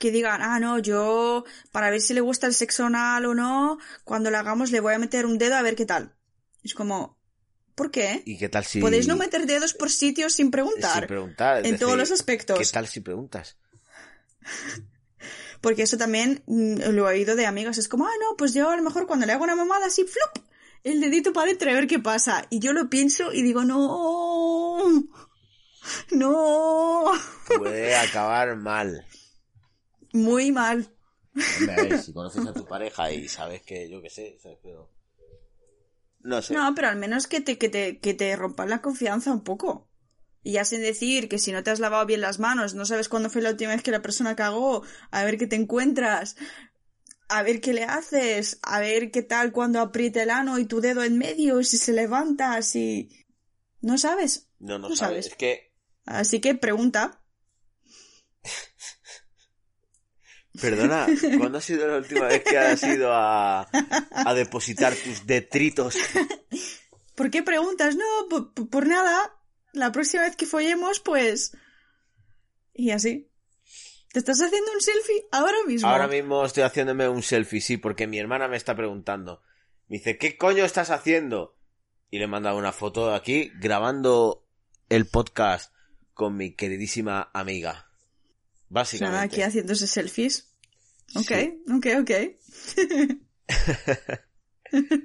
que 0.00 0.10
digan, 0.10 0.40
ah, 0.40 0.58
no, 0.58 0.78
yo, 0.78 1.44
para 1.72 1.90
ver 1.90 2.00
si 2.00 2.14
le 2.14 2.22
gusta 2.22 2.46
el 2.46 2.54
sexo 2.54 2.86
anal 2.86 3.26
o 3.26 3.34
no, 3.34 3.78
cuando 4.02 4.30
lo 4.30 4.38
hagamos 4.38 4.70
le 4.70 4.80
voy 4.80 4.94
a 4.94 4.98
meter 4.98 5.26
un 5.26 5.36
dedo 5.36 5.56
a 5.56 5.62
ver 5.62 5.76
qué 5.76 5.84
tal. 5.84 6.16
Es 6.64 6.72
como, 6.72 7.18
¿por 7.74 7.90
qué? 7.90 8.22
¿Y 8.24 8.38
qué 8.38 8.48
tal 8.48 8.64
si... 8.64 8.80
Podéis 8.80 9.06
no 9.06 9.16
meter 9.16 9.44
dedos 9.44 9.74
por 9.74 9.90
sitios 9.90 10.32
sin 10.32 10.50
preguntar. 10.50 11.00
Sin 11.00 11.06
preguntar. 11.06 11.66
en 11.66 11.78
todos 11.78 11.98
los 11.98 12.10
aspectos. 12.10 12.58
¿Qué 12.58 12.64
tal 12.64 12.88
si 12.88 13.00
preguntas? 13.00 13.58
Porque 15.60 15.82
eso 15.82 15.98
también 15.98 16.42
mm, 16.46 16.92
lo 16.92 17.10
he 17.10 17.16
oído 17.16 17.36
de 17.36 17.44
amigos. 17.44 17.76
Es 17.76 17.86
como, 17.86 18.06
ah, 18.06 18.12
no, 18.22 18.38
pues 18.38 18.54
yo 18.54 18.70
a 18.70 18.76
lo 18.76 18.82
mejor 18.82 19.06
cuando 19.06 19.26
le 19.26 19.34
hago 19.34 19.44
una 19.44 19.54
mamada 19.54 19.86
así, 19.86 20.04
¡flup! 20.04 20.46
El 20.82 21.02
dedito 21.02 21.34
para 21.34 21.44
adentro 21.44 21.70
a 21.70 21.74
ver 21.74 21.86
qué 21.86 21.98
pasa. 21.98 22.46
Y 22.48 22.58
yo 22.58 22.72
lo 22.72 22.88
pienso 22.88 23.34
y 23.34 23.42
digo, 23.42 23.64
no. 23.64 24.78
No. 26.10 27.04
Puede 27.58 27.96
acabar 27.96 28.56
mal. 28.56 29.04
Muy 30.12 30.52
mal. 30.52 30.88
Hombre, 31.58 31.74
a 31.74 31.82
ver, 31.82 31.98
si 32.02 32.12
conoces 32.12 32.46
a 32.46 32.52
tu 32.52 32.66
pareja 32.66 33.10
y 33.12 33.28
sabes 33.28 33.62
que, 33.62 33.88
yo 33.88 34.02
qué 34.02 34.10
sé, 34.10 34.38
¿sabes? 34.42 34.58
pero... 34.62 34.90
No 36.20 36.42
sé. 36.42 36.52
No, 36.52 36.74
pero 36.74 36.88
al 36.88 36.96
menos 36.96 37.26
que 37.26 37.40
te, 37.40 37.56
que 37.56 37.68
te, 37.68 37.98
que 37.98 38.12
te 38.12 38.36
rompan 38.36 38.68
la 38.68 38.82
confianza 38.82 39.32
un 39.32 39.42
poco. 39.42 39.88
Y 40.42 40.52
ya 40.52 40.64
sin 40.64 40.80
decir 40.80 41.28
que 41.28 41.38
si 41.38 41.52
no 41.52 41.62
te 41.62 41.70
has 41.70 41.80
lavado 41.80 42.04
bien 42.06 42.20
las 42.20 42.38
manos, 42.38 42.74
no 42.74 42.84
sabes 42.84 43.08
cuándo 43.08 43.30
fue 43.30 43.42
la 43.42 43.50
última 43.50 43.72
vez 43.72 43.82
que 43.82 43.90
la 43.90 44.02
persona 44.02 44.36
cagó, 44.36 44.82
a 45.10 45.24
ver 45.24 45.38
qué 45.38 45.46
te 45.46 45.56
encuentras, 45.56 46.36
a 47.28 47.42
ver 47.42 47.60
qué 47.60 47.72
le 47.72 47.84
haces, 47.84 48.58
a 48.62 48.80
ver 48.80 49.10
qué 49.10 49.22
tal 49.22 49.52
cuando 49.52 49.80
aprieta 49.80 50.22
el 50.22 50.30
ano 50.30 50.58
y 50.58 50.66
tu 50.66 50.80
dedo 50.80 51.04
en 51.04 51.18
medio, 51.18 51.62
si 51.62 51.78
se 51.78 51.92
levanta, 51.92 52.60
si... 52.62 53.08
No 53.80 53.96
sabes. 53.96 54.48
No, 54.58 54.78
no, 54.78 54.90
no 54.90 54.96
sabes. 54.96 54.98
sabes. 54.98 55.26
Es 55.26 55.34
que, 55.36 55.72
Así 56.04 56.40
que 56.40 56.54
pregunta. 56.54 57.19
Perdona, 60.58 61.06
¿cuándo 61.38 61.58
ha 61.58 61.60
sido 61.60 61.86
la 61.86 61.98
última 61.98 62.26
vez 62.26 62.42
que 62.42 62.56
has 62.58 62.82
ido 62.82 63.12
a, 63.12 63.68
a 64.10 64.34
depositar 64.34 64.94
tus 64.94 65.26
detritos? 65.26 65.96
¿Por 67.14 67.30
qué 67.30 67.42
preguntas? 67.42 67.96
No, 67.96 68.04
por, 68.28 68.54
por- 68.54 68.68
por 68.70 68.86
nada. 68.86 69.36
La 69.72 69.92
próxima 69.92 70.22
vez 70.24 70.36
que 70.36 70.46
follemos, 70.46 71.00
pues... 71.00 71.52
Y 72.72 72.90
así. 72.90 73.28
¿Te 74.12 74.18
estás 74.18 74.40
haciendo 74.40 74.72
un 74.72 74.80
selfie 74.80 75.26
ahora 75.30 75.58
mismo? 75.66 75.88
Ahora 75.88 76.08
mismo 76.08 76.44
estoy 76.44 76.64
haciéndome 76.64 77.08
un 77.08 77.22
selfie, 77.22 77.60
sí, 77.60 77.76
porque 77.76 78.06
mi 78.06 78.18
hermana 78.18 78.48
me 78.48 78.56
está 78.56 78.74
preguntando. 78.74 79.42
Me 79.88 79.98
dice, 79.98 80.18
¿qué 80.18 80.36
coño 80.36 80.64
estás 80.64 80.90
haciendo? 80.90 81.56
Y 82.10 82.18
le 82.18 82.24
he 82.24 82.28
mandado 82.28 82.56
una 82.58 82.72
foto 82.72 83.14
aquí 83.14 83.52
grabando 83.60 84.48
el 84.88 85.06
podcast 85.06 85.72
con 86.14 86.36
mi 86.36 86.54
queridísima 86.56 87.30
amiga. 87.32 87.89
Básicamente. 88.70 89.12
Nada, 89.12 89.24
aquí 89.24 89.42
haciéndose 89.42 89.86
selfies. 89.86 90.50
Ok, 91.14 91.28
Sí. 91.28 91.62
ok, 91.76 91.86
ok. 92.00 92.10
Pues- 94.72 94.96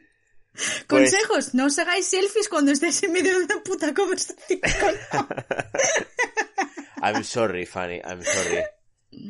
Consejos, 1.11 1.53
no 1.53 1.66
os 1.66 1.78
hagáis 1.80 2.07
selfies 2.07 2.47
cuando 2.47 2.72
estéis 2.72 3.03
en 3.03 3.11
medio 3.11 3.38
de 3.39 3.43
una 3.45 3.61
puta 3.61 3.93
conversación. 3.93 4.61
I'm 7.01 7.26
sorry, 7.26 7.66
Fanny, 7.66 7.97
I'm 8.05 8.24
sorry. 8.24 8.63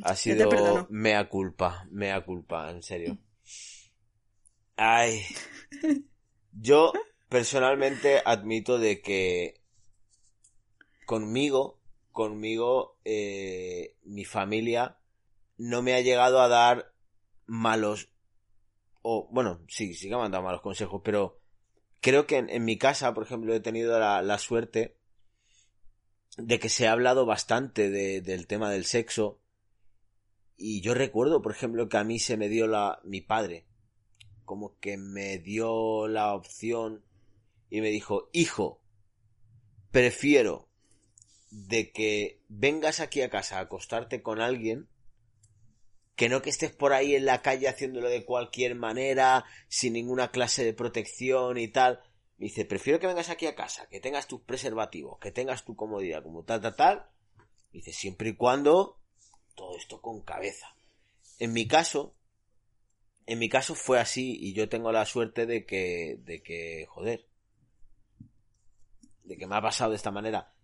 Ha 0.04 0.16
sido 0.16 0.86
mea 0.92 1.28
culpa, 1.28 1.88
mea 1.90 2.24
culpa, 2.24 2.70
en 2.70 2.84
serio. 2.84 3.18
Ay. 4.78 5.24
Yo 6.52 6.94
personalmente 7.28 8.22
admito 8.24 8.78
de 8.78 9.02
que 9.02 9.64
conmigo, 11.08 11.82
conmigo, 12.16 12.98
eh, 13.04 13.98
mi 14.04 14.24
familia 14.24 14.98
no 15.58 15.82
me 15.82 15.94
ha 15.94 16.02
llegado 16.02 16.40
a 16.42 16.48
dar 16.48 16.94
malos, 17.46 18.10
o 19.02 19.28
bueno, 19.32 19.62
sí, 19.68 19.94
sí 19.94 20.08
que 20.08 20.16
me 20.16 20.24
han 20.24 20.32
dado 20.32 20.46
malos 20.46 20.62
consejos, 20.62 21.02
pero 21.04 21.42
creo 22.00 22.26
que 22.26 22.38
en, 22.38 22.64
mi 22.64 22.78
casa, 22.78 23.14
por 23.14 23.24
ejemplo, 23.24 23.54
he 23.54 23.60
tenido 23.60 24.00
la, 24.00 24.22
la 24.22 24.38
suerte 24.38 24.98
de 26.38 26.58
que 26.58 26.70
se 26.70 26.88
ha 26.88 26.94
hablado 26.94 27.26
bastante 27.26 27.90
de- 27.90 28.22
del 28.22 28.48
tema 28.48 28.72
del 28.72 28.86
sexo. 28.86 29.42
Y 30.56 30.80
yo 30.80 30.94
recuerdo, 30.94 31.42
por 31.42 31.52
ejemplo, 31.52 31.90
que 31.90 31.98
a 31.98 32.06
mí 32.06 32.18
se 32.20 32.38
me 32.38 32.48
dio 32.48 32.66
la, 32.66 33.02
mi 33.04 33.20
padre, 33.20 33.66
como 34.46 34.80
que 34.80 34.96
me 34.96 35.38
dio 35.38 36.08
la 36.08 36.34
opción 36.34 37.04
y 37.70 37.82
me 37.82 37.90
dijo, 37.90 38.30
hijo, 38.32 38.82
prefiero 39.92 40.65
de 41.56 41.90
que 41.92 42.42
vengas 42.50 43.00
aquí 43.00 43.22
a 43.22 43.30
casa 43.30 43.58
a 43.58 43.62
acostarte 43.62 44.22
con 44.22 44.42
alguien 44.42 44.90
que 46.18 46.28
no 46.28 46.42
que 46.42 46.50
estés 46.50 46.74
por 46.74 46.92
ahí 46.92 47.16
en 47.16 47.26
la 47.26 47.42
calle 47.42 47.70
haciéndolo 47.70 48.10
de 48.10 48.26
cualquier 48.26 48.76
manera, 48.76 49.46
sin 49.70 49.94
ninguna 49.94 50.32
clase 50.32 50.66
de 50.66 50.74
protección 50.74 51.58
y 51.58 51.70
tal. 51.70 52.02
Me 52.38 52.48
dice, 52.48 52.66
prefiero 52.66 53.00
que 53.00 53.08
vengas 53.08 53.30
aquí 53.30 53.46
a 53.46 53.56
casa, 53.56 53.88
que 53.88 54.02
tengas 54.02 54.28
tus 54.28 54.42
preservativos, 54.42 55.18
que 55.20 55.32
tengas 55.32 55.64
tu 55.64 55.78
comodidad, 55.78 56.24
como 56.24 56.44
tal, 56.44 56.60
tal, 56.60 56.76
tal. 56.76 57.06
Dice, 57.72 57.94
siempre 57.94 58.30
y 58.30 58.36
cuando 58.36 59.00
todo 59.56 59.78
esto 59.78 60.02
con 60.02 60.22
cabeza. 60.22 60.76
En 61.40 61.54
mi 61.54 61.68
caso, 61.68 62.16
en 63.28 63.40
mi 63.40 63.48
caso 63.48 63.76
fue 63.76 64.00
así 64.00 64.38
y 64.40 64.54
yo 64.54 64.68
tengo 64.68 64.92
la 64.92 65.06
suerte 65.06 65.46
de 65.46 65.66
que, 65.66 66.18
de 66.20 66.44
que, 66.44 66.86
joder, 66.90 67.26
de 69.24 69.38
que 69.38 69.48
me 69.48 69.56
ha 69.56 69.62
pasado 69.62 69.92
de 69.92 69.98
esta 69.98 70.12
manera. 70.12 70.55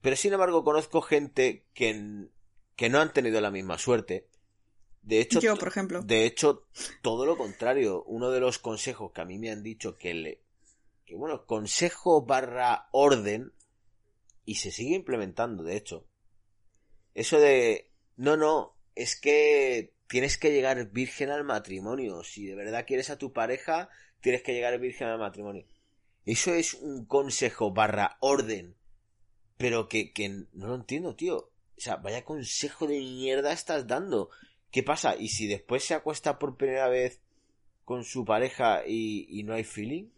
Pero 0.00 0.16
sin 0.16 0.32
embargo 0.32 0.64
conozco 0.64 1.02
gente 1.02 1.66
que, 1.74 2.28
que 2.76 2.88
no 2.88 3.00
han 3.00 3.12
tenido 3.12 3.40
la 3.40 3.50
misma 3.50 3.78
suerte. 3.78 4.28
De 5.02 5.20
hecho, 5.20 5.40
Yo, 5.40 5.56
por 5.56 5.68
ejemplo. 5.68 6.02
de 6.02 6.26
hecho, 6.26 6.66
todo 7.02 7.26
lo 7.26 7.36
contrario. 7.36 8.04
Uno 8.04 8.30
de 8.30 8.40
los 8.40 8.58
consejos 8.58 9.12
que 9.12 9.20
a 9.20 9.24
mí 9.24 9.38
me 9.38 9.50
han 9.50 9.62
dicho 9.62 9.96
que 9.96 10.14
le, 10.14 10.42
que 11.06 11.16
bueno, 11.16 11.46
consejo 11.46 12.24
barra 12.24 12.88
orden 12.92 13.52
y 14.44 14.56
se 14.56 14.70
sigue 14.70 14.94
implementando, 14.94 15.62
de 15.62 15.76
hecho. 15.76 16.06
Eso 17.14 17.38
de, 17.40 17.90
no, 18.16 18.36
no, 18.36 18.76
es 18.94 19.18
que 19.18 19.94
tienes 20.06 20.38
que 20.38 20.52
llegar 20.52 20.90
virgen 20.90 21.30
al 21.30 21.44
matrimonio. 21.44 22.22
Si 22.22 22.46
de 22.46 22.54
verdad 22.54 22.84
quieres 22.86 23.10
a 23.10 23.18
tu 23.18 23.32
pareja, 23.32 23.88
tienes 24.20 24.42
que 24.42 24.52
llegar 24.52 24.78
virgen 24.78 25.08
al 25.08 25.18
matrimonio. 25.18 25.66
Eso 26.24 26.54
es 26.54 26.74
un 26.74 27.06
consejo 27.06 27.72
barra 27.72 28.18
orden. 28.20 28.76
Pero 29.60 29.90
que, 29.90 30.10
que 30.10 30.46
no 30.54 30.68
lo 30.68 30.74
entiendo, 30.74 31.14
tío. 31.14 31.36
O 31.36 31.50
sea, 31.76 31.96
vaya 31.96 32.24
consejo 32.24 32.86
de 32.86 32.98
mierda 32.98 33.52
estás 33.52 33.86
dando. 33.86 34.30
¿Qué 34.70 34.82
pasa? 34.82 35.16
¿Y 35.16 35.28
si 35.28 35.46
después 35.46 35.84
se 35.84 35.92
acuesta 35.92 36.38
por 36.38 36.56
primera 36.56 36.88
vez 36.88 37.20
con 37.84 38.04
su 38.04 38.24
pareja 38.24 38.84
y, 38.86 39.26
y 39.28 39.42
no 39.42 39.52
hay 39.52 39.64
feeling? 39.64 40.08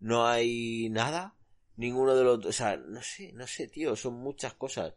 ¿No 0.00 0.26
hay 0.26 0.90
nada? 0.90 1.34
Ninguno 1.78 2.14
de 2.14 2.24
los... 2.24 2.44
O 2.44 2.52
sea, 2.52 2.76
no 2.76 3.00
sé, 3.00 3.32
no 3.32 3.46
sé, 3.46 3.68
tío. 3.68 3.96
Son 3.96 4.16
muchas 4.16 4.52
cosas. 4.52 4.92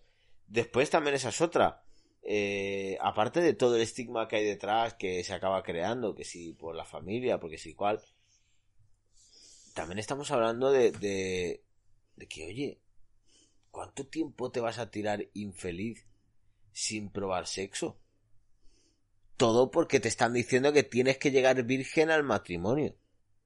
Después 0.49 0.89
también 0.89 1.15
esa 1.15 1.29
es 1.29 1.39
otra. 1.39 1.81
Eh, 2.23 2.97
aparte 2.99 3.39
de 3.39 3.53
todo 3.53 3.77
el 3.77 3.83
estigma 3.83 4.27
que 4.27 4.35
hay 4.35 4.45
detrás 4.45 4.95
que 4.95 5.23
se 5.23 5.33
acaba 5.33 5.63
creando, 5.63 6.13
que 6.13 6.25
si 6.25 6.51
por 6.51 6.75
la 6.75 6.83
familia, 6.83 7.39
porque 7.39 7.57
si 7.57 7.73
cual, 7.73 8.01
también 9.73 9.99
estamos 9.99 10.29
hablando 10.31 10.73
de, 10.73 10.91
de, 10.91 11.63
de 12.17 12.27
que, 12.27 12.47
oye, 12.47 12.81
¿cuánto 13.78 14.07
tiempo 14.07 14.49
te 14.49 14.59
vas 14.59 14.80
a 14.80 14.89
tirar 14.89 15.28
infeliz 15.36 16.07
sin 16.71 17.11
probar 17.11 17.45
sexo? 17.45 17.99
Todo 19.38 19.69
porque 19.69 19.99
te 19.99 20.07
están 20.07 20.34
diciendo 20.34 20.73
que 20.73 20.82
tienes 20.82 21.19
que 21.19 21.30
llegar 21.30 21.61
virgen 21.61 22.09
al 22.09 22.23
matrimonio. 22.23 22.95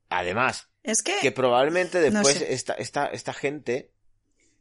Además, 0.07 0.69
Es 0.83 1.03
que... 1.03 1.15
que 1.21 1.33
probablemente 1.33 1.97
No 1.97 2.19
después 2.19 2.37
sé. 2.37 2.53
esta, 2.53 2.75
esta, 2.75 3.07
esta 3.07 3.33
gente 3.33 3.91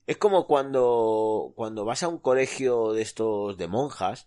es 0.09 0.16
como 0.16 0.49
cuando, 0.49 1.53
cuando 1.55 1.85
vas 1.85 2.03
a 2.03 2.09
un 2.09 2.18
colegio 2.18 2.93
de 2.93 3.03
estos 3.03 3.57
de 3.57 3.68
monjas, 3.68 4.27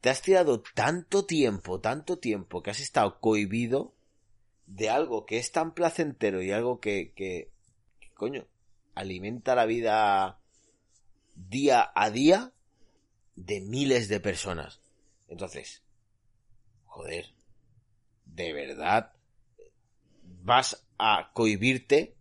te 0.00 0.10
has 0.10 0.20
tirado 0.20 0.64
tanto 0.74 1.26
tiempo, 1.26 1.80
tanto 1.80 2.18
tiempo 2.18 2.60
que 2.60 2.72
has 2.72 2.80
estado 2.80 3.20
cohibido 3.20 3.94
de 4.66 4.90
algo 4.90 5.26
que 5.26 5.38
es 5.38 5.52
tan 5.52 5.74
placentero 5.74 6.42
y 6.42 6.50
algo 6.50 6.80
que, 6.80 7.12
que, 7.14 7.52
que, 8.00 8.12
coño, 8.14 8.48
alimenta 8.94 9.54
la 9.54 9.66
vida 9.66 10.40
día 11.34 11.90
a 11.94 12.10
día 12.10 12.52
de 13.36 13.60
miles 13.60 14.08
de 14.08 14.20
personas. 14.20 14.80
Entonces, 15.28 15.82
joder, 16.86 17.34
¿de 18.26 18.52
verdad 18.52 19.12
vas 20.42 20.86
a 20.98 21.30
cohibirte 21.32 22.16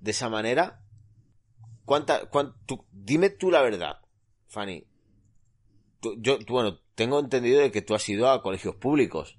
de 0.00 0.10
esa 0.10 0.28
manera? 0.28 0.82
¿Cuánta, 1.84 2.26
cuán- 2.28 2.54
tú- 2.66 2.84
dime 2.92 3.30
tú 3.30 3.50
la 3.50 3.62
verdad, 3.62 4.00
Fanny. 4.48 4.84
Tú- 6.00 6.16
yo, 6.20 6.38
tú, 6.38 6.52
bueno, 6.54 6.80
tengo 6.94 7.18
entendido 7.20 7.60
de 7.60 7.70
que 7.70 7.82
tú 7.82 7.94
has 7.94 8.08
ido 8.08 8.30
a 8.30 8.42
colegios 8.42 8.74
públicos, 8.76 9.38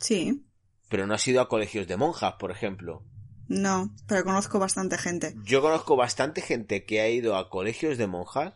Sí, 0.00 0.44
pero 0.88 1.06
no 1.06 1.14
has 1.14 1.26
ido 1.26 1.40
a 1.40 1.48
colegios 1.48 1.86
de 1.88 1.96
monjas, 1.96 2.34
por 2.38 2.50
ejemplo. 2.50 3.02
No, 3.48 3.94
pero 4.06 4.24
conozco 4.24 4.58
bastante 4.58 4.98
gente. 4.98 5.34
Yo 5.44 5.60
conozco 5.62 5.96
bastante 5.96 6.40
gente 6.42 6.84
que 6.84 7.00
ha 7.00 7.08
ido 7.08 7.36
a 7.36 7.50
colegios 7.50 7.98
de 7.98 8.06
monjas 8.06 8.54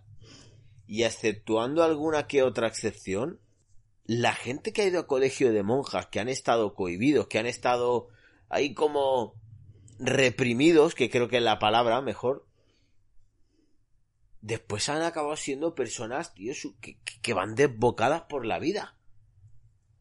y 0.87 1.05
exceptuando 1.05 1.83
alguna 1.83 2.27
que 2.27 2.43
otra 2.43 2.69
excepción, 2.69 3.41
la 4.05 4.35
gente 4.35 4.73
que 4.73 4.83
ha 4.83 4.87
ido 4.87 5.01
a 5.01 5.07
colegio 5.07 5.53
de 5.53 5.63
monjas, 5.63 6.07
que 6.07 6.21
han 6.21 6.29
estado 6.29 6.75
cohibidos, 6.75 7.27
que 7.29 7.39
han 7.39 7.47
estado 7.47 8.09
ahí 8.49 8.75
como 8.75 9.35
reprimidos, 9.99 10.95
que 10.95 11.09
creo 11.09 11.29
que 11.29 11.39
es 11.39 11.43
la 11.43 11.59
palabra 11.59 12.01
mejor, 12.03 12.45
después 14.41 14.89
han 14.89 15.03
acabado 15.03 15.37
siendo 15.37 15.75
personas, 15.75 16.35
tío, 16.35 16.53
que- 16.81 16.99
que 17.23 17.35
van 17.35 17.55
desbocadas 17.55 18.23
por 18.23 18.45
la 18.45 18.59
vida. 18.59 18.97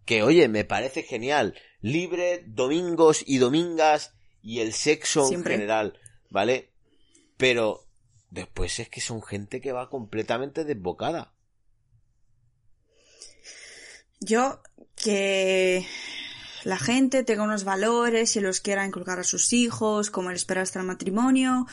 Que 0.06 0.24
oye, 0.24 0.48
me 0.48 0.66
parece 0.66 1.04
genial. 1.04 1.56
Libre, 1.80 2.44
domingos 2.48 3.24
y 3.26 3.38
domingas 3.38 4.16
y 4.42 4.60
el 4.60 4.74
sexo 4.74 5.28
Siempre. 5.28 5.54
en 5.54 5.62
general, 5.62 6.00
¿vale? 6.30 6.72
Pero 7.38 7.86
después 8.30 8.80
es 8.80 8.90
que 8.90 9.02
son 9.02 9.22
gente 9.22 9.62
que 9.62 9.72
va 9.72 9.90
completamente 9.90 10.66
desbocada. 10.66 11.34
Yo, 14.20 14.62
que 14.96 15.86
la 16.64 16.78
gente 16.78 17.24
tenga 17.24 17.44
unos 17.44 17.64
valores 17.64 18.36
y 18.36 18.40
los 18.40 18.62
quiera 18.62 18.86
inculcar 18.86 19.20
a 19.20 19.24
sus 19.24 19.52
hijos, 19.54 20.12
como 20.12 20.30
el 20.30 20.36
esperar 20.36 20.64
hasta 20.64 20.80
el 20.80 20.86
matrimonio, 20.86 21.68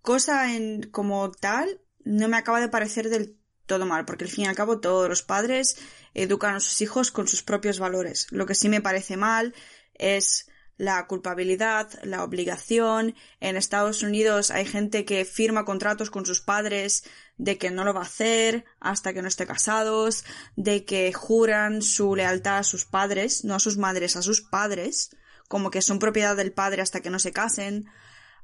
cosa 0.00 0.54
en, 0.54 0.90
como 0.90 1.30
tal, 1.30 1.80
no 2.04 2.28
me 2.28 2.36
acaba 2.36 2.60
de 2.60 2.68
parecer 2.68 3.10
del 3.10 3.38
todo 3.66 3.86
mal, 3.86 4.04
porque 4.04 4.24
al 4.24 4.30
fin 4.30 4.44
y 4.44 4.48
al 4.48 4.56
cabo 4.56 4.80
todos 4.80 5.08
los 5.08 5.22
padres 5.22 5.76
educan 6.12 6.54
a 6.54 6.60
sus 6.60 6.80
hijos 6.80 7.10
con 7.10 7.28
sus 7.28 7.42
propios 7.42 7.78
valores. 7.78 8.26
Lo 8.30 8.46
que 8.46 8.54
sí 8.54 8.68
me 8.68 8.80
parece 8.80 9.16
mal 9.16 9.54
es 9.94 10.48
la 10.76 11.06
culpabilidad, 11.06 11.88
la 12.02 12.24
obligación. 12.24 13.14
En 13.40 13.56
Estados 13.56 14.02
Unidos 14.02 14.50
hay 14.50 14.66
gente 14.66 15.04
que 15.04 15.24
firma 15.24 15.64
contratos 15.64 16.10
con 16.10 16.26
sus 16.26 16.40
padres 16.40 17.04
de 17.36 17.58
que 17.58 17.70
no 17.70 17.84
lo 17.84 17.94
va 17.94 18.00
a 18.00 18.04
hacer 18.04 18.64
hasta 18.80 19.12
que 19.12 19.22
no 19.22 19.28
esté 19.28 19.46
casados, 19.46 20.24
de 20.56 20.84
que 20.84 21.12
juran 21.12 21.82
su 21.82 22.14
lealtad 22.16 22.58
a 22.58 22.64
sus 22.64 22.84
padres, 22.84 23.44
no 23.44 23.54
a 23.54 23.60
sus 23.60 23.76
madres, 23.76 24.16
a 24.16 24.22
sus 24.22 24.40
padres, 24.40 25.10
como 25.48 25.70
que 25.70 25.82
son 25.82 25.98
propiedad 25.98 26.36
del 26.36 26.52
padre 26.52 26.82
hasta 26.82 27.00
que 27.00 27.10
no 27.10 27.18
se 27.18 27.32
casen. 27.32 27.86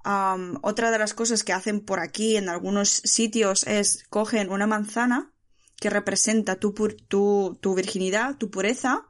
Am, 0.03 0.59
otra 0.63 0.91
de 0.91 0.99
las 0.99 1.15
cosas 1.15 1.45
que 1.45 1.53
hacen 1.53 1.81
por 1.81 2.01
aquí 2.01 2.37
en 2.37 2.49
algunos 2.49 2.89
sitios 2.89 3.67
es 3.67 4.05
cogen 4.09 4.51
una 4.51 4.67
manzana 4.67 5.33
que 5.77 5.91
representa 5.91 6.57
tu, 6.57 6.73
tu 6.73 7.75
virginidad, 7.75 8.37
tu 8.37 8.51
pureza, 8.51 9.07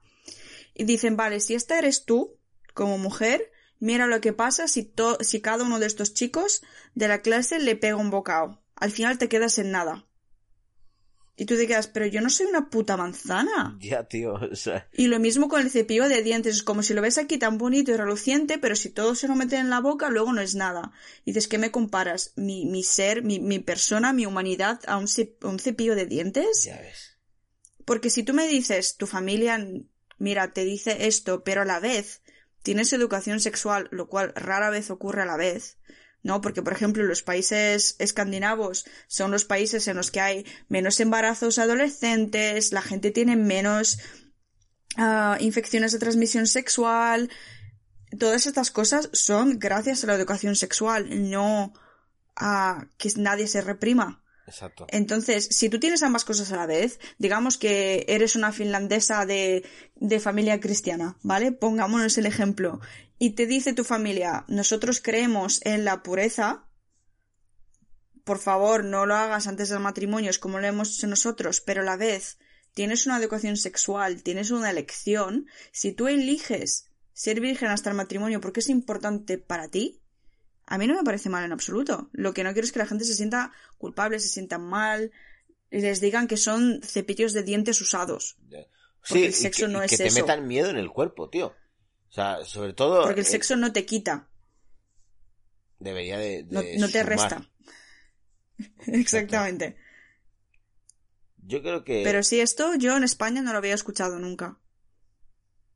y 0.75 0.85
dicen, 0.85 1.17
vale, 1.17 1.41
si 1.41 1.55
esta 1.55 1.79
eres 1.79 2.05
tú, 2.05 2.40
como 2.81 2.97
mujer, 2.97 3.53
mira 3.79 4.07
lo 4.07 4.23
que 4.23 4.33
pasa 4.33 4.67
si, 4.67 4.85
to- 4.85 5.19
si 5.21 5.43
cada 5.43 5.65
uno 5.65 5.79
de 5.79 5.87
estos 5.87 6.15
chicos 6.15 6.63
de 6.95 7.09
la 7.09 7.21
clase 7.21 7.59
le 7.59 7.77
pega 7.77 7.97
un 7.97 8.09
bocado. 8.11 8.63
Al 8.75 8.91
final 8.91 9.19
te 9.19 9.29
quedas 9.29 9.59
en 9.59 9.71
nada. 9.71 10.07
Y 11.37 11.45
tú 11.45 11.57
te 11.57 11.67
quedas, 11.67 11.89
pero 11.89 12.07
yo 12.07 12.23
no 12.23 12.31
soy 12.31 12.47
una 12.47 12.71
puta 12.71 12.97
manzana. 12.97 13.77
Ya, 13.81 14.05
tío, 14.05 14.33
o 14.35 14.55
sea, 14.57 14.89
Y 14.95 15.09
lo 15.09 15.19
mismo 15.19 15.49
con 15.49 15.61
el 15.61 15.71
cepillo 15.71 16.09
de 16.09 16.23
dientes, 16.23 16.57
es 16.57 16.63
como 16.63 16.83
si 16.83 16.95
lo 16.95 17.03
ves 17.03 17.19
aquí 17.19 17.37
tan 17.37 17.59
bonito 17.59 17.93
y 17.93 17.97
reluciente, 17.97 18.57
pero 18.59 18.75
si 18.77 18.89
todo 18.89 19.15
se 19.15 19.29
lo 19.29 19.35
meten 19.37 19.61
en 19.61 19.71
la 19.71 19.81
boca, 19.81 20.09
luego 20.09 20.33
no 20.33 20.41
es 20.41 20.55
nada. 20.55 20.93
Y 21.27 21.33
dices, 21.33 21.49
¿qué 21.49 21.59
me 21.59 21.71
comparas? 21.71 22.33
¿Mi, 22.37 22.65
mi 22.65 22.83
ser, 22.83 23.23
mi, 23.23 23.41
mi 23.41 23.59
persona, 23.59 24.15
mi 24.15 24.25
humanidad 24.25 24.81
a 24.87 24.97
un, 24.97 25.07
un 25.43 25.59
cepillo 25.59 25.95
de 25.95 26.07
dientes? 26.07 26.65
ya 26.65 26.79
ves. 26.81 27.19
Porque 27.85 28.09
si 28.09 28.23
tú 28.23 28.33
me 28.33 28.47
dices, 28.47 28.97
tu 28.97 29.07
familia, 29.07 29.63
mira, 30.19 30.53
te 30.53 30.65
dice 30.65 31.07
esto, 31.07 31.43
pero 31.45 31.63
a 31.63 31.67
la 31.67 31.81
vez 31.81 32.23
tienes 32.63 32.93
educación 32.93 33.41
sexual, 33.41 33.89
lo 33.91 34.09
cual 34.09 34.33
rara 34.35 34.71
vez 34.71 34.91
ocurre 34.91 35.23
a 35.23 35.27
la 35.27 35.37
vez, 35.37 35.79
¿no? 36.23 36.41
Porque, 36.41 36.63
por 36.63 36.73
ejemplo, 36.73 37.03
los 37.05 37.23
países 37.23 37.97
escandinavos 37.99 38.85
son 39.07 39.31
los 39.31 39.45
países 39.45 39.89
en 39.89 39.97
los 39.97 40.11
que 40.11 40.21
hay 40.21 40.47
menos 40.69 41.01
embarazos 41.01 41.59
adolescentes, 41.59 42.73
la 42.73 42.83
gente 42.83 43.11
tiene 43.11 43.37
menos 43.37 43.99
ah, 44.97 45.37
infecciones 45.41 45.93
de 45.93 45.99
transmisión 45.99 46.47
sexual. 46.47 47.31
Todas 48.19 48.47
estas 48.47 48.71
cosas 48.71 49.09
son 49.13 49.59
gracias 49.59 50.05
a 50.05 50.09
la 50.09 50.15
educación 50.15 50.57
sexual, 50.57 51.31
no 51.31 51.73
a 52.37 52.87
que 52.99 53.11
nadie 53.17 53.47
se 53.47 53.61
reprima. 53.61 54.20
Exacto. 54.51 54.87
Entonces, 54.89 55.49
si 55.51 55.69
tú 55.69 55.79
tienes 55.79 56.03
ambas 56.03 56.25
cosas 56.25 56.51
a 56.51 56.57
la 56.57 56.67
vez, 56.67 56.99
digamos 57.19 57.57
que 57.57 58.05
eres 58.09 58.35
una 58.35 58.53
finlandesa 58.53 59.25
de, 59.25 59.65
familia 60.21 60.59
cristiana, 60.59 61.17
¿vale? 61.23 61.53
Pongámonos 61.53 62.19
el 62.19 62.27
ejemplo. 62.27 62.81
Y 63.19 63.31
te 63.31 63.47
dice 63.47 63.75
tu 63.75 63.85
familia, 63.85 64.45
nosotros 64.49 65.01
creemos 65.01 65.61
en 65.65 65.85
la 65.85 66.03
pureza, 66.03 66.67
por 68.25 68.39
favor, 68.39 68.85
no 68.85 69.07
lo 69.07 69.15
hagas 69.15 69.47
antes 69.47 69.69
del 69.69 69.81
matrimonio, 69.81 70.31
es 70.31 70.39
como 70.39 70.59
lo 70.59 70.67
hemos 70.67 70.97
hecho 70.97 71.07
nosotros, 71.07 71.61
pero 71.61 71.83
a 71.83 71.85
la 71.85 71.97
vez 71.97 72.39
tienes 72.75 73.07
una 73.07 73.19
educación 73.19 73.57
sexual, 73.57 74.23
tienes 74.23 74.51
una 74.51 74.71
elección, 74.71 75.47
si 75.73 75.93
tú 75.93 76.09
eliges 76.09 76.91
ser 77.13 77.41
virgen 77.41 77.69
hasta 77.69 77.91
el 77.91 77.97
matrimonio 77.97 78.41
porque 78.41 78.61
es 78.61 78.69
importante 78.69 79.39
para 79.39 79.69
ti, 79.69 80.00
a 80.71 80.79
mí 80.79 80.87
no 80.87 80.95
me 80.95 81.03
parece 81.03 81.29
mal 81.29 81.45
en 81.45 81.53
absoluto. 81.53 82.09
Lo 82.13 82.33
que 82.33 82.45
no 82.45 82.53
quiero 82.53 82.65
es 82.65 82.71
que 82.71 82.79
la 82.79 82.87
gente 82.87 83.05
se 83.05 83.15
sienta 83.15 83.53
culpable, 83.77 84.21
se 84.21 84.29
sienta 84.29 84.57
mal, 84.57 85.11
y 85.69 85.81
les 85.81 86.01
digan 86.01 86.29
que 86.29 86.37
son 86.37 86.81
cepillos 86.85 87.33
de 87.33 87.43
dientes 87.43 87.81
usados. 87.81 88.39
Sí, 89.03 89.25
el 89.25 89.31
y 89.31 89.33
sexo 89.33 89.67
que, 89.67 89.73
no 89.73 89.83
y 89.83 89.87
es 89.87 89.91
que 89.91 89.97
te 89.97 90.07
eso. 90.07 90.21
metan 90.21 90.47
miedo 90.47 90.71
en 90.71 90.77
el 90.77 90.89
cuerpo, 90.91 91.29
tío. 91.29 91.49
O 91.49 92.13
sea, 92.13 92.45
sobre 92.45 92.73
todo... 92.73 93.03
Porque 93.03 93.21
el 93.21 93.27
eh, 93.27 93.31
sexo 93.31 93.57
no 93.57 93.73
te 93.73 93.85
quita, 93.85 94.29
debería 95.81 96.19
de... 96.19 96.47
no, 96.49 96.63
de 96.63 96.79
no 96.79 96.87
te 96.87 97.01
sumar. 97.01 97.09
resta. 97.09 97.51
Exactamente. 98.87 99.77
Yo 101.39 101.63
creo 101.63 101.83
que... 101.83 102.03
Pero 102.05 102.23
sí, 102.23 102.39
esto 102.39 102.77
yo 102.77 102.97
en 102.97 103.03
España 103.03 103.43
no 103.43 103.51
lo 103.51 103.59
había 103.59 103.75
escuchado 103.75 104.21
nunca. 104.21 104.61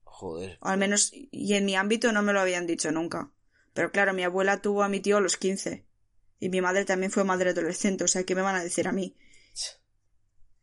Joder. 0.04 0.56
O 0.60 0.68
al 0.68 0.78
menos, 0.78 1.10
y 1.12 1.54
en 1.54 1.64
mi 1.64 1.74
ámbito 1.74 2.12
no 2.12 2.22
me 2.22 2.32
lo 2.32 2.40
habían 2.40 2.68
dicho 2.68 2.92
nunca. 2.92 3.32
Pero 3.74 3.90
claro, 3.90 4.14
mi 4.14 4.22
abuela 4.22 4.62
tuvo 4.62 4.82
a 4.82 4.88
mi 4.88 5.00
tío 5.00 5.18
a 5.18 5.20
los 5.20 5.36
15. 5.36 5.84
Y 6.40 6.48
mi 6.48 6.60
madre 6.60 6.84
también 6.84 7.12
fue 7.12 7.24
madre 7.24 7.50
adolescente, 7.50 8.04
o 8.04 8.08
sea, 8.08 8.24
¿qué 8.24 8.34
me 8.34 8.42
van 8.42 8.56
a 8.56 8.62
decir 8.62 8.88
a 8.88 8.92
mí? 8.92 9.16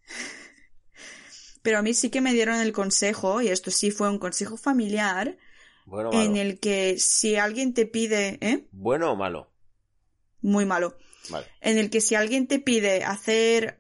Pero 1.61 1.77
a 1.77 1.81
mí 1.81 1.93
sí 1.93 2.09
que 2.09 2.21
me 2.21 2.33
dieron 2.33 2.55
el 2.59 2.71
consejo, 2.71 3.41
y 3.41 3.49
esto 3.49 3.69
sí 3.71 3.91
fue 3.91 4.09
un 4.09 4.17
consejo 4.17 4.57
familiar, 4.57 5.37
Bueno 5.85 6.11
malo. 6.11 6.23
en 6.23 6.37
el 6.37 6.59
que 6.59 6.97
si 6.97 7.35
alguien 7.35 7.73
te 7.73 7.85
pide, 7.85 8.37
¿eh? 8.41 8.67
¿Bueno 8.71 9.11
o 9.11 9.15
malo? 9.15 9.51
Muy 10.41 10.65
malo. 10.65 10.97
Vale. 11.29 11.45
En 11.61 11.77
el 11.77 11.89
que 11.91 12.01
si 12.01 12.15
alguien 12.15 12.47
te 12.47 12.59
pide 12.59 13.03
hacer 13.03 13.79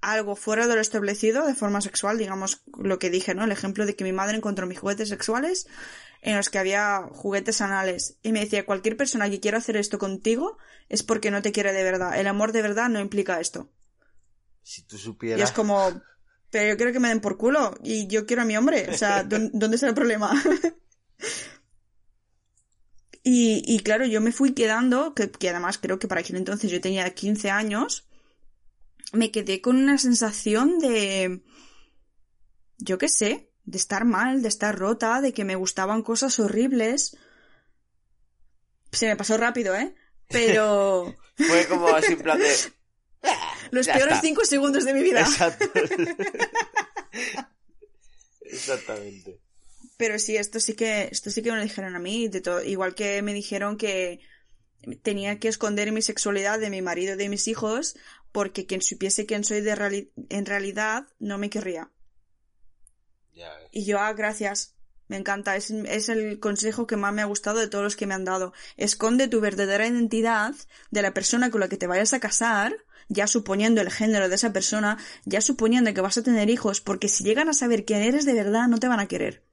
algo 0.00 0.34
fuera 0.36 0.66
de 0.66 0.74
lo 0.74 0.80
establecido 0.80 1.46
de 1.46 1.54
forma 1.54 1.80
sexual, 1.80 2.18
digamos 2.18 2.62
lo 2.76 2.98
que 2.98 3.10
dije, 3.10 3.34
¿no? 3.34 3.44
El 3.44 3.52
ejemplo 3.52 3.86
de 3.86 3.94
que 3.94 4.04
mi 4.04 4.12
madre 4.12 4.36
encontró 4.36 4.66
mis 4.66 4.78
juguetes 4.78 5.08
sexuales 5.08 5.66
en 6.24 6.36
los 6.36 6.50
que 6.50 6.58
había 6.58 7.02
juguetes 7.12 7.60
anales 7.60 8.18
y 8.22 8.32
me 8.32 8.40
decía 8.40 8.66
cualquier 8.66 8.96
persona 8.96 9.30
que 9.30 9.38
quiera 9.40 9.58
hacer 9.58 9.76
esto 9.76 9.98
contigo 10.00 10.58
es 10.88 11.02
porque 11.04 11.30
no 11.30 11.40
te 11.42 11.52
quiere 11.52 11.72
de 11.72 11.84
verdad. 11.84 12.18
El 12.20 12.26
amor 12.26 12.50
de 12.52 12.62
verdad 12.62 12.88
no 12.88 12.98
implica 13.00 13.38
esto. 13.40 13.70
Si 14.64 14.82
tú 14.82 14.96
Y 14.96 14.98
supieras... 14.98 15.42
es 15.42 15.52
como, 15.52 16.02
pero 16.50 16.68
yo 16.70 16.76
quiero 16.76 16.92
que 16.92 17.00
me 17.00 17.08
den 17.08 17.20
por 17.20 17.36
culo 17.36 17.74
y 17.82 18.06
yo 18.08 18.26
quiero 18.26 18.42
a 18.42 18.46
mi 18.46 18.56
hombre. 18.56 18.88
O 18.90 18.94
sea, 18.94 19.22
¿dó- 19.24 19.38
¿dónde 19.52 19.76
está 19.76 19.88
el 19.88 19.94
problema? 19.94 20.32
y, 23.22 23.62
y 23.66 23.80
claro, 23.80 24.04
yo 24.06 24.20
me 24.20 24.32
fui 24.32 24.52
quedando, 24.54 25.14
que, 25.14 25.30
que 25.30 25.48
además 25.50 25.78
creo 25.78 25.98
que 25.98 26.08
para 26.08 26.20
aquel 26.20 26.36
entonces 26.36 26.70
yo 26.70 26.80
tenía 26.80 27.14
15 27.14 27.50
años, 27.50 28.06
me 29.12 29.30
quedé 29.30 29.60
con 29.62 29.76
una 29.76 29.96
sensación 29.98 30.78
de, 30.78 31.42
yo 32.78 32.98
qué 32.98 33.08
sé, 33.08 33.50
de 33.64 33.78
estar 33.78 34.04
mal, 34.04 34.42
de 34.42 34.48
estar 34.48 34.78
rota, 34.78 35.20
de 35.20 35.32
que 35.32 35.44
me 35.44 35.56
gustaban 35.56 36.02
cosas 36.02 36.38
horribles. 36.38 37.16
Se 38.92 39.06
me 39.08 39.16
pasó 39.16 39.36
rápido, 39.36 39.74
¿eh? 39.74 39.94
Pero 40.28 41.14
Fue 41.36 41.66
como 41.66 41.88
así 41.88 42.12
en 42.12 42.18
plan 42.22 42.38
de... 42.38 42.54
los 43.70 43.86
Ya 43.86 43.94
peores 43.94 44.14
está. 44.16 44.26
cinco 44.26 44.44
segundos 44.44 44.84
de 44.84 44.94
mi 44.94 45.02
vida. 45.02 45.20
Exacto. 45.20 45.64
Exactamente. 48.42 49.40
Pero 49.96 50.18
sí, 50.18 50.36
esto 50.36 50.60
sí 50.60 50.74
que, 50.74 51.08
esto 51.10 51.30
sí 51.30 51.42
que 51.42 51.50
me 51.50 51.56
lo 51.58 51.62
dijeron 51.62 51.94
a 51.94 51.98
mí, 51.98 52.28
de 52.28 52.40
todo, 52.40 52.62
igual 52.62 52.94
que 52.94 53.22
me 53.22 53.32
dijeron 53.32 53.76
que 53.76 54.20
tenía 55.02 55.38
que 55.38 55.48
esconder 55.48 55.92
mi 55.92 56.02
sexualidad 56.02 56.58
de 56.58 56.68
mi 56.70 56.82
marido 56.82 57.14
y 57.14 57.16
de 57.16 57.28
mis 57.28 57.48
hijos, 57.48 57.96
porque 58.32 58.66
quien 58.66 58.82
supiese 58.82 59.24
quién 59.24 59.44
soy 59.44 59.60
de 59.60 59.74
reali- 59.74 60.10
en 60.28 60.46
realidad 60.46 61.06
no 61.20 61.38
me 61.38 61.48
querría. 61.48 61.90
Y 63.70 63.84
yo, 63.84 63.98
ah, 63.98 64.12
gracias. 64.12 64.74
Me 65.08 65.16
encanta, 65.18 65.54
es, 65.56 65.70
es 65.70 66.08
el 66.08 66.40
consejo 66.40 66.86
que 66.86 66.96
más 66.96 67.12
me 67.12 67.22
ha 67.22 67.26
gustado 67.26 67.58
de 67.58 67.68
todos 67.68 67.84
los 67.84 67.96
que 67.96 68.06
me 68.06 68.14
han 68.14 68.24
dado. 68.24 68.54
Esconde 68.76 69.28
tu 69.28 69.40
verdadera 69.40 69.86
identidad 69.86 70.54
de 70.90 71.02
la 71.02 71.12
persona 71.12 71.50
con 71.50 71.60
la 71.60 71.68
que 71.68 71.76
te 71.76 71.86
vayas 71.86 72.14
a 72.14 72.20
casar, 72.20 72.74
ya 73.08 73.26
suponiendo 73.26 73.82
el 73.82 73.90
género 73.90 74.28
de 74.30 74.34
esa 74.34 74.52
persona, 74.52 74.96
ya 75.26 75.42
suponiendo 75.42 75.92
que 75.92 76.00
vas 76.00 76.16
a 76.16 76.22
tener 76.22 76.48
hijos, 76.48 76.80
porque 76.80 77.08
si 77.08 77.22
llegan 77.22 77.50
a 77.50 77.52
saber 77.52 77.84
quién 77.84 78.00
eres 78.00 78.24
de 78.24 78.32
verdad, 78.32 78.66
no 78.66 78.78
te 78.78 78.88
van 78.88 79.00
a 79.00 79.08
querer. 79.08 79.44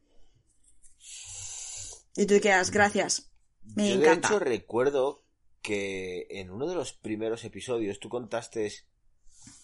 Y 2.16 2.26
tú 2.26 2.36
te 2.36 2.42
quedas, 2.42 2.72
gracias. 2.72 3.30
Me 3.76 3.90
Yo 3.90 3.96
encanta. 3.96 4.30
de 4.30 4.36
hecho 4.36 4.44
recuerdo 4.44 5.26
que 5.62 6.28
en 6.30 6.50
uno 6.50 6.68
de 6.68 6.76
los 6.76 6.94
primeros 6.94 7.44
episodios 7.44 8.00
tú 8.00 8.10
contaste 8.10 8.72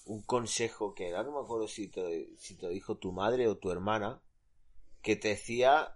un 0.07 0.21
consejo 0.23 0.93
que 0.93 1.07
ahora 1.07 1.23
no 1.23 1.33
me 1.33 1.45
acuerdo 1.45 1.67
si 1.67 1.87
te, 1.87 2.29
si 2.37 2.55
te 2.55 2.69
dijo 2.69 2.97
tu 2.97 3.11
madre 3.11 3.47
o 3.47 3.57
tu 3.57 3.71
hermana, 3.71 4.21
que 5.01 5.15
te 5.15 5.29
decía 5.29 5.95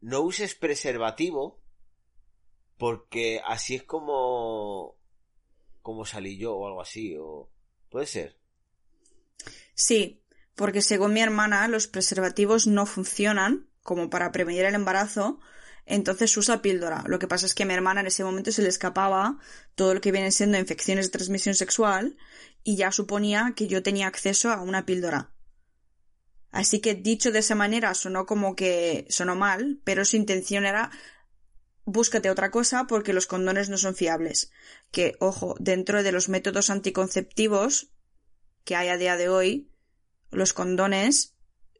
no 0.00 0.20
uses 0.20 0.54
preservativo 0.54 1.60
porque 2.78 3.42
así 3.46 3.74
es 3.74 3.82
como 3.82 4.96
como 5.82 6.06
salí 6.06 6.38
yo 6.38 6.54
o 6.54 6.66
algo 6.66 6.80
así 6.80 7.16
o 7.18 7.50
puede 7.90 8.06
ser 8.06 8.40
Sí, 9.74 10.22
porque 10.56 10.82
según 10.82 11.14
mi 11.14 11.22
hermana, 11.22 11.66
los 11.66 11.86
preservativos 11.86 12.66
no 12.66 12.84
funcionan 12.84 13.66
como 13.82 14.10
para 14.10 14.30
prevenir 14.30 14.66
el 14.66 14.74
embarazo, 14.74 15.40
entonces 15.90 16.36
usa 16.36 16.62
píldora. 16.62 17.04
Lo 17.06 17.18
que 17.18 17.26
pasa 17.26 17.46
es 17.46 17.54
que 17.54 17.64
a 17.64 17.66
mi 17.66 17.74
hermana 17.74 18.00
en 18.00 18.06
ese 18.06 18.24
momento 18.24 18.52
se 18.52 18.62
le 18.62 18.68
escapaba 18.68 19.38
todo 19.74 19.94
lo 19.94 20.00
que 20.00 20.12
vienen 20.12 20.32
siendo 20.32 20.58
infecciones 20.58 21.06
de 21.06 21.10
transmisión 21.10 21.54
sexual 21.54 22.16
y 22.62 22.76
ya 22.76 22.92
suponía 22.92 23.52
que 23.56 23.66
yo 23.66 23.82
tenía 23.82 24.06
acceso 24.06 24.50
a 24.50 24.62
una 24.62 24.86
píldora. 24.86 25.32
Así 26.52 26.80
que 26.80 26.94
dicho 26.94 27.32
de 27.32 27.40
esa 27.40 27.54
manera 27.54 27.94
sonó 27.94 28.24
como 28.24 28.54
que 28.54 29.06
sonó 29.08 29.34
mal, 29.34 29.80
pero 29.84 30.04
su 30.04 30.16
intención 30.16 30.64
era 30.64 30.90
búscate 31.84 32.30
otra 32.30 32.50
cosa 32.50 32.86
porque 32.86 33.12
los 33.12 33.26
condones 33.26 33.68
no 33.68 33.76
son 33.76 33.94
fiables. 33.94 34.52
Que, 34.90 35.16
ojo, 35.18 35.56
dentro 35.58 36.02
de 36.02 36.12
los 36.12 36.28
métodos 36.28 36.70
anticonceptivos 36.70 37.90
que 38.64 38.76
hay 38.76 38.88
a 38.88 38.96
día 38.96 39.16
de 39.16 39.28
hoy, 39.28 39.72
los 40.30 40.52
condones 40.52 41.34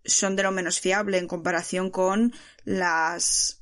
son 0.04 0.34
de 0.34 0.42
lo 0.42 0.50
menos 0.50 0.80
fiable 0.80 1.18
en 1.18 1.28
comparación 1.28 1.90
con 1.90 2.32
las 2.64 3.59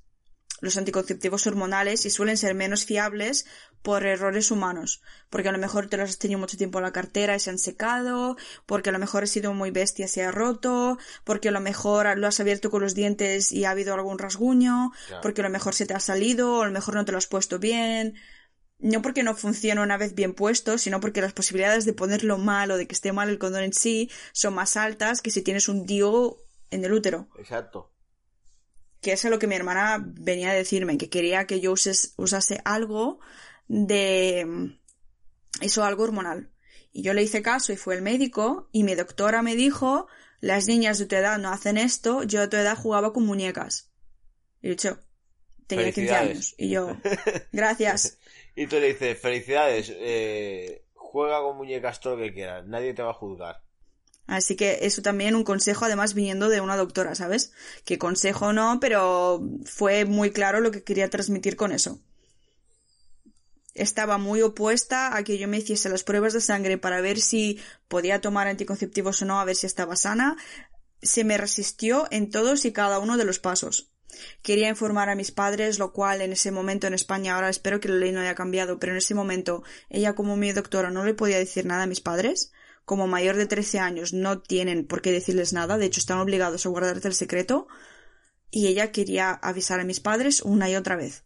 los 0.61 0.76
anticonceptivos 0.76 1.46
hormonales 1.46 2.04
y 2.06 2.11
suelen 2.11 2.36
ser 2.36 2.54
menos 2.54 2.84
fiables 2.84 3.46
por 3.82 4.04
errores 4.04 4.50
humanos, 4.50 5.02
porque 5.30 5.48
a 5.48 5.52
lo 5.52 5.59
mejor 5.59 5.88
te 5.88 5.96
los 5.96 6.11
has 6.11 6.18
tenido 6.18 6.40
mucho 6.40 6.56
tiempo 6.56 6.78
en 6.78 6.84
la 6.84 6.92
cartera 6.92 7.36
y 7.36 7.40
se 7.40 7.50
han 7.50 7.59
secado, 7.59 8.36
porque 8.66 8.90
a 8.90 8.92
lo 8.92 8.98
mejor 8.98 9.22
has 9.22 9.30
sido 9.30 9.54
muy 9.54 9.70
bestia 9.70 10.06
y 10.06 10.09
se 10.09 10.24
ha 10.24 10.32
roto, 10.32 10.98
porque 11.24 11.48
a 11.48 11.52
lo 11.52 11.61
mejor 11.61 12.18
lo 12.18 12.26
has 12.26 12.40
abierto 12.40 12.70
con 12.70 12.82
los 12.82 12.94
dientes 12.94 13.52
y 13.52 13.64
ha 13.64 13.70
habido 13.70 13.94
algún 13.94 14.18
rasguño, 14.18 14.90
Claro. 15.06 15.22
porque 15.22 15.40
a 15.42 15.44
lo 15.44 15.50
mejor 15.50 15.74
se 15.74 15.86
te 15.86 15.94
ha 15.94 16.00
salido, 16.00 16.56
o 16.59 16.62
a 16.62 16.66
lo 16.66 16.72
mejor 16.72 16.94
no 16.96 17.04
te 17.04 17.12
lo 17.12 17.18
has 17.18 17.26
puesto 17.28 17.59
bien, 17.59 18.14
no 18.80 19.02
porque 19.02 19.22
no 19.22 19.34
funcione 19.34 19.80
una 19.80 19.96
vez 19.96 20.14
bien 20.14 20.34
puesto, 20.34 20.78
sino 20.78 21.00
porque 21.00 21.20
las 21.20 21.32
posibilidades 21.32 21.84
de 21.84 21.92
ponerlo 21.92 22.38
mal 22.38 22.70
o 22.70 22.76
de 22.76 22.86
que 22.86 22.94
esté 22.94 23.12
mal 23.12 23.28
el 23.28 23.38
condón 23.38 23.62
en 23.64 23.72
sí 23.72 24.11
son 24.32 24.54
más 24.54 24.76
altas 24.76 25.20
que 25.22 25.30
si 25.30 25.42
tienes 25.42 25.68
un 25.68 25.84
dio 25.86 26.36
en 26.70 26.84
el 26.84 26.92
útero. 26.92 27.28
exacto 27.38 27.92
Que 29.01 29.12
es 29.12 29.24
lo 29.24 29.38
que 29.38 29.46
mi 29.46 29.55
hermana 29.55 30.03
venía 30.05 30.51
a 30.51 30.55
decirme, 30.55 30.99
que 30.99 31.09
quería 31.09 31.46
que 31.46 31.61
yo 31.61 31.72
uses- 31.72 32.14
usase 32.16 32.61
algo 32.64 33.20
de 33.68 34.74
eso, 35.61 35.84
algo 35.84 36.05
hormonal. 36.05 36.51
Y 36.92 37.03
yo 37.03 37.14
le 37.14 37.22
hice 37.22 37.42
caso 37.42 37.72
y 37.72 37.76
fue 37.76 37.94
el 37.94 38.03
médico 38.03 38.68
y 38.72 38.82
mi 38.82 38.94
doctora 38.94 39.42
me 39.42 39.55
dijo, 39.55 40.09
las 40.40 40.66
niñas 40.66 40.99
de 40.99 41.07
tu 41.07 41.16
edad 41.16 41.38
no 41.38 41.51
hacen 41.51 41.76
esto, 41.78 42.22
yo 42.24 42.42
a 42.42 42.49
tu 42.49 42.57
edad 42.57 42.76
jugaba 42.76 43.12
con 43.12 43.24
muñecas. 43.26 43.90
Y 44.62 44.68
de 44.68 44.72
hecho, 44.74 44.99
tenía 45.66 45.86
15 45.92 45.94
Felicidades. 46.01 46.30
años. 46.30 46.55
Y 46.59 46.70
yo, 46.70 46.96
gracias. 47.53 48.18
y 48.57 48.66
tú 48.66 48.76
le 48.80 48.88
dices 48.88 49.16
felicidades 49.20 49.92
eh, 49.94 50.86
juega 50.94 51.40
con 51.40 51.57
muñecas 51.57 52.01
todo 52.01 52.16
lo 52.16 52.24
que 52.24 52.34
quieras 52.34 52.66
nadie 52.66 52.92
te 52.94 53.03
va 53.03 53.11
a 53.11 53.14
juzgar 53.14 53.62
Así 54.29 54.57
que 54.57 54.81
eso 54.83 55.01
también 55.01 55.35
un 55.35 55.43
consejo, 55.43 55.87
además 55.87 56.12
viniendo 56.12 56.51
de 56.51 56.61
una 56.61 56.76
doctora, 56.76 57.14
¿sabes? 57.14 57.51
Que 57.87 57.97
consejo 57.97 58.53
no, 58.53 58.79
pero 58.79 59.43
fue 59.64 60.05
muy 60.05 60.31
claro 60.33 60.61
lo 60.61 60.70
que 60.70 60.85
quería 60.85 61.09
transmitir 61.09 61.57
con 61.57 61.72
eso. 61.72 61.99
Estaba 63.72 64.18
muy 64.18 64.43
opuesta 64.43 65.16
a 65.16 65.24
que 65.24 65.39
yo 65.39 65.49
me 65.49 65.57
hiciese 65.57 65.89
las 65.89 66.05
pruebas 66.05 66.35
de 66.35 66.43
sangre 66.43 66.76
para 66.76 67.01
ver 67.01 67.18
si 67.18 67.59
podía 67.89 68.20
tomar 68.20 68.49
anticonceptivos 68.49 69.22
o 69.22 69.24
no, 69.24 69.41
a 69.41 69.47
ver 69.47 69.57
si 69.57 69.64
estaba 69.66 69.97
sana. 69.97 70.37
Se 71.01 71.24
me 71.24 71.39
resistió 71.39 72.07
en 72.11 72.31
todos 72.31 72.66
y 72.66 72.72
cada 72.72 72.99
uno 72.99 73.16
de 73.16 73.24
los 73.24 73.39
pasos. 73.39 73.93
Quería 74.43 74.68
informar 74.68 75.09
a 75.09 75.14
mis 75.14 75.31
padres, 75.31 75.79
lo 75.79 75.95
cual 75.95 76.20
en 76.20 76.33
ese 76.33 76.51
momento 76.51 76.87
en 76.87 76.93
España, 76.93 77.35
ahora 77.35 77.49
espero 77.49 77.81
que 77.81 77.89
la 77.89 77.97
ley 77.97 78.12
no 78.12 78.20
haya 78.20 78.35
cambiado, 78.35 78.79
pero 78.79 78.93
en 78.93 78.99
ese 78.99 79.14
momento 79.14 79.62
ella 79.89 80.14
como 80.14 80.37
mi 80.37 80.53
doctora 80.53 80.91
no 80.91 81.05
le 81.05 81.14
podía 81.14 81.39
decir 81.39 81.64
nada 81.64 81.85
a 81.85 81.87
mis 81.87 82.03
padres. 82.03 82.53
Como 82.89 83.07
mayor 83.07 83.36
de 83.36 83.45
13 83.45 83.80
años 83.80 84.14
no 84.14 84.41
tienen 84.41 84.86
por 84.86 85.03
qué 85.03 85.12
decirles 85.12 85.53
nada, 85.53 85.76
de 85.76 85.84
hecho 85.84 86.01
están 86.01 86.20
obligados 86.20 86.64
a 86.64 86.70
guardarte 86.70 87.07
el 87.07 87.12
secreto. 87.14 87.68
Y 88.51 88.66
ella 88.68 88.93
quería 88.93 89.32
avisar 89.32 89.78
a 89.78 89.84
mis 89.84 90.01
padres 90.01 90.41
una 90.41 90.70
y 90.70 90.74
otra 90.74 90.97
vez. 90.97 91.22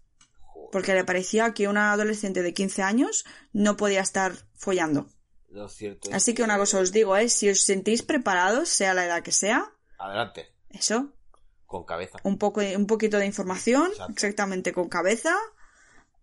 Porque 0.73 0.93
le 0.93 1.05
parecía 1.05 1.55
que 1.55 1.69
una 1.69 1.93
adolescente 1.93 2.43
de 2.43 2.53
15 2.53 2.83
años 2.83 3.25
no 3.53 3.77
podía 3.77 4.01
estar 4.01 4.33
follando. 4.57 5.07
lo 5.51 5.69
cierto 5.69 6.09
es 6.09 6.17
Así 6.17 6.35
que 6.35 6.43
una 6.43 6.59
cosa 6.59 6.81
os 6.81 6.91
digo, 6.91 7.17
¿eh? 7.17 7.29
Si 7.29 7.49
os 7.49 7.63
sentís 7.63 8.03
preparados, 8.03 8.69
sea 8.69 8.93
la 8.93 9.05
edad 9.07 9.23
que 9.23 9.31
sea, 9.31 9.71
adelante 10.01 10.49
eso, 10.71 11.13
con 11.67 11.85
cabeza 11.85 12.19
un 12.25 12.39
poco 12.39 12.61
un 12.77 12.87
poquito 12.89 13.19
de 13.19 13.27
información 13.27 13.87
Exacto. 13.93 14.13
exactamente 14.15 14.73
con 14.73 14.89
cabeza 14.89 15.33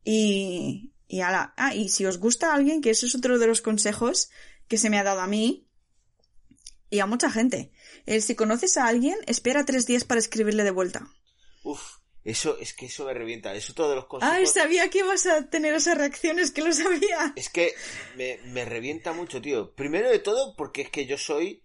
y 0.04 0.92
y 1.08 1.22
ala. 1.22 1.54
ah 1.56 1.74
y 1.74 1.88
si 1.88 2.06
os 2.06 2.18
gusta 2.18 2.54
alguien 2.54 2.82
que 2.82 2.90
eso 2.90 3.06
es 3.06 3.16
otro 3.16 3.40
de 3.40 3.48
los 3.48 3.62
consejos 3.62 4.30
que 4.70 4.78
se 4.78 4.90
me 4.90 4.98
ha 4.98 5.04
dado 5.04 5.20
a 5.20 5.28
mí 5.28 5.68
y 6.90 7.00
a 7.00 7.06
mucha 7.06 7.30
gente 7.30 7.72
el 8.06 8.22
si 8.22 8.36
conoces 8.36 8.78
a 8.78 8.88
alguien 8.88 9.18
espera 9.28 9.66
tres 9.66 9.86
días 9.86 10.06
para 10.06 10.20
escribirle 10.20 10.64
de 10.64 10.72
vuelta 10.72 11.10
Uf, 11.64 11.98
eso 12.24 12.58
es 12.58 12.74
que 12.74 12.86
eso 12.86 13.06
me 13.06 13.14
revienta. 13.14 13.54
Es 13.54 13.70
otro 13.70 13.90
de 13.90 13.96
los 13.96 14.06
consejos. 14.06 14.36
ay 14.38 14.46
sabía 14.46 14.90
que 14.90 15.00
ibas 15.00 15.26
a 15.26 15.50
tener 15.50 15.74
esas 15.74 15.98
reacciones 15.98 16.52
que 16.52 16.62
lo 16.64 16.72
sabía 16.72 17.34
Es 17.36 17.50
que 17.50 17.74
me, 18.16 18.38
me 18.46 18.64
revienta 18.66 19.12
mucho, 19.14 19.42
tío. 19.42 19.74
Primero 19.76 20.10
de 20.10 20.20
todo, 20.20 20.56
porque 20.56 20.82
es 20.84 20.90
que 20.90 21.06
yo 21.06 21.18
soy 21.18 21.64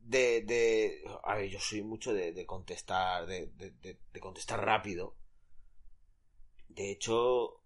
de. 0.00 0.42
de 0.42 1.02
a 1.24 1.34
ver, 1.36 1.50
yo 1.50 1.58
soy 1.60 1.82
mucho 1.82 2.12
de, 2.14 2.32
de 2.32 2.46
contestar, 2.46 3.26
de- 3.26 3.48
de 3.48 4.20
contestar 4.20 4.64
rápido. 4.64 5.16
De 6.68 6.90
hecho, 6.90 7.62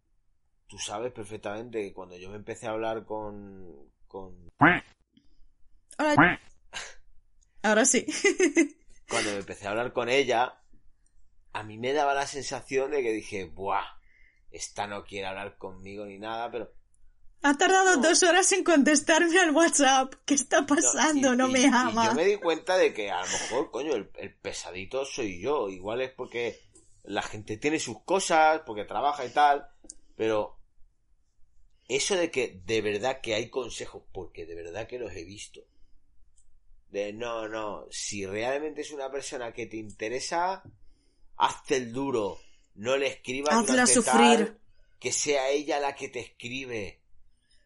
tú 0.69 0.79
sabes 0.79 1.13
perfectamente 1.13 1.81
que 1.83 1.93
cuando 1.93 2.17
yo 2.17 2.31
me 2.31 2.37
empecé 2.37 2.67
a 2.67 2.71
hablar 2.71 3.05
con. 3.05 3.91
Con 4.11 4.51
Hola. 5.99 6.41
ahora 7.63 7.85
sí 7.85 8.05
cuando 9.09 9.31
me 9.33 9.39
empecé 9.39 9.67
a 9.67 9.71
hablar 9.71 9.93
con 9.93 10.09
ella, 10.09 10.55
a 11.53 11.63
mí 11.63 11.79
me 11.79 11.93
daba 11.93 12.15
la 12.15 12.27
sensación 12.27 12.91
de 12.93 13.03
que 13.03 13.13
dije, 13.13 13.45
¡buah! 13.47 13.85
Esta 14.53 14.87
no 14.87 15.05
quiere 15.05 15.27
hablar 15.27 15.57
conmigo 15.59 16.05
ni 16.07 16.19
nada, 16.19 16.51
pero 16.51 16.73
ha 17.43 17.55
tardado 17.57 17.97
No. 17.97 18.03
dos 18.03 18.23
horas 18.23 18.53
en 18.53 18.63
contestarme 18.65 19.39
al 19.41 19.51
WhatsApp 19.53 20.15
qué 20.27 20.35
está 20.35 20.65
pasando 20.67 21.33
y- 21.33 21.37
no 21.37 21.49
y- 21.49 21.53
me 21.53 21.61
y 21.63 21.65
ama 21.67 22.05
yo 22.07 22.15
me 22.15 22.25
di 22.25 22.37
cuenta 22.37 22.77
de 22.77 22.93
que 22.95 23.11
a 23.11 23.21
lo 23.21 23.27
mejor, 23.29 23.71
coño, 23.71 23.95
el, 23.95 24.11
el 24.17 24.35
pesadito 24.37 25.05
soy 25.05 25.41
yo. 25.43 25.69
Igual 25.69 26.03
es 26.03 26.11
porque 26.13 26.61
la 27.03 27.23
gente 27.23 27.57
tiene 27.57 27.79
sus 27.81 28.03
cosas, 28.05 28.61
porque 28.67 28.85
trabaja 28.85 29.25
y 29.25 29.31
tal, 29.33 29.67
pero 30.17 30.60
eso 31.97 32.17
de 32.17 32.31
que 32.31 32.61
de 32.65 32.81
verdad 32.83 33.21
que 33.21 33.35
hay 33.35 33.49
consejos, 33.51 34.03
porque 34.13 34.47
de 34.47 34.55
verdad 34.55 34.87
que 34.87 34.99
los 34.99 35.13
he 35.13 35.25
visto. 35.25 35.61
De 36.91 37.13
no, 37.13 37.49
no, 37.49 37.87
si 37.91 38.27
realmente 38.27 38.81
es 38.81 38.91
una 38.91 39.11
persona 39.11 39.53
que 39.53 39.67
te 39.67 39.77
interesa, 39.77 40.63
hazte 41.37 41.77
el 41.77 41.93
duro, 41.93 42.39
no 42.75 42.97
le 42.97 43.07
escribas 43.07 43.55
Hazla 43.55 43.87
sufrir. 43.87 44.39
tal, 44.47 44.59
que 44.99 45.13
sea 45.13 45.51
ella 45.51 45.79
la 45.81 45.95
que 45.95 46.09
te 46.09 46.21
escribe. 46.21 47.01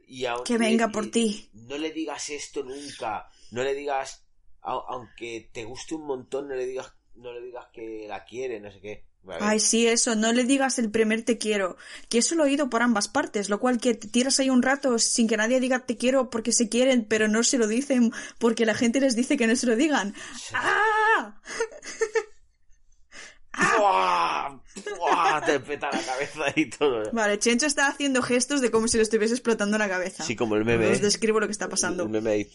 Y 0.07 0.27
Que 0.45 0.59
venga 0.59 0.89
por 0.89 1.11
ti. 1.11 1.49
No 1.55 1.79
le 1.79 1.91
digas 1.91 2.29
esto 2.31 2.63
nunca. 2.63 3.31
No 3.51 3.63
le 3.63 3.75
digas, 3.75 4.25
au- 4.61 4.85
aunque 4.89 5.49
te 5.53 5.65
guste 5.65 5.95
un 5.95 6.07
montón, 6.07 6.49
no 6.49 6.55
le 6.55 6.67
digas, 6.67 6.93
no 7.15 7.33
le 7.33 7.41
digas 7.41 7.67
que 7.73 8.07
la 8.07 8.25
quiere, 8.25 8.61
no 8.61 8.71
sé 8.71 8.81
qué. 8.81 9.05
Ay, 9.41 9.59
sí, 9.59 9.87
eso, 9.87 10.15
no 10.17 10.33
le 10.33 10.45
digas 10.45 10.79
el 10.79 10.91
primer 10.91 11.23
te 11.23 11.39
quiero. 11.39 11.77
Que 12.09 12.19
eso 12.19 12.35
lo 12.35 12.45
he 12.45 12.49
oído 12.49 12.69
por 12.69 12.83
ambas 12.83 13.09
partes, 13.09 13.49
lo 13.49 13.59
cual 13.59 13.79
que 13.79 13.95
te 13.95 14.09
tiras 14.09 14.39
ahí 14.41 14.51
un 14.51 14.63
rato 14.63 14.99
sin 14.99 15.27
que 15.27 15.37
nadie 15.37 15.61
diga 15.61 15.87
te 15.87 15.97
quiero 15.97 16.31
porque 16.31 16.53
se 16.53 16.69
quieren, 16.69 17.07
pero 17.07 17.29
no 17.29 17.43
se 17.43 17.59
lo 17.59 17.67
dicen 17.67 18.13
porque 18.39 18.67
la 18.67 18.75
gente 18.75 19.01
les 19.01 19.17
dice 19.17 19.37
que 19.37 19.47
no 19.47 19.57
se 19.57 19.67
lo 19.67 19.77
digan. 19.77 20.15
¡Ah! 20.53 21.41
¡Buah! 23.79 24.61
¡Buah! 24.99 25.41
Te 25.47 25.61
peta 25.61 25.91
la 25.91 26.03
cabeza 26.03 26.45
y 26.57 26.69
todo. 26.71 27.11
Vale, 27.13 27.39
Chencho 27.39 27.67
está 27.67 27.87
haciendo 27.87 28.21
gestos 28.23 28.61
de 28.61 28.71
como 28.71 28.89
si 28.89 28.97
le 28.97 29.05
estuviese 29.05 29.35
explotando 29.35 29.79
la 29.79 29.89
cabeza. 29.89 30.25
Sí, 30.25 30.35
como 30.35 30.57
el 30.57 30.65
meme. 30.65 30.91
Os 30.91 31.01
describo 31.01 31.41
lo 31.41 31.47
que 31.47 31.53
está 31.53 31.69
pasando. 31.69 32.05
El 32.05 32.09
meme 32.09 32.31
ahí. 32.31 32.51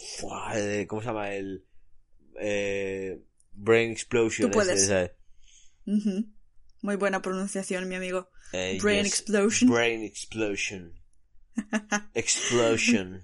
Eh, 0.56 0.86
¿Cómo 0.88 1.02
se 1.02 1.08
llama? 1.08 1.32
El. 1.34 1.66
Eh, 2.40 3.22
brain 3.54 3.92
Explosion. 3.92 4.52
Tú 4.52 4.58
puedes. 4.58 4.84
ese. 4.84 5.16
Muy 6.82 6.96
buena 6.96 7.22
pronunciación, 7.22 7.88
mi 7.88 7.96
amigo. 7.96 8.30
Eh, 8.54 8.78
Brain 8.82 9.04
yes. 9.04 9.14
explosion. 9.14 9.72
Brain 9.72 10.04
explosion. 10.04 10.94
Explosion. 12.14 13.22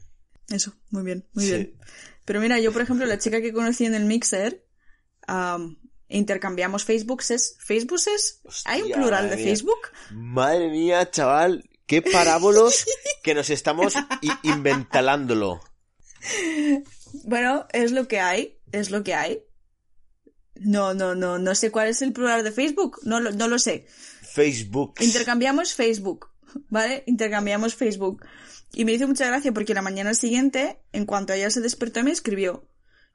Eso, 0.49 0.74
muy 0.89 1.03
bien, 1.03 1.26
muy 1.34 1.45
Sí. 1.45 1.51
bien. 1.51 1.78
Pero 2.26 2.41
mira, 2.41 2.60
yo 2.60 2.72
por 2.74 2.82
ejemplo, 2.82 3.06
la 3.06 3.18
chica 3.18 3.41
que 3.41 3.53
conocí 3.53 3.86
en 3.86 3.95
el 3.95 4.03
mixer, 4.06 4.66
am, 5.28 5.78
intercambiamos 6.10 6.84
Facebookses. 6.84 7.56
¿Facebookses? 7.60 8.41
¿Hay 8.66 8.82
un 8.82 8.91
plural 8.91 9.30
de 9.30 9.38
mía. 9.38 9.45
Facebook? 9.45 9.80
Madre 10.12 10.70
mía, 10.70 11.10
chaval, 11.10 11.70
qué 11.86 12.01
parábolos 12.01 12.86
que 13.24 13.34
nos 13.34 13.49
estamos 13.49 13.93
inventalándolo. 14.43 15.62
Bueno, 17.24 17.68
es 17.72 17.91
lo 17.91 18.08
que 18.08 18.20
hay, 18.20 18.60
es 18.72 18.89
lo 18.91 19.03
que 19.03 19.14
hay. 19.14 19.45
No, 20.56 20.93
no, 20.93 21.16
no, 21.16 21.38
no 21.38 21.56
sé 21.56 21.72
cuál 21.72 21.88
es 21.88 22.01
el 22.01 22.14
plural 22.14 22.43
de 22.43 22.51
Facebook, 22.51 22.99
no 23.03 23.20
lo, 23.20 23.32
no 23.32 23.47
lo 23.47 23.60
sé. 23.60 23.86
Facebook. 24.22 24.95
Intercambiamos 24.99 25.74
Facebook, 25.74 26.30
¿vale? 26.70 27.03
Intercambiamos 27.08 27.76
Facebook. 27.76 28.26
Y 28.74 28.86
me 28.86 28.93
hizo 28.93 29.08
mucha 29.08 29.28
gracia 29.28 29.53
porque 29.53 29.74
la 29.74 29.82
mañana 29.82 30.14
siguiente, 30.14 30.80
en 30.91 31.06
cuanto 31.06 31.34
ella 31.34 31.49
se 31.49 31.62
despertó, 31.62 32.03
me 32.03 32.12
escribió. 32.12 32.68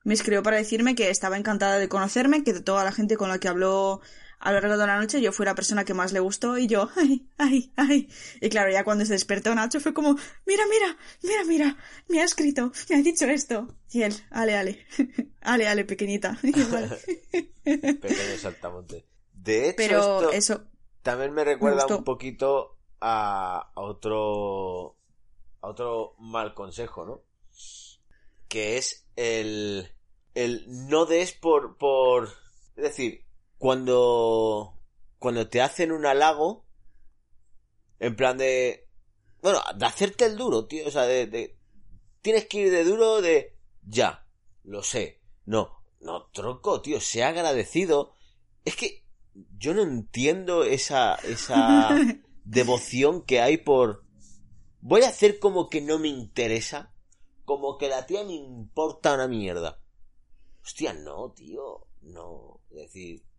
Me 0.04 0.14
escribió 0.14 0.42
para 0.42 0.56
decirme 0.56 0.94
que 0.94 1.10
estaba 1.10 1.36
encantada 1.36 1.78
de 1.78 1.88
conocerme, 1.88 2.42
que 2.42 2.54
de 2.54 2.62
toda 2.62 2.84
la 2.84 2.92
gente 2.92 3.16
con 3.16 3.28
la 3.28 3.38
que 3.38 3.48
habló 3.48 4.00
a 4.40 4.52
lo 4.52 4.60
largo 4.60 4.78
de 4.78 4.86
la 4.86 4.98
noche 4.98 5.20
yo 5.20 5.32
fui 5.32 5.44
la 5.44 5.54
persona 5.54 5.84
que 5.84 5.92
más 5.92 6.12
le 6.12 6.20
gustó 6.20 6.56
y 6.56 6.66
yo, 6.66 6.88
ay, 6.96 7.28
ay, 7.36 7.72
ay. 7.76 8.08
Y 8.40 8.48
claro, 8.48 8.72
ya 8.72 8.84
cuando 8.84 9.04
se 9.04 9.12
despertó 9.12 9.54
Nacho 9.54 9.80
fue 9.80 9.92
como, 9.92 10.16
mira, 10.46 10.64
mira, 10.68 10.96
mira, 11.22 11.44
mira, 11.44 11.76
me 12.08 12.20
ha 12.20 12.24
escrito, 12.24 12.72
me 12.88 12.96
ha 12.96 13.02
dicho 13.02 13.26
esto. 13.26 13.68
Y 13.92 14.02
él, 14.02 14.14
ale, 14.30 14.56
ale, 14.56 14.86
ale, 15.42 15.68
ale, 15.68 15.84
pequeñita. 15.84 16.38
Pequeño 17.62 18.38
saltamonte. 18.38 19.06
De 19.32 19.68
hecho, 19.68 19.76
Pero 19.76 20.30
esto 20.30 20.32
eso, 20.32 20.64
también 21.02 21.32
me 21.32 21.44
recuerda 21.44 21.86
un 21.86 22.04
poquito 22.04 22.78
a 23.00 23.72
otro 23.74 24.96
a 25.62 25.68
otro 25.68 26.14
mal 26.18 26.54
consejo, 26.54 27.04
¿no? 27.04 27.22
Que 28.48 28.78
es 28.78 29.06
el 29.16 29.90
el 30.34 30.64
no 30.88 31.04
des 31.04 31.32
por 31.32 31.76
por 31.76 32.28
es 32.76 32.84
decir, 32.84 33.24
cuando 33.60 34.80
cuando 35.18 35.46
te 35.48 35.60
hacen 35.60 35.92
un 35.92 36.06
halago 36.06 36.64
en 37.98 38.16
plan 38.16 38.38
de 38.38 38.88
bueno, 39.42 39.60
de 39.76 39.84
hacerte 39.86 40.24
el 40.24 40.38
duro, 40.38 40.66
tío, 40.66 40.88
o 40.88 40.90
sea, 40.90 41.02
de, 41.02 41.26
de 41.26 41.58
tienes 42.22 42.46
que 42.46 42.62
ir 42.62 42.70
de 42.70 42.84
duro 42.84 43.20
de 43.20 43.54
ya, 43.82 44.26
lo 44.64 44.82
sé. 44.82 45.20
No, 45.44 45.82
no, 46.00 46.26
tronco, 46.32 46.80
tío, 46.80 47.00
sea 47.00 47.28
agradecido. 47.28 48.14
Es 48.64 48.76
que 48.76 49.04
yo 49.58 49.74
no 49.74 49.82
entiendo 49.82 50.64
esa, 50.64 51.16
esa 51.16 51.90
devoción 52.44 53.22
que 53.22 53.40
hay 53.40 53.58
por... 53.58 54.04
Voy 54.80 55.02
a 55.02 55.08
hacer 55.08 55.38
como 55.38 55.68
que 55.68 55.82
no 55.82 55.98
me 55.98 56.08
interesa, 56.08 56.94
como 57.44 57.76
que 57.76 57.88
la 57.88 58.06
tía 58.06 58.24
me 58.24 58.34
importa 58.34 59.14
una 59.14 59.28
mierda. 59.28 59.82
Hostia, 60.62 60.94
no, 60.94 61.32
tío, 61.32 61.86
no. 62.00 62.60
Es 62.70 62.76
decir, 62.76 63.29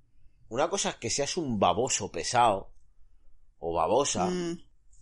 una 0.51 0.69
cosa 0.69 0.89
es 0.89 0.95
que 0.97 1.09
seas 1.09 1.37
un 1.37 1.59
baboso 1.59 2.11
pesado 2.11 2.71
o 3.59 3.73
babosa 3.73 4.25
mm, 4.25 4.59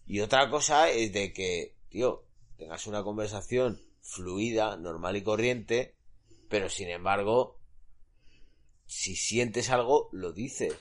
y 0.07 0.19
otra 0.21 0.49
cosa 0.49 0.89
es 0.89 1.11
de 1.11 1.33
que, 1.33 1.75
tío, 1.89 2.23
tengas 2.57 2.85
una 2.87 3.03
conversación 3.03 3.81
fluida, 4.01 4.77
normal 4.77 5.15
y 5.17 5.23
corriente, 5.23 5.95
pero 6.49 6.69
sin 6.69 6.89
embargo, 6.89 7.59
si 8.85 9.15
sientes 9.15 9.69
algo, 9.69 10.09
lo 10.11 10.31
dices. 10.33 10.73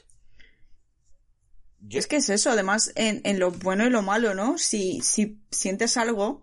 Yo- 1.81 1.99
Es 2.01 2.07
que 2.07 2.16
es 2.16 2.29
eso, 2.29 2.51
además, 2.51 2.93
en, 2.97 3.21
en 3.25 3.39
lo 3.39 3.51
bueno 3.53 3.87
y 3.87 3.91
lo 3.91 4.03
malo, 4.03 4.35
¿no? 4.35 4.59
Si, 4.59 5.01
si 5.03 5.41
sientes 5.51 5.97
algo, 5.97 6.43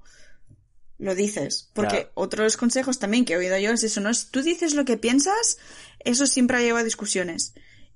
lo 0.97 1.13
dices. 1.13 1.69
Porque 1.73 1.89
Claro. 2.03 2.11
otros 2.15 2.57
consejos 2.57 2.99
también 2.99 3.26
que 3.26 3.34
he 3.34 3.38
oído 3.38 3.57
yo 3.59 3.71
es 3.71 3.84
eso, 3.84 3.99
¿no? 4.01 4.13
Si 4.13 4.28
tú 4.32 4.41
dices 4.41 4.73
lo 4.73 4.86
que 4.86 4.97
piensas, 4.97 5.57
eso 5.99 6.26
siempre 6.26 6.63
lleva 6.63 6.80
a 6.80 6.84
discusiones. 6.84 7.53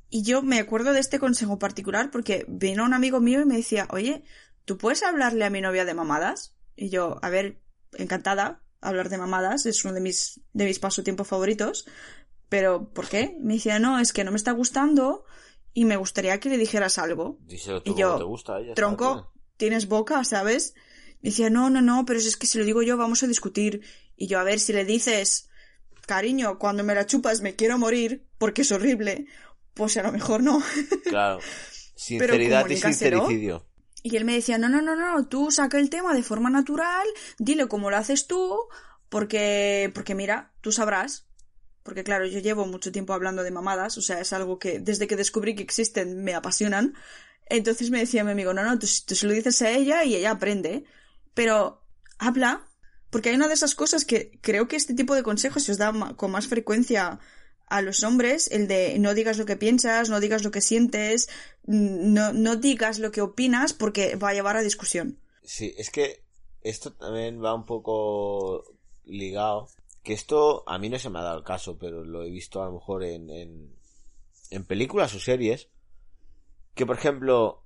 Y 0.09 0.23
yo 0.23 0.41
me 0.41 0.59
acuerdo 0.59 0.93
de 0.93 0.99
este 0.99 1.19
consejo 1.19 1.59
particular 1.59 2.09
porque 2.11 2.45
vino 2.47 2.83
un 2.83 2.93
amigo 2.93 3.19
mío 3.19 3.41
y 3.41 3.45
me 3.45 3.57
decía, 3.57 3.87
oye, 3.91 4.23
¿tú 4.65 4.77
puedes 4.77 5.03
hablarle 5.03 5.45
a 5.45 5.49
mi 5.49 5.61
novia 5.61 5.85
de 5.85 5.93
mamadas? 5.93 6.55
Y 6.75 6.89
yo, 6.89 7.19
a 7.21 7.29
ver, 7.29 7.61
encantada, 7.93 8.63
hablar 8.81 9.09
de 9.09 9.17
mamadas, 9.17 9.65
es 9.65 9.83
uno 9.85 9.93
de 9.93 10.01
mis, 10.01 10.41
de 10.53 10.65
mis 10.65 10.79
pasatiempos 10.79 11.27
favoritos. 11.27 11.85
Pero, 12.49 12.89
¿por 12.89 13.07
qué? 13.07 13.37
Me 13.39 13.55
decía, 13.55 13.79
no, 13.79 13.99
es 13.99 14.13
que 14.13 14.23
no 14.23 14.31
me 14.31 14.37
está 14.37 14.51
gustando 14.51 15.25
y 15.73 15.85
me 15.85 15.97
gustaría 15.97 16.39
que 16.39 16.49
le 16.49 16.57
dijeras 16.57 16.97
algo. 16.97 17.37
Díselo 17.41 17.83
tú 17.83 17.91
Y 17.91 17.99
yo, 17.99 18.17
te 18.17 18.23
gusta, 18.23 18.57
Tronco, 18.75 19.31
tienes 19.57 19.87
boca, 19.87 20.23
¿sabes? 20.23 20.73
Me 21.21 21.29
decía, 21.29 21.49
no, 21.49 21.69
no, 21.69 21.81
no, 21.81 22.05
pero 22.05 22.17
es 22.17 22.37
que 22.37 22.47
si 22.47 22.57
lo 22.57 22.65
digo 22.65 22.81
yo 22.81 22.97
vamos 22.97 23.21
a 23.23 23.27
discutir. 23.27 23.81
Y 24.15 24.27
yo, 24.27 24.39
a 24.39 24.43
ver, 24.43 24.59
si 24.59 24.73
le 24.73 24.85
dices, 24.85 25.49
cariño, 26.07 26.57
cuando 26.57 26.83
me 26.83 26.95
la 26.95 27.05
chupas 27.05 27.41
me 27.41 27.55
quiero 27.55 27.77
morir, 27.77 28.27
porque 28.37 28.63
es 28.63 28.71
horrible, 28.71 29.27
pues 29.79 29.95
a 29.95 30.03
lo 30.03 30.11
mejor 30.11 30.43
no. 30.43 30.61
Claro. 31.05 31.39
Sinceridad 31.95 32.67
y 32.69 32.75
sincericidio. 32.75 33.65
Y 34.03 34.15
él 34.17 34.25
me 34.25 34.33
decía, 34.33 34.57
no, 34.57 34.67
no, 34.67 34.81
no, 34.81 34.95
no, 34.95 35.25
tú 35.27 35.51
saca 35.51 35.79
el 35.79 35.89
tema 35.89 36.13
de 36.13 36.21
forma 36.21 36.49
natural, 36.49 37.07
dile 37.37 37.67
cómo 37.67 37.89
lo 37.89 37.95
haces 37.95 38.27
tú, 38.27 38.57
porque, 39.07 39.89
porque 39.93 40.15
mira, 40.15 40.53
tú 40.61 40.73
sabrás. 40.73 41.27
Porque 41.83 42.03
claro, 42.03 42.25
yo 42.25 42.39
llevo 42.39 42.65
mucho 42.65 42.91
tiempo 42.91 43.13
hablando 43.13 43.41
de 43.41 43.51
mamadas, 43.51 43.97
o 43.97 44.01
sea, 44.01 44.19
es 44.19 44.33
algo 44.33 44.59
que 44.59 44.79
desde 44.79 45.07
que 45.07 45.15
descubrí 45.15 45.55
que 45.55 45.63
existen 45.63 46.23
me 46.23 46.33
apasionan. 46.33 46.93
Entonces 47.45 47.89
me 47.89 47.99
decía 47.99 48.25
mi 48.25 48.31
amigo, 48.31 48.53
no, 48.53 48.63
no, 48.63 48.77
tú, 48.77 48.87
tú 49.05 49.15
se 49.15 49.27
lo 49.27 49.33
dices 49.33 49.61
a 49.61 49.71
ella 49.71 50.03
y 50.03 50.15
ella 50.15 50.31
aprende. 50.31 50.83
Pero 51.33 51.85
habla, 52.17 52.67
porque 53.09 53.29
hay 53.29 53.35
una 53.35 53.47
de 53.47 53.53
esas 53.53 53.75
cosas 53.75 54.03
que 54.03 54.39
creo 54.41 54.67
que 54.67 54.75
este 54.75 54.93
tipo 54.93 55.15
de 55.15 55.23
consejos 55.23 55.63
se 55.63 55.71
os 55.71 55.77
da 55.77 55.93
con 56.17 56.31
más 56.31 56.47
frecuencia 56.47 57.19
a 57.69 57.81
los 57.81 58.03
hombres, 58.03 58.49
el 58.51 58.67
de 58.67 58.97
no 58.99 59.13
digas 59.13 59.37
lo 59.37 59.45
que 59.45 59.55
piensas, 59.55 60.09
no 60.09 60.19
digas 60.19 60.43
lo 60.43 60.51
que 60.51 60.61
sientes, 60.61 61.29
no, 61.65 62.33
no 62.33 62.55
digas 62.55 62.99
lo 62.99 63.11
que 63.11 63.21
opinas 63.21 63.73
porque 63.73 64.15
va 64.15 64.29
a 64.29 64.33
llevar 64.33 64.57
a 64.57 64.61
discusión. 64.61 65.19
Sí, 65.43 65.73
es 65.77 65.89
que 65.89 66.23
esto 66.61 66.93
también 66.93 67.43
va 67.43 67.53
un 67.53 67.65
poco 67.65 68.65
ligado. 69.05 69.67
Que 70.03 70.13
esto 70.13 70.63
a 70.67 70.79
mí 70.79 70.89
no 70.89 70.97
se 70.97 71.09
me 71.09 71.19
ha 71.19 71.23
dado 71.23 71.37
el 71.37 71.43
caso, 71.43 71.77
pero 71.77 72.03
lo 72.03 72.23
he 72.23 72.29
visto 72.29 72.61
a 72.61 72.65
lo 72.65 72.73
mejor 72.73 73.03
en, 73.03 73.29
en, 73.29 73.75
en 74.49 74.65
películas 74.65 75.13
o 75.13 75.19
series. 75.19 75.69
Que 76.73 76.85
por 76.85 76.97
ejemplo, 76.97 77.63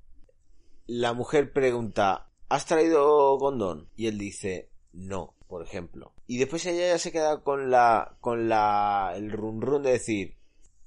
la 0.86 1.14
mujer 1.14 1.54
pregunta, 1.54 2.30
¿has 2.50 2.66
traído 2.66 3.38
condón? 3.38 3.90
Y 3.96 4.08
él 4.08 4.18
dice, 4.18 4.70
no, 4.92 5.36
por 5.48 5.64
ejemplo. 5.64 6.13
Y 6.34 6.38
después 6.40 6.66
ella 6.66 6.88
ya 6.88 6.98
se 6.98 7.12
queda 7.12 7.44
con 7.44 7.70
la, 7.70 8.18
con 8.20 8.50
la, 8.50 9.14
el 9.16 9.32
run 9.32 9.62
run 9.62 9.84
de 9.84 9.92
decir, 9.92 10.36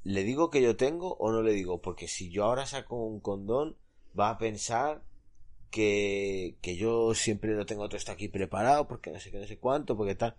¿le 0.03 0.25
digo 0.25 0.51
que 0.51 0.61
yo 0.61 0.77
tengo 0.77 1.15
o 1.21 1.31
no 1.31 1.41
le 1.41 1.53
digo? 1.53 1.81
Porque 1.81 2.09
si 2.09 2.31
yo 2.31 2.43
ahora 2.43 2.67
saco 2.67 2.97
un 2.97 3.21
condón, 3.21 3.77
va 4.19 4.31
a 4.31 4.39
pensar 4.39 5.05
que, 5.71 6.57
que 6.63 6.75
yo 6.75 7.15
siempre 7.15 7.55
lo 7.55 7.65
tengo 7.65 7.87
todo 7.87 7.97
esto 7.97 8.11
aquí 8.11 8.27
preparado, 8.27 8.89
porque 8.89 9.13
no 9.13 9.21
sé 9.21 9.31
qué, 9.31 9.39
no 9.39 9.47
sé 9.47 9.57
cuánto, 9.57 9.97
porque 9.97 10.17
tal. 10.17 10.35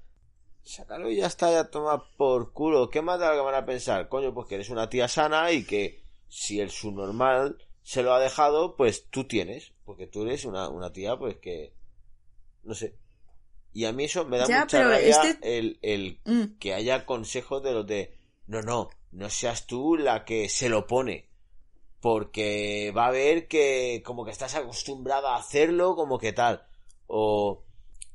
Sácalo 0.63 1.09
y 1.09 1.15
ya 1.15 1.27
está, 1.27 1.53
ya 1.53 1.71
toma 1.71 2.03
por 2.17 2.51
culo. 2.51 2.89
¿Qué 2.89 3.01
más 3.01 3.17
da 3.17 3.29
lo 3.29 3.37
que 3.37 3.45
van 3.45 3.63
a 3.63 3.65
pensar? 3.65 4.09
Coño, 4.09 4.33
pues 4.33 4.47
que 4.47 4.55
eres 4.55 4.69
una 4.69 4.89
tía 4.89 5.07
sana 5.07 5.53
y 5.53 5.63
que 5.63 6.03
si 6.27 6.59
el 6.59 6.69
subnormal 6.69 7.65
se 7.81 8.03
lo 8.03 8.13
ha 8.13 8.19
dejado, 8.19 8.75
pues 8.75 9.07
tú 9.09 9.23
tienes. 9.23 9.71
Porque 9.85 10.05
tú 10.05 10.23
eres 10.23 10.43
una, 10.43 10.67
una 10.67 10.91
tía, 10.91 11.15
pues 11.15 11.37
que. 11.37 11.71
No 12.65 12.73
sé. 12.73 12.97
Y 13.77 13.85
a 13.85 13.91
mí 13.91 14.05
eso 14.05 14.25
me 14.25 14.39
da 14.39 14.47
Ya, 14.47 14.61
mucha 14.61 14.81
rabia 14.81 14.97
este- 15.21 15.57
el, 15.59 15.77
el 15.83 16.19
Mm. 16.25 16.57
que 16.57 16.73
haya 16.73 17.05
consejos 17.05 17.61
de 17.61 17.73
los 17.73 17.85
de. 17.85 18.17
No, 18.47 18.63
no, 18.63 18.89
no 19.11 19.29
seas 19.29 19.67
tú 19.67 19.95
la 19.97 20.25
que 20.25 20.49
se 20.49 20.67
lo 20.67 20.87
pone. 20.87 21.29
Porque 22.01 22.91
va 22.97 23.05
a 23.05 23.11
ver 23.11 23.47
que 23.47 24.01
como 24.03 24.25
que 24.25 24.31
estás 24.31 24.55
acostumbrada 24.55 25.35
a 25.35 25.39
hacerlo, 25.39 25.95
como 25.95 26.17
que 26.17 26.33
tal. 26.33 26.65
O, 27.05 27.65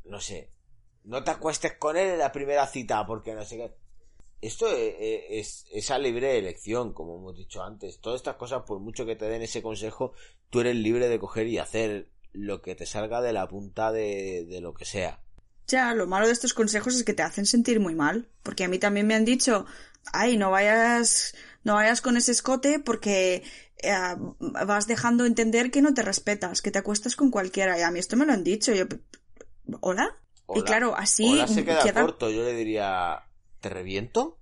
no 0.04 0.20
sé, 0.20 0.50
no 1.04 1.22
te 1.22 1.30
acuestes 1.30 1.74
con 1.78 1.96
él 1.96 2.08
en 2.10 2.18
la 2.18 2.32
primera 2.32 2.66
cita, 2.66 3.06
porque 3.06 3.32
no 3.34 3.44
sé 3.44 3.56
qué. 3.56 3.72
Esto 4.40 4.66
e- 4.68 4.96
e- 4.98 5.38
es, 5.38 5.66
esa 5.70 5.96
libre 5.98 6.38
elección, 6.38 6.92
como 6.92 7.18
hemos 7.18 7.36
dicho 7.36 7.62
antes. 7.62 8.00
Todas 8.00 8.16
estas 8.18 8.34
cosas, 8.34 8.62
por 8.66 8.80
mucho 8.80 9.06
que 9.06 9.14
te 9.14 9.28
den 9.28 9.42
ese 9.42 9.62
consejo, 9.62 10.12
tú 10.50 10.58
eres 10.58 10.74
libre 10.74 11.08
de 11.08 11.20
coger 11.20 11.46
y 11.46 11.58
hacer 11.58 12.08
lo 12.32 12.62
que 12.62 12.74
te 12.74 12.84
salga 12.86 13.20
de 13.20 13.32
la 13.32 13.46
punta 13.46 13.92
de, 13.92 14.44
de 14.46 14.60
lo 14.60 14.74
que 14.74 14.84
sea. 14.84 15.21
Ya, 15.68 15.94
lo 15.94 16.06
malo 16.06 16.26
de 16.26 16.32
estos 16.32 16.54
consejos 16.54 16.94
es 16.96 17.04
que 17.04 17.14
te 17.14 17.22
hacen 17.22 17.46
sentir 17.46 17.80
muy 17.80 17.94
mal, 17.94 18.28
porque 18.42 18.64
a 18.64 18.68
mí 18.68 18.78
también 18.78 19.06
me 19.06 19.14
han 19.14 19.24
dicho, 19.24 19.64
ay, 20.12 20.36
no 20.36 20.50
vayas, 20.50 21.34
no 21.64 21.74
vayas 21.74 22.00
con 22.00 22.16
ese 22.16 22.32
escote 22.32 22.78
porque 22.78 23.42
eh, 23.82 23.92
vas 24.38 24.86
dejando 24.86 25.24
entender 25.24 25.70
que 25.70 25.80
no 25.82 25.94
te 25.94 26.02
respetas, 26.02 26.60
que 26.62 26.70
te 26.70 26.78
acuestas 26.80 27.16
con 27.16 27.30
cualquiera. 27.30 27.78
Y 27.78 27.82
a 27.82 27.90
mí 27.90 27.98
esto 27.98 28.16
me 28.16 28.26
lo 28.26 28.32
han 28.32 28.44
dicho. 28.44 28.72
Yo, 28.74 28.84
¿hola? 29.80 30.16
Y 30.54 30.60
Hola. 30.60 30.64
claro, 30.64 30.96
así 30.96 31.24
Hola 31.32 31.46
se 31.46 31.64
queda 31.64 31.82
queda- 31.84 32.02
corto, 32.02 32.28
yo 32.30 32.42
le 32.42 32.52
diría, 32.54 33.22
¿te 33.60 33.68
reviento? 33.70 34.38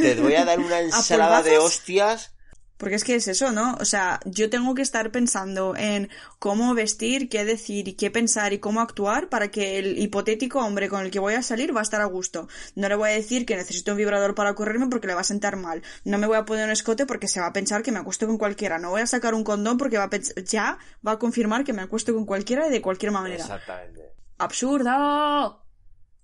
Te 0.00 0.14
voy 0.20 0.34
a 0.34 0.44
dar 0.44 0.60
una 0.60 0.80
ensalada 0.80 1.42
de 1.42 1.58
hostias 1.58 2.32
Porque 2.78 2.96
es 2.96 3.04
que 3.04 3.14
es 3.14 3.26
eso, 3.26 3.52
¿no? 3.52 3.74
O 3.80 3.84
sea, 3.86 4.20
yo 4.26 4.50
tengo 4.50 4.74
que 4.74 4.82
estar 4.82 5.10
pensando 5.10 5.74
en 5.76 6.10
cómo 6.38 6.74
vestir, 6.74 7.28
qué 7.30 7.44
decir 7.46 7.88
y 7.88 7.94
qué 7.94 8.10
pensar 8.10 8.52
y 8.52 8.58
cómo 8.58 8.82
actuar 8.82 9.30
para 9.30 9.50
que 9.50 9.78
el 9.78 9.98
hipotético 9.98 10.58
hombre 10.60 10.88
con 10.90 11.00
el 11.02 11.10
que 11.10 11.18
voy 11.18 11.34
a 11.34 11.42
salir 11.42 11.74
va 11.74 11.80
a 11.80 11.82
estar 11.82 12.02
a 12.02 12.04
gusto. 12.04 12.48
No 12.74 12.88
le 12.88 12.94
voy 12.94 13.08
a 13.08 13.12
decir 13.14 13.46
que 13.46 13.56
necesito 13.56 13.92
un 13.92 13.96
vibrador 13.96 14.34
para 14.34 14.54
correrme 14.54 14.88
porque 14.88 15.06
le 15.06 15.14
va 15.14 15.22
a 15.22 15.24
sentar 15.24 15.56
mal. 15.56 15.82
No 16.04 16.18
me 16.18 16.26
voy 16.26 16.36
a 16.36 16.44
poner 16.44 16.66
un 16.66 16.70
escote 16.70 17.06
porque 17.06 17.28
se 17.28 17.40
va 17.40 17.46
a 17.46 17.52
pensar 17.54 17.82
que 17.82 17.92
me 17.92 17.98
acuesto 17.98 18.26
con 18.26 18.36
cualquiera. 18.36 18.78
No 18.78 18.90
voy 18.90 19.00
a 19.00 19.06
sacar 19.06 19.32
un 19.32 19.42
condón 19.44 19.78
porque 19.78 19.96
va 19.96 20.04
a 20.04 20.10
pens- 20.10 20.34
ya 20.44 20.78
va 21.06 21.12
a 21.12 21.18
confirmar 21.18 21.64
que 21.64 21.72
me 21.72 21.80
acuesto 21.82 22.12
con 22.12 22.26
cualquiera 22.26 22.66
y 22.66 22.70
de 22.70 22.82
cualquier 22.82 23.10
manera. 23.12 23.36
Exactamente. 23.42 24.12
¡Absurdo! 24.36 25.64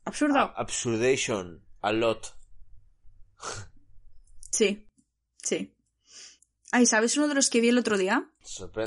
¡Absurdo! 0.04 0.38
A- 0.38 0.52
absurdation. 0.56 1.62
A 1.80 1.92
lot. 1.92 2.36
Sí, 4.50 4.86
sí. 5.42 5.71
Ay, 6.74 6.86
¿sabes 6.86 7.18
uno 7.18 7.28
de 7.28 7.34
los 7.34 7.50
que 7.50 7.60
vi 7.60 7.68
el 7.68 7.76
otro 7.76 7.98
día? 7.98 8.30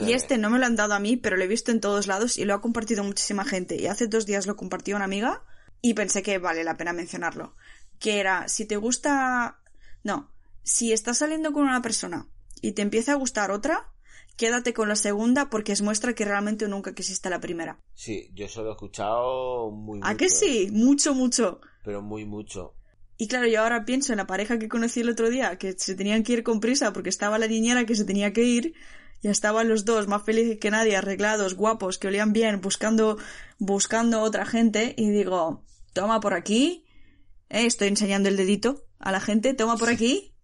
Y 0.02 0.14
este 0.14 0.40
no 0.40 0.50
me 0.50 0.58
lo 0.58 0.66
han 0.66 0.76
dado 0.76 0.96
a 0.96 1.00
mí, 1.00 1.18
pero 1.18 1.38
lo 1.38 1.44
he 1.44 1.48
visto 1.48 1.72
en 1.72 1.80
todos 1.80 2.08
lados 2.08 2.40
y 2.40 2.44
lo 2.44 2.56
ha 2.56 2.62
compartido 2.62 3.04
muchísima 3.04 3.46
gente. 3.46 3.80
Y 3.80 3.86
hace 3.86 4.08
dos 4.08 4.26
días 4.26 4.48
lo 4.48 4.56
compartió 4.56 4.96
una 4.96 5.06
amiga 5.06 5.44
y 5.84 5.94
pensé 5.94 6.24
que 6.24 6.40
vale 6.40 6.64
la 6.64 6.78
pena 6.78 6.94
mencionarlo. 6.94 7.56
Que 8.00 8.20
era, 8.20 8.48
si 8.48 8.66
te 8.66 8.76
gusta... 8.76 9.60
No, 10.04 10.32
si 10.64 10.94
estás 10.94 11.20
saliendo 11.20 11.54
con 11.54 11.62
una 11.62 11.84
persona 11.84 12.28
y 12.60 12.72
te 12.72 12.82
empieza 12.82 13.12
a 13.12 13.16
gustar 13.16 13.52
otra, 13.52 13.92
quédate 14.36 14.74
con 14.74 14.90
la 14.90 14.96
segunda 14.96 15.52
porque 15.52 15.72
es 15.72 15.84
muestra 15.84 16.14
que 16.14 16.26
realmente 16.26 16.68
nunca 16.68 16.96
quisiste 16.96 17.30
la 17.30 17.40
primera. 17.40 17.80
Sí, 17.94 18.32
yo 18.34 18.48
solo 18.48 18.70
he 18.70 18.72
escuchado 18.72 19.70
muy 19.70 20.00
mucho. 20.00 20.10
¿A 20.10 20.16
que 20.16 20.30
sí? 20.30 20.70
Mucho, 20.72 21.14
mucho. 21.14 21.62
Pero 21.84 22.02
muy 22.02 22.26
mucho. 22.26 22.74
Y 23.18 23.28
claro, 23.28 23.47
yo 23.47 23.61
ahora 23.61 23.86
pienso 23.86 24.11
en 24.11 24.18
la 24.18 24.28
pareja 24.28 24.59
que 24.59 24.68
conocí 24.68 24.99
el 24.99 25.09
otro 25.09 25.30
día, 25.30 25.57
que 25.57 25.74
se 25.78 25.95
tenían 25.95 26.24
que 26.24 26.34
ir 26.34 26.43
con 26.43 26.59
prisa 26.59 26.91
porque 26.91 27.09
estaba 27.09 27.39
la 27.39 27.47
niñera 27.47 27.86
que 27.86 27.95
se 27.95 28.03
tenía 28.03 28.34
que 28.34 28.43
ir, 28.43 28.74
y 29.22 29.30
estaban 29.30 29.70
los 29.70 29.86
dos 29.86 30.07
más 30.07 30.24
felices 30.24 30.59
que 30.59 30.70
nadie, 30.70 30.97
arreglados, 30.97 31.55
guapos, 31.55 31.97
que 31.97 32.07
olían 32.07 32.34
bien, 32.34 32.59
buscando, 32.59 33.18
buscando 33.57 34.22
otra 34.22 34.45
gente, 34.45 34.93
y 34.97 35.09
digo, 35.09 35.63
toma 35.93 36.20
por 36.20 36.34
aquí, 36.34 36.86
eh, 37.49 37.66
estoy 37.66 37.88
enseñando 37.88 38.28
el 38.28 38.38
dedito 38.38 38.86
a 38.99 39.11
la 39.11 39.22
gente, 39.22 39.53
toma 39.53 39.78
por 39.78 39.89
aquí, 39.89 40.36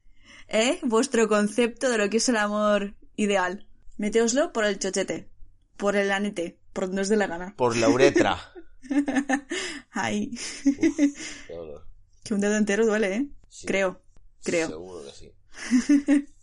eh, 0.48 0.80
vuestro 0.84 1.28
concepto 1.28 1.90
de 1.90 1.98
lo 1.98 2.10
que 2.10 2.18
es 2.18 2.30
el 2.30 2.38
amor 2.38 2.96
ideal. 3.16 3.68
Meteoslo 3.98 4.54
por 4.54 4.66
el 4.66 4.80
chochete, 4.80 5.30
por 5.78 5.96
el 5.96 6.12
anete, 6.12 6.58
por 6.74 6.88
donde 6.88 7.02
os 7.02 7.10
dé 7.10 7.18
la 7.18 7.28
gana. 7.28 7.54
Por 7.56 7.76
la 7.76 7.90
uretra. 7.90 8.40
Ay, 9.92 10.32
Qué. 10.64 11.91
Que 12.24 12.34
un 12.34 12.40
dedo 12.42 12.56
entero 12.56 12.86
duele, 12.86 13.16
eh. 13.16 13.28
Sí. 13.50 13.68
Creo, 13.68 14.02
creo. 14.44 14.68
Seguro 14.68 15.04
que 15.04 15.12
sí. 15.12 16.26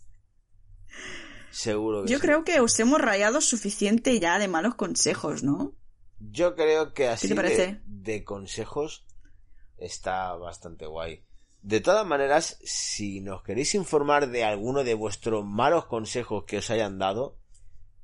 Seguro 1.51 2.03
que 2.03 2.11
Yo 2.11 2.17
sí. 2.19 2.21
creo 2.21 2.43
que 2.43 2.59
os 2.59 2.79
hemos 2.79 3.01
rayado 3.01 3.41
suficiente 3.41 4.19
ya 4.19 4.37
de 4.39 4.47
malos 4.47 4.75
consejos, 4.75 5.43
¿no? 5.43 5.73
Yo 6.19 6.55
creo 6.55 6.93
que 6.93 7.07
así 7.07 7.27
te 7.27 7.33
de, 7.33 7.35
parece? 7.41 7.81
de 7.85 8.23
consejos 8.23 9.05
está 9.77 10.33
bastante 10.35 10.85
guay. 10.85 11.23
De 11.61 11.81
todas 11.81 12.05
maneras, 12.05 12.57
si 12.63 13.19
nos 13.21 13.43
queréis 13.43 13.75
informar 13.75 14.29
de 14.29 14.43
alguno 14.43 14.83
de 14.83 14.93
vuestros 14.93 15.45
malos 15.45 15.85
consejos 15.85 16.43
que 16.45 16.57
os 16.59 16.69
hayan 16.69 16.99
dado, 16.99 17.37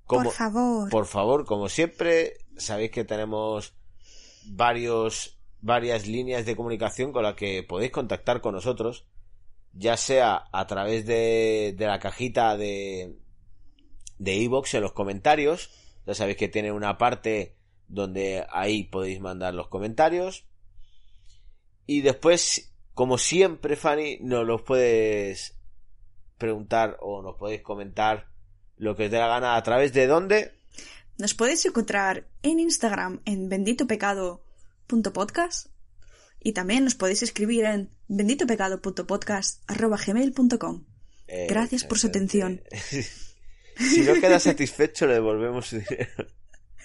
como, 0.05 0.25
Por 0.25 0.33
favor. 0.33 0.89
por 0.89 1.05
favor, 1.05 1.45
como 1.45 1.69
siempre, 1.69 2.37
sabéis 2.57 2.91
que 2.91 3.05
tenemos 3.05 3.73
varios, 4.47 5.34
varias 5.65 6.07
líneas 6.07 6.45
de 6.45 6.55
comunicación 6.55 7.11
con 7.11 7.23
las 7.23 7.33
que 7.35 7.63
podéis 7.63 7.91
contactar 7.91 8.39
con 8.39 8.53
nosotros, 8.53 9.07
ya 9.73 9.97
sea 9.97 10.45
a 10.51 10.67
través 10.67 11.05
de, 11.05 11.73
de 11.75 11.87
la 11.87 11.99
cajita 11.99 12.55
de 12.55 13.17
de 14.17 14.35
iVoox 14.35 14.75
en 14.75 14.81
los 14.81 14.93
comentarios, 14.93 15.71
ya 16.05 16.13
sabéis 16.13 16.37
que 16.37 16.47
tiene 16.47 16.71
una 16.71 16.97
parte 16.97 17.55
donde 17.87 18.45
ahí 18.49 18.83
podéis 18.83 19.19
mandar 19.19 19.53
los 19.53 19.67
comentarios. 19.67 20.45
Y 21.85 22.01
después, 22.01 22.73
como 22.93 23.17
siempre, 23.17 23.75
Fanny, 23.75 24.19
nos 24.21 24.45
los 24.45 24.61
puedes 24.61 25.57
preguntar 26.37 26.97
o 27.01 27.21
nos 27.21 27.35
podéis 27.35 27.61
comentar 27.61 28.27
lo 28.77 28.95
que 28.95 29.05
os 29.05 29.11
dé 29.11 29.19
la 29.19 29.27
gana. 29.27 29.55
A 29.55 29.63
través 29.63 29.93
de 29.93 30.07
dónde 30.07 30.53
Nos 31.17 31.33
podéis 31.33 31.65
encontrar 31.65 32.27
en 32.43 32.59
Instagram 32.59 33.21
en 33.25 33.49
benditopecado.podcast 34.87 35.67
y 36.39 36.53
también 36.53 36.83
nos 36.83 36.95
podéis 36.95 37.21
escribir 37.23 37.65
en 37.65 37.89
benditopecado.podcast.gmail.com 38.07 40.85
Eh, 41.27 41.47
Gracias 41.49 41.83
por 41.83 41.97
su 41.97 42.05
atención. 42.07 42.61
si 43.77 44.01
no 44.01 44.13
queda 44.15 44.39
satisfecho, 44.39 45.07
le 45.07 45.15
devolvemos 45.15 45.65
su 45.67 45.79
dinero. 45.79 46.27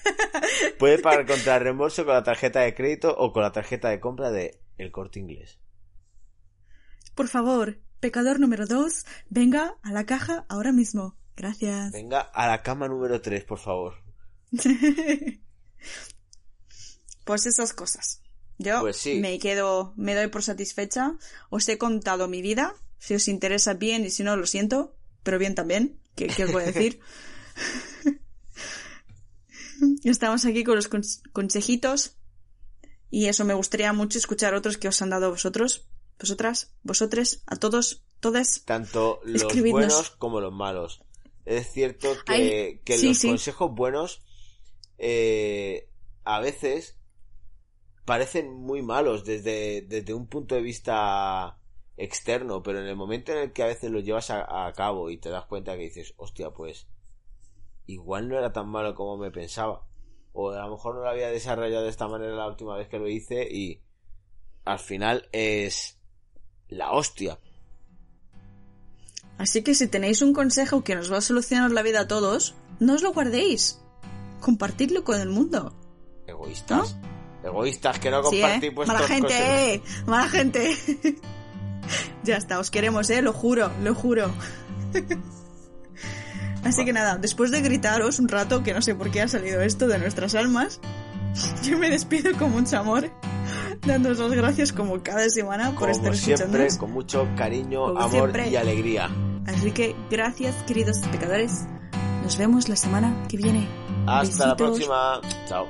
Puede 0.78 0.98
pagar 0.98 1.26
contra 1.26 1.58
reembolso 1.58 2.06
con 2.06 2.14
la 2.14 2.22
tarjeta 2.22 2.60
de 2.60 2.74
crédito 2.74 3.14
o 3.14 3.34
con 3.34 3.42
la 3.42 3.52
tarjeta 3.52 3.90
de 3.90 4.00
compra 4.00 4.30
de 4.30 4.62
El 4.78 4.90
Corte 4.90 5.18
Inglés. 5.18 5.58
Por 7.14 7.28
favor, 7.28 7.78
pecador 8.00 8.40
número 8.40 8.66
2, 8.66 9.04
venga 9.28 9.76
a 9.82 9.92
la 9.92 10.06
caja 10.06 10.46
ahora 10.48 10.72
mismo. 10.72 11.18
Gracias. 11.36 11.92
Venga 11.92 12.20
a 12.20 12.46
la 12.46 12.62
cama 12.62 12.88
número 12.88 13.20
3, 13.20 13.44
por 13.44 13.58
favor. 13.58 13.96
pues 17.30 17.46
esas 17.46 17.72
cosas. 17.72 18.22
Yo 18.58 18.80
Pues 18.80 18.96
sí. 18.96 19.20
me 19.20 19.38
quedo, 19.38 19.94
me 19.96 20.14
doy 20.16 20.26
por 20.26 20.42
satisfecha. 20.42 21.16
Os 21.48 21.68
he 21.68 21.78
contado 21.78 22.26
mi 22.26 22.42
vida. 22.42 22.74
Si 22.98 23.14
os 23.14 23.28
interesa 23.28 23.74
bien 23.74 24.04
y 24.04 24.10
si 24.10 24.24
no, 24.24 24.36
lo 24.36 24.46
siento. 24.46 24.96
Pero 25.22 25.38
bien 25.38 25.54
también. 25.54 26.00
¿Qué, 26.16 26.26
qué 26.26 26.44
os 26.44 26.52
voy 26.52 26.64
a 26.64 26.66
decir? 26.66 26.98
Estamos 30.04 30.44
aquí 30.44 30.64
con 30.64 30.76
los 30.76 30.90
cons- 30.90 31.22
consejitos. 31.32 32.16
Y 33.10 33.26
eso 33.26 33.44
me 33.44 33.54
gustaría 33.54 33.92
mucho 33.92 34.18
escuchar 34.18 34.54
otros 34.54 34.76
que 34.76 34.88
os 34.88 35.00
han 35.02 35.10
dado 35.10 35.30
vosotros. 35.30 35.86
Vosotras, 36.18 36.74
vosotros, 36.82 37.42
a 37.46 37.56
todos, 37.56 38.04
todas. 38.20 38.62
Tanto 38.64 39.20
los 39.24 39.44
buenos 39.70 40.10
como 40.10 40.40
los 40.40 40.52
malos. 40.52 41.02
Es 41.46 41.72
cierto 41.72 42.08
que, 42.26 42.32
Ay, 42.32 42.80
que 42.84 42.98
sí, 42.98 43.08
los 43.08 43.18
sí. 43.18 43.28
consejos 43.28 43.70
buenos 43.72 44.20
eh, 44.98 45.88
a 46.24 46.40
veces 46.40 46.96
parecen 48.04 48.52
muy 48.52 48.82
malos 48.82 49.24
desde, 49.24 49.82
desde 49.82 50.14
un 50.14 50.26
punto 50.26 50.54
de 50.54 50.62
vista 50.62 51.58
externo, 51.96 52.62
pero 52.62 52.80
en 52.80 52.86
el 52.86 52.96
momento 52.96 53.32
en 53.32 53.38
el 53.38 53.52
que 53.52 53.62
a 53.62 53.66
veces 53.66 53.90
los 53.90 54.04
llevas 54.04 54.30
a, 54.30 54.66
a 54.66 54.72
cabo 54.72 55.10
y 55.10 55.18
te 55.18 55.28
das 55.28 55.46
cuenta 55.46 55.76
que 55.76 55.84
dices, 55.84 56.14
hostia, 56.16 56.50
pues 56.50 56.88
igual 57.86 58.28
no 58.28 58.38
era 58.38 58.52
tan 58.52 58.68
malo 58.68 58.94
como 58.94 59.16
me 59.16 59.30
pensaba. 59.30 59.86
O 60.32 60.50
a 60.50 60.66
lo 60.66 60.70
mejor 60.70 60.94
no 60.94 61.02
lo 61.02 61.08
había 61.08 61.30
desarrollado 61.30 61.84
de 61.84 61.90
esta 61.90 62.08
manera 62.08 62.34
la 62.34 62.46
última 62.46 62.76
vez 62.76 62.88
que 62.88 62.98
lo 62.98 63.08
hice 63.08 63.48
y 63.50 63.82
al 64.64 64.78
final 64.78 65.28
es 65.32 65.98
la 66.68 66.92
hostia. 66.92 67.38
Así 69.38 69.62
que 69.62 69.74
si 69.74 69.88
tenéis 69.88 70.22
un 70.22 70.34
consejo 70.34 70.84
que 70.84 70.94
nos 70.94 71.12
va 71.12 71.18
a 71.18 71.22
solucionar 71.22 71.70
la 71.70 71.82
vida 71.82 72.00
a 72.00 72.08
todos, 72.08 72.54
no 72.78 72.94
os 72.94 73.02
lo 73.02 73.12
guardéis. 73.12 73.80
Compartidlo 74.40 75.02
con 75.02 75.20
el 75.20 75.28
mundo. 75.28 75.74
Egoístas. 76.26 76.96
Egoístas 77.42 77.98
que 77.98 78.10
no 78.10 78.22
Sí, 78.24 78.40
compartís 78.40 78.70
¿eh? 78.70 78.74
vuestros 78.74 79.00
Mala 79.00 79.08
gente, 79.14 79.74
eh. 79.74 79.82
Mala 80.06 80.28
gente. 80.28 80.76
ya 82.22 82.36
está, 82.36 82.58
os 82.58 82.70
queremos, 82.70 83.08
eh. 83.10 83.22
Lo 83.22 83.32
juro, 83.32 83.70
lo 83.82 83.94
juro. 83.94 84.30
Así 86.64 86.84
que 86.84 86.92
nada, 86.92 87.16
después 87.16 87.50
de 87.50 87.62
gritaros 87.62 88.18
un 88.18 88.28
rato, 88.28 88.62
que 88.62 88.74
no 88.74 88.82
sé 88.82 88.94
por 88.94 89.10
qué 89.10 89.22
ha 89.22 89.28
salido 89.28 89.62
esto 89.62 89.86
de 89.88 89.98
nuestras 89.98 90.34
almas, 90.34 90.80
yo 91.64 91.78
me 91.78 91.88
despido 91.90 92.36
con 92.36 92.50
mucho 92.52 92.78
amor, 92.78 93.10
dándoos 93.86 94.18
las 94.18 94.32
gracias 94.32 94.72
como 94.74 95.02
cada 95.02 95.28
semana 95.30 95.70
por 95.72 95.88
estar 95.88 96.04
Como 96.10 96.16
siempre, 96.16 96.66
escuchándonos. 96.66 96.76
con 96.76 96.92
mucho 96.92 97.28
cariño, 97.36 97.86
Como 97.86 97.98
amor 97.98 98.10
siempre. 98.10 98.50
y 98.50 98.56
alegría. 98.56 99.08
Así 99.46 99.72
que 99.72 99.96
gracias, 100.10 100.54
queridos 100.64 100.98
pecadores. 101.10 101.64
Nos 102.22 102.36
vemos 102.36 102.68
la 102.68 102.76
semana 102.76 103.24
que 103.28 103.38
viene. 103.38 103.66
Hasta 104.06 104.48
la 104.48 104.56
próxima. 104.56 105.20
Chao. 105.48 105.66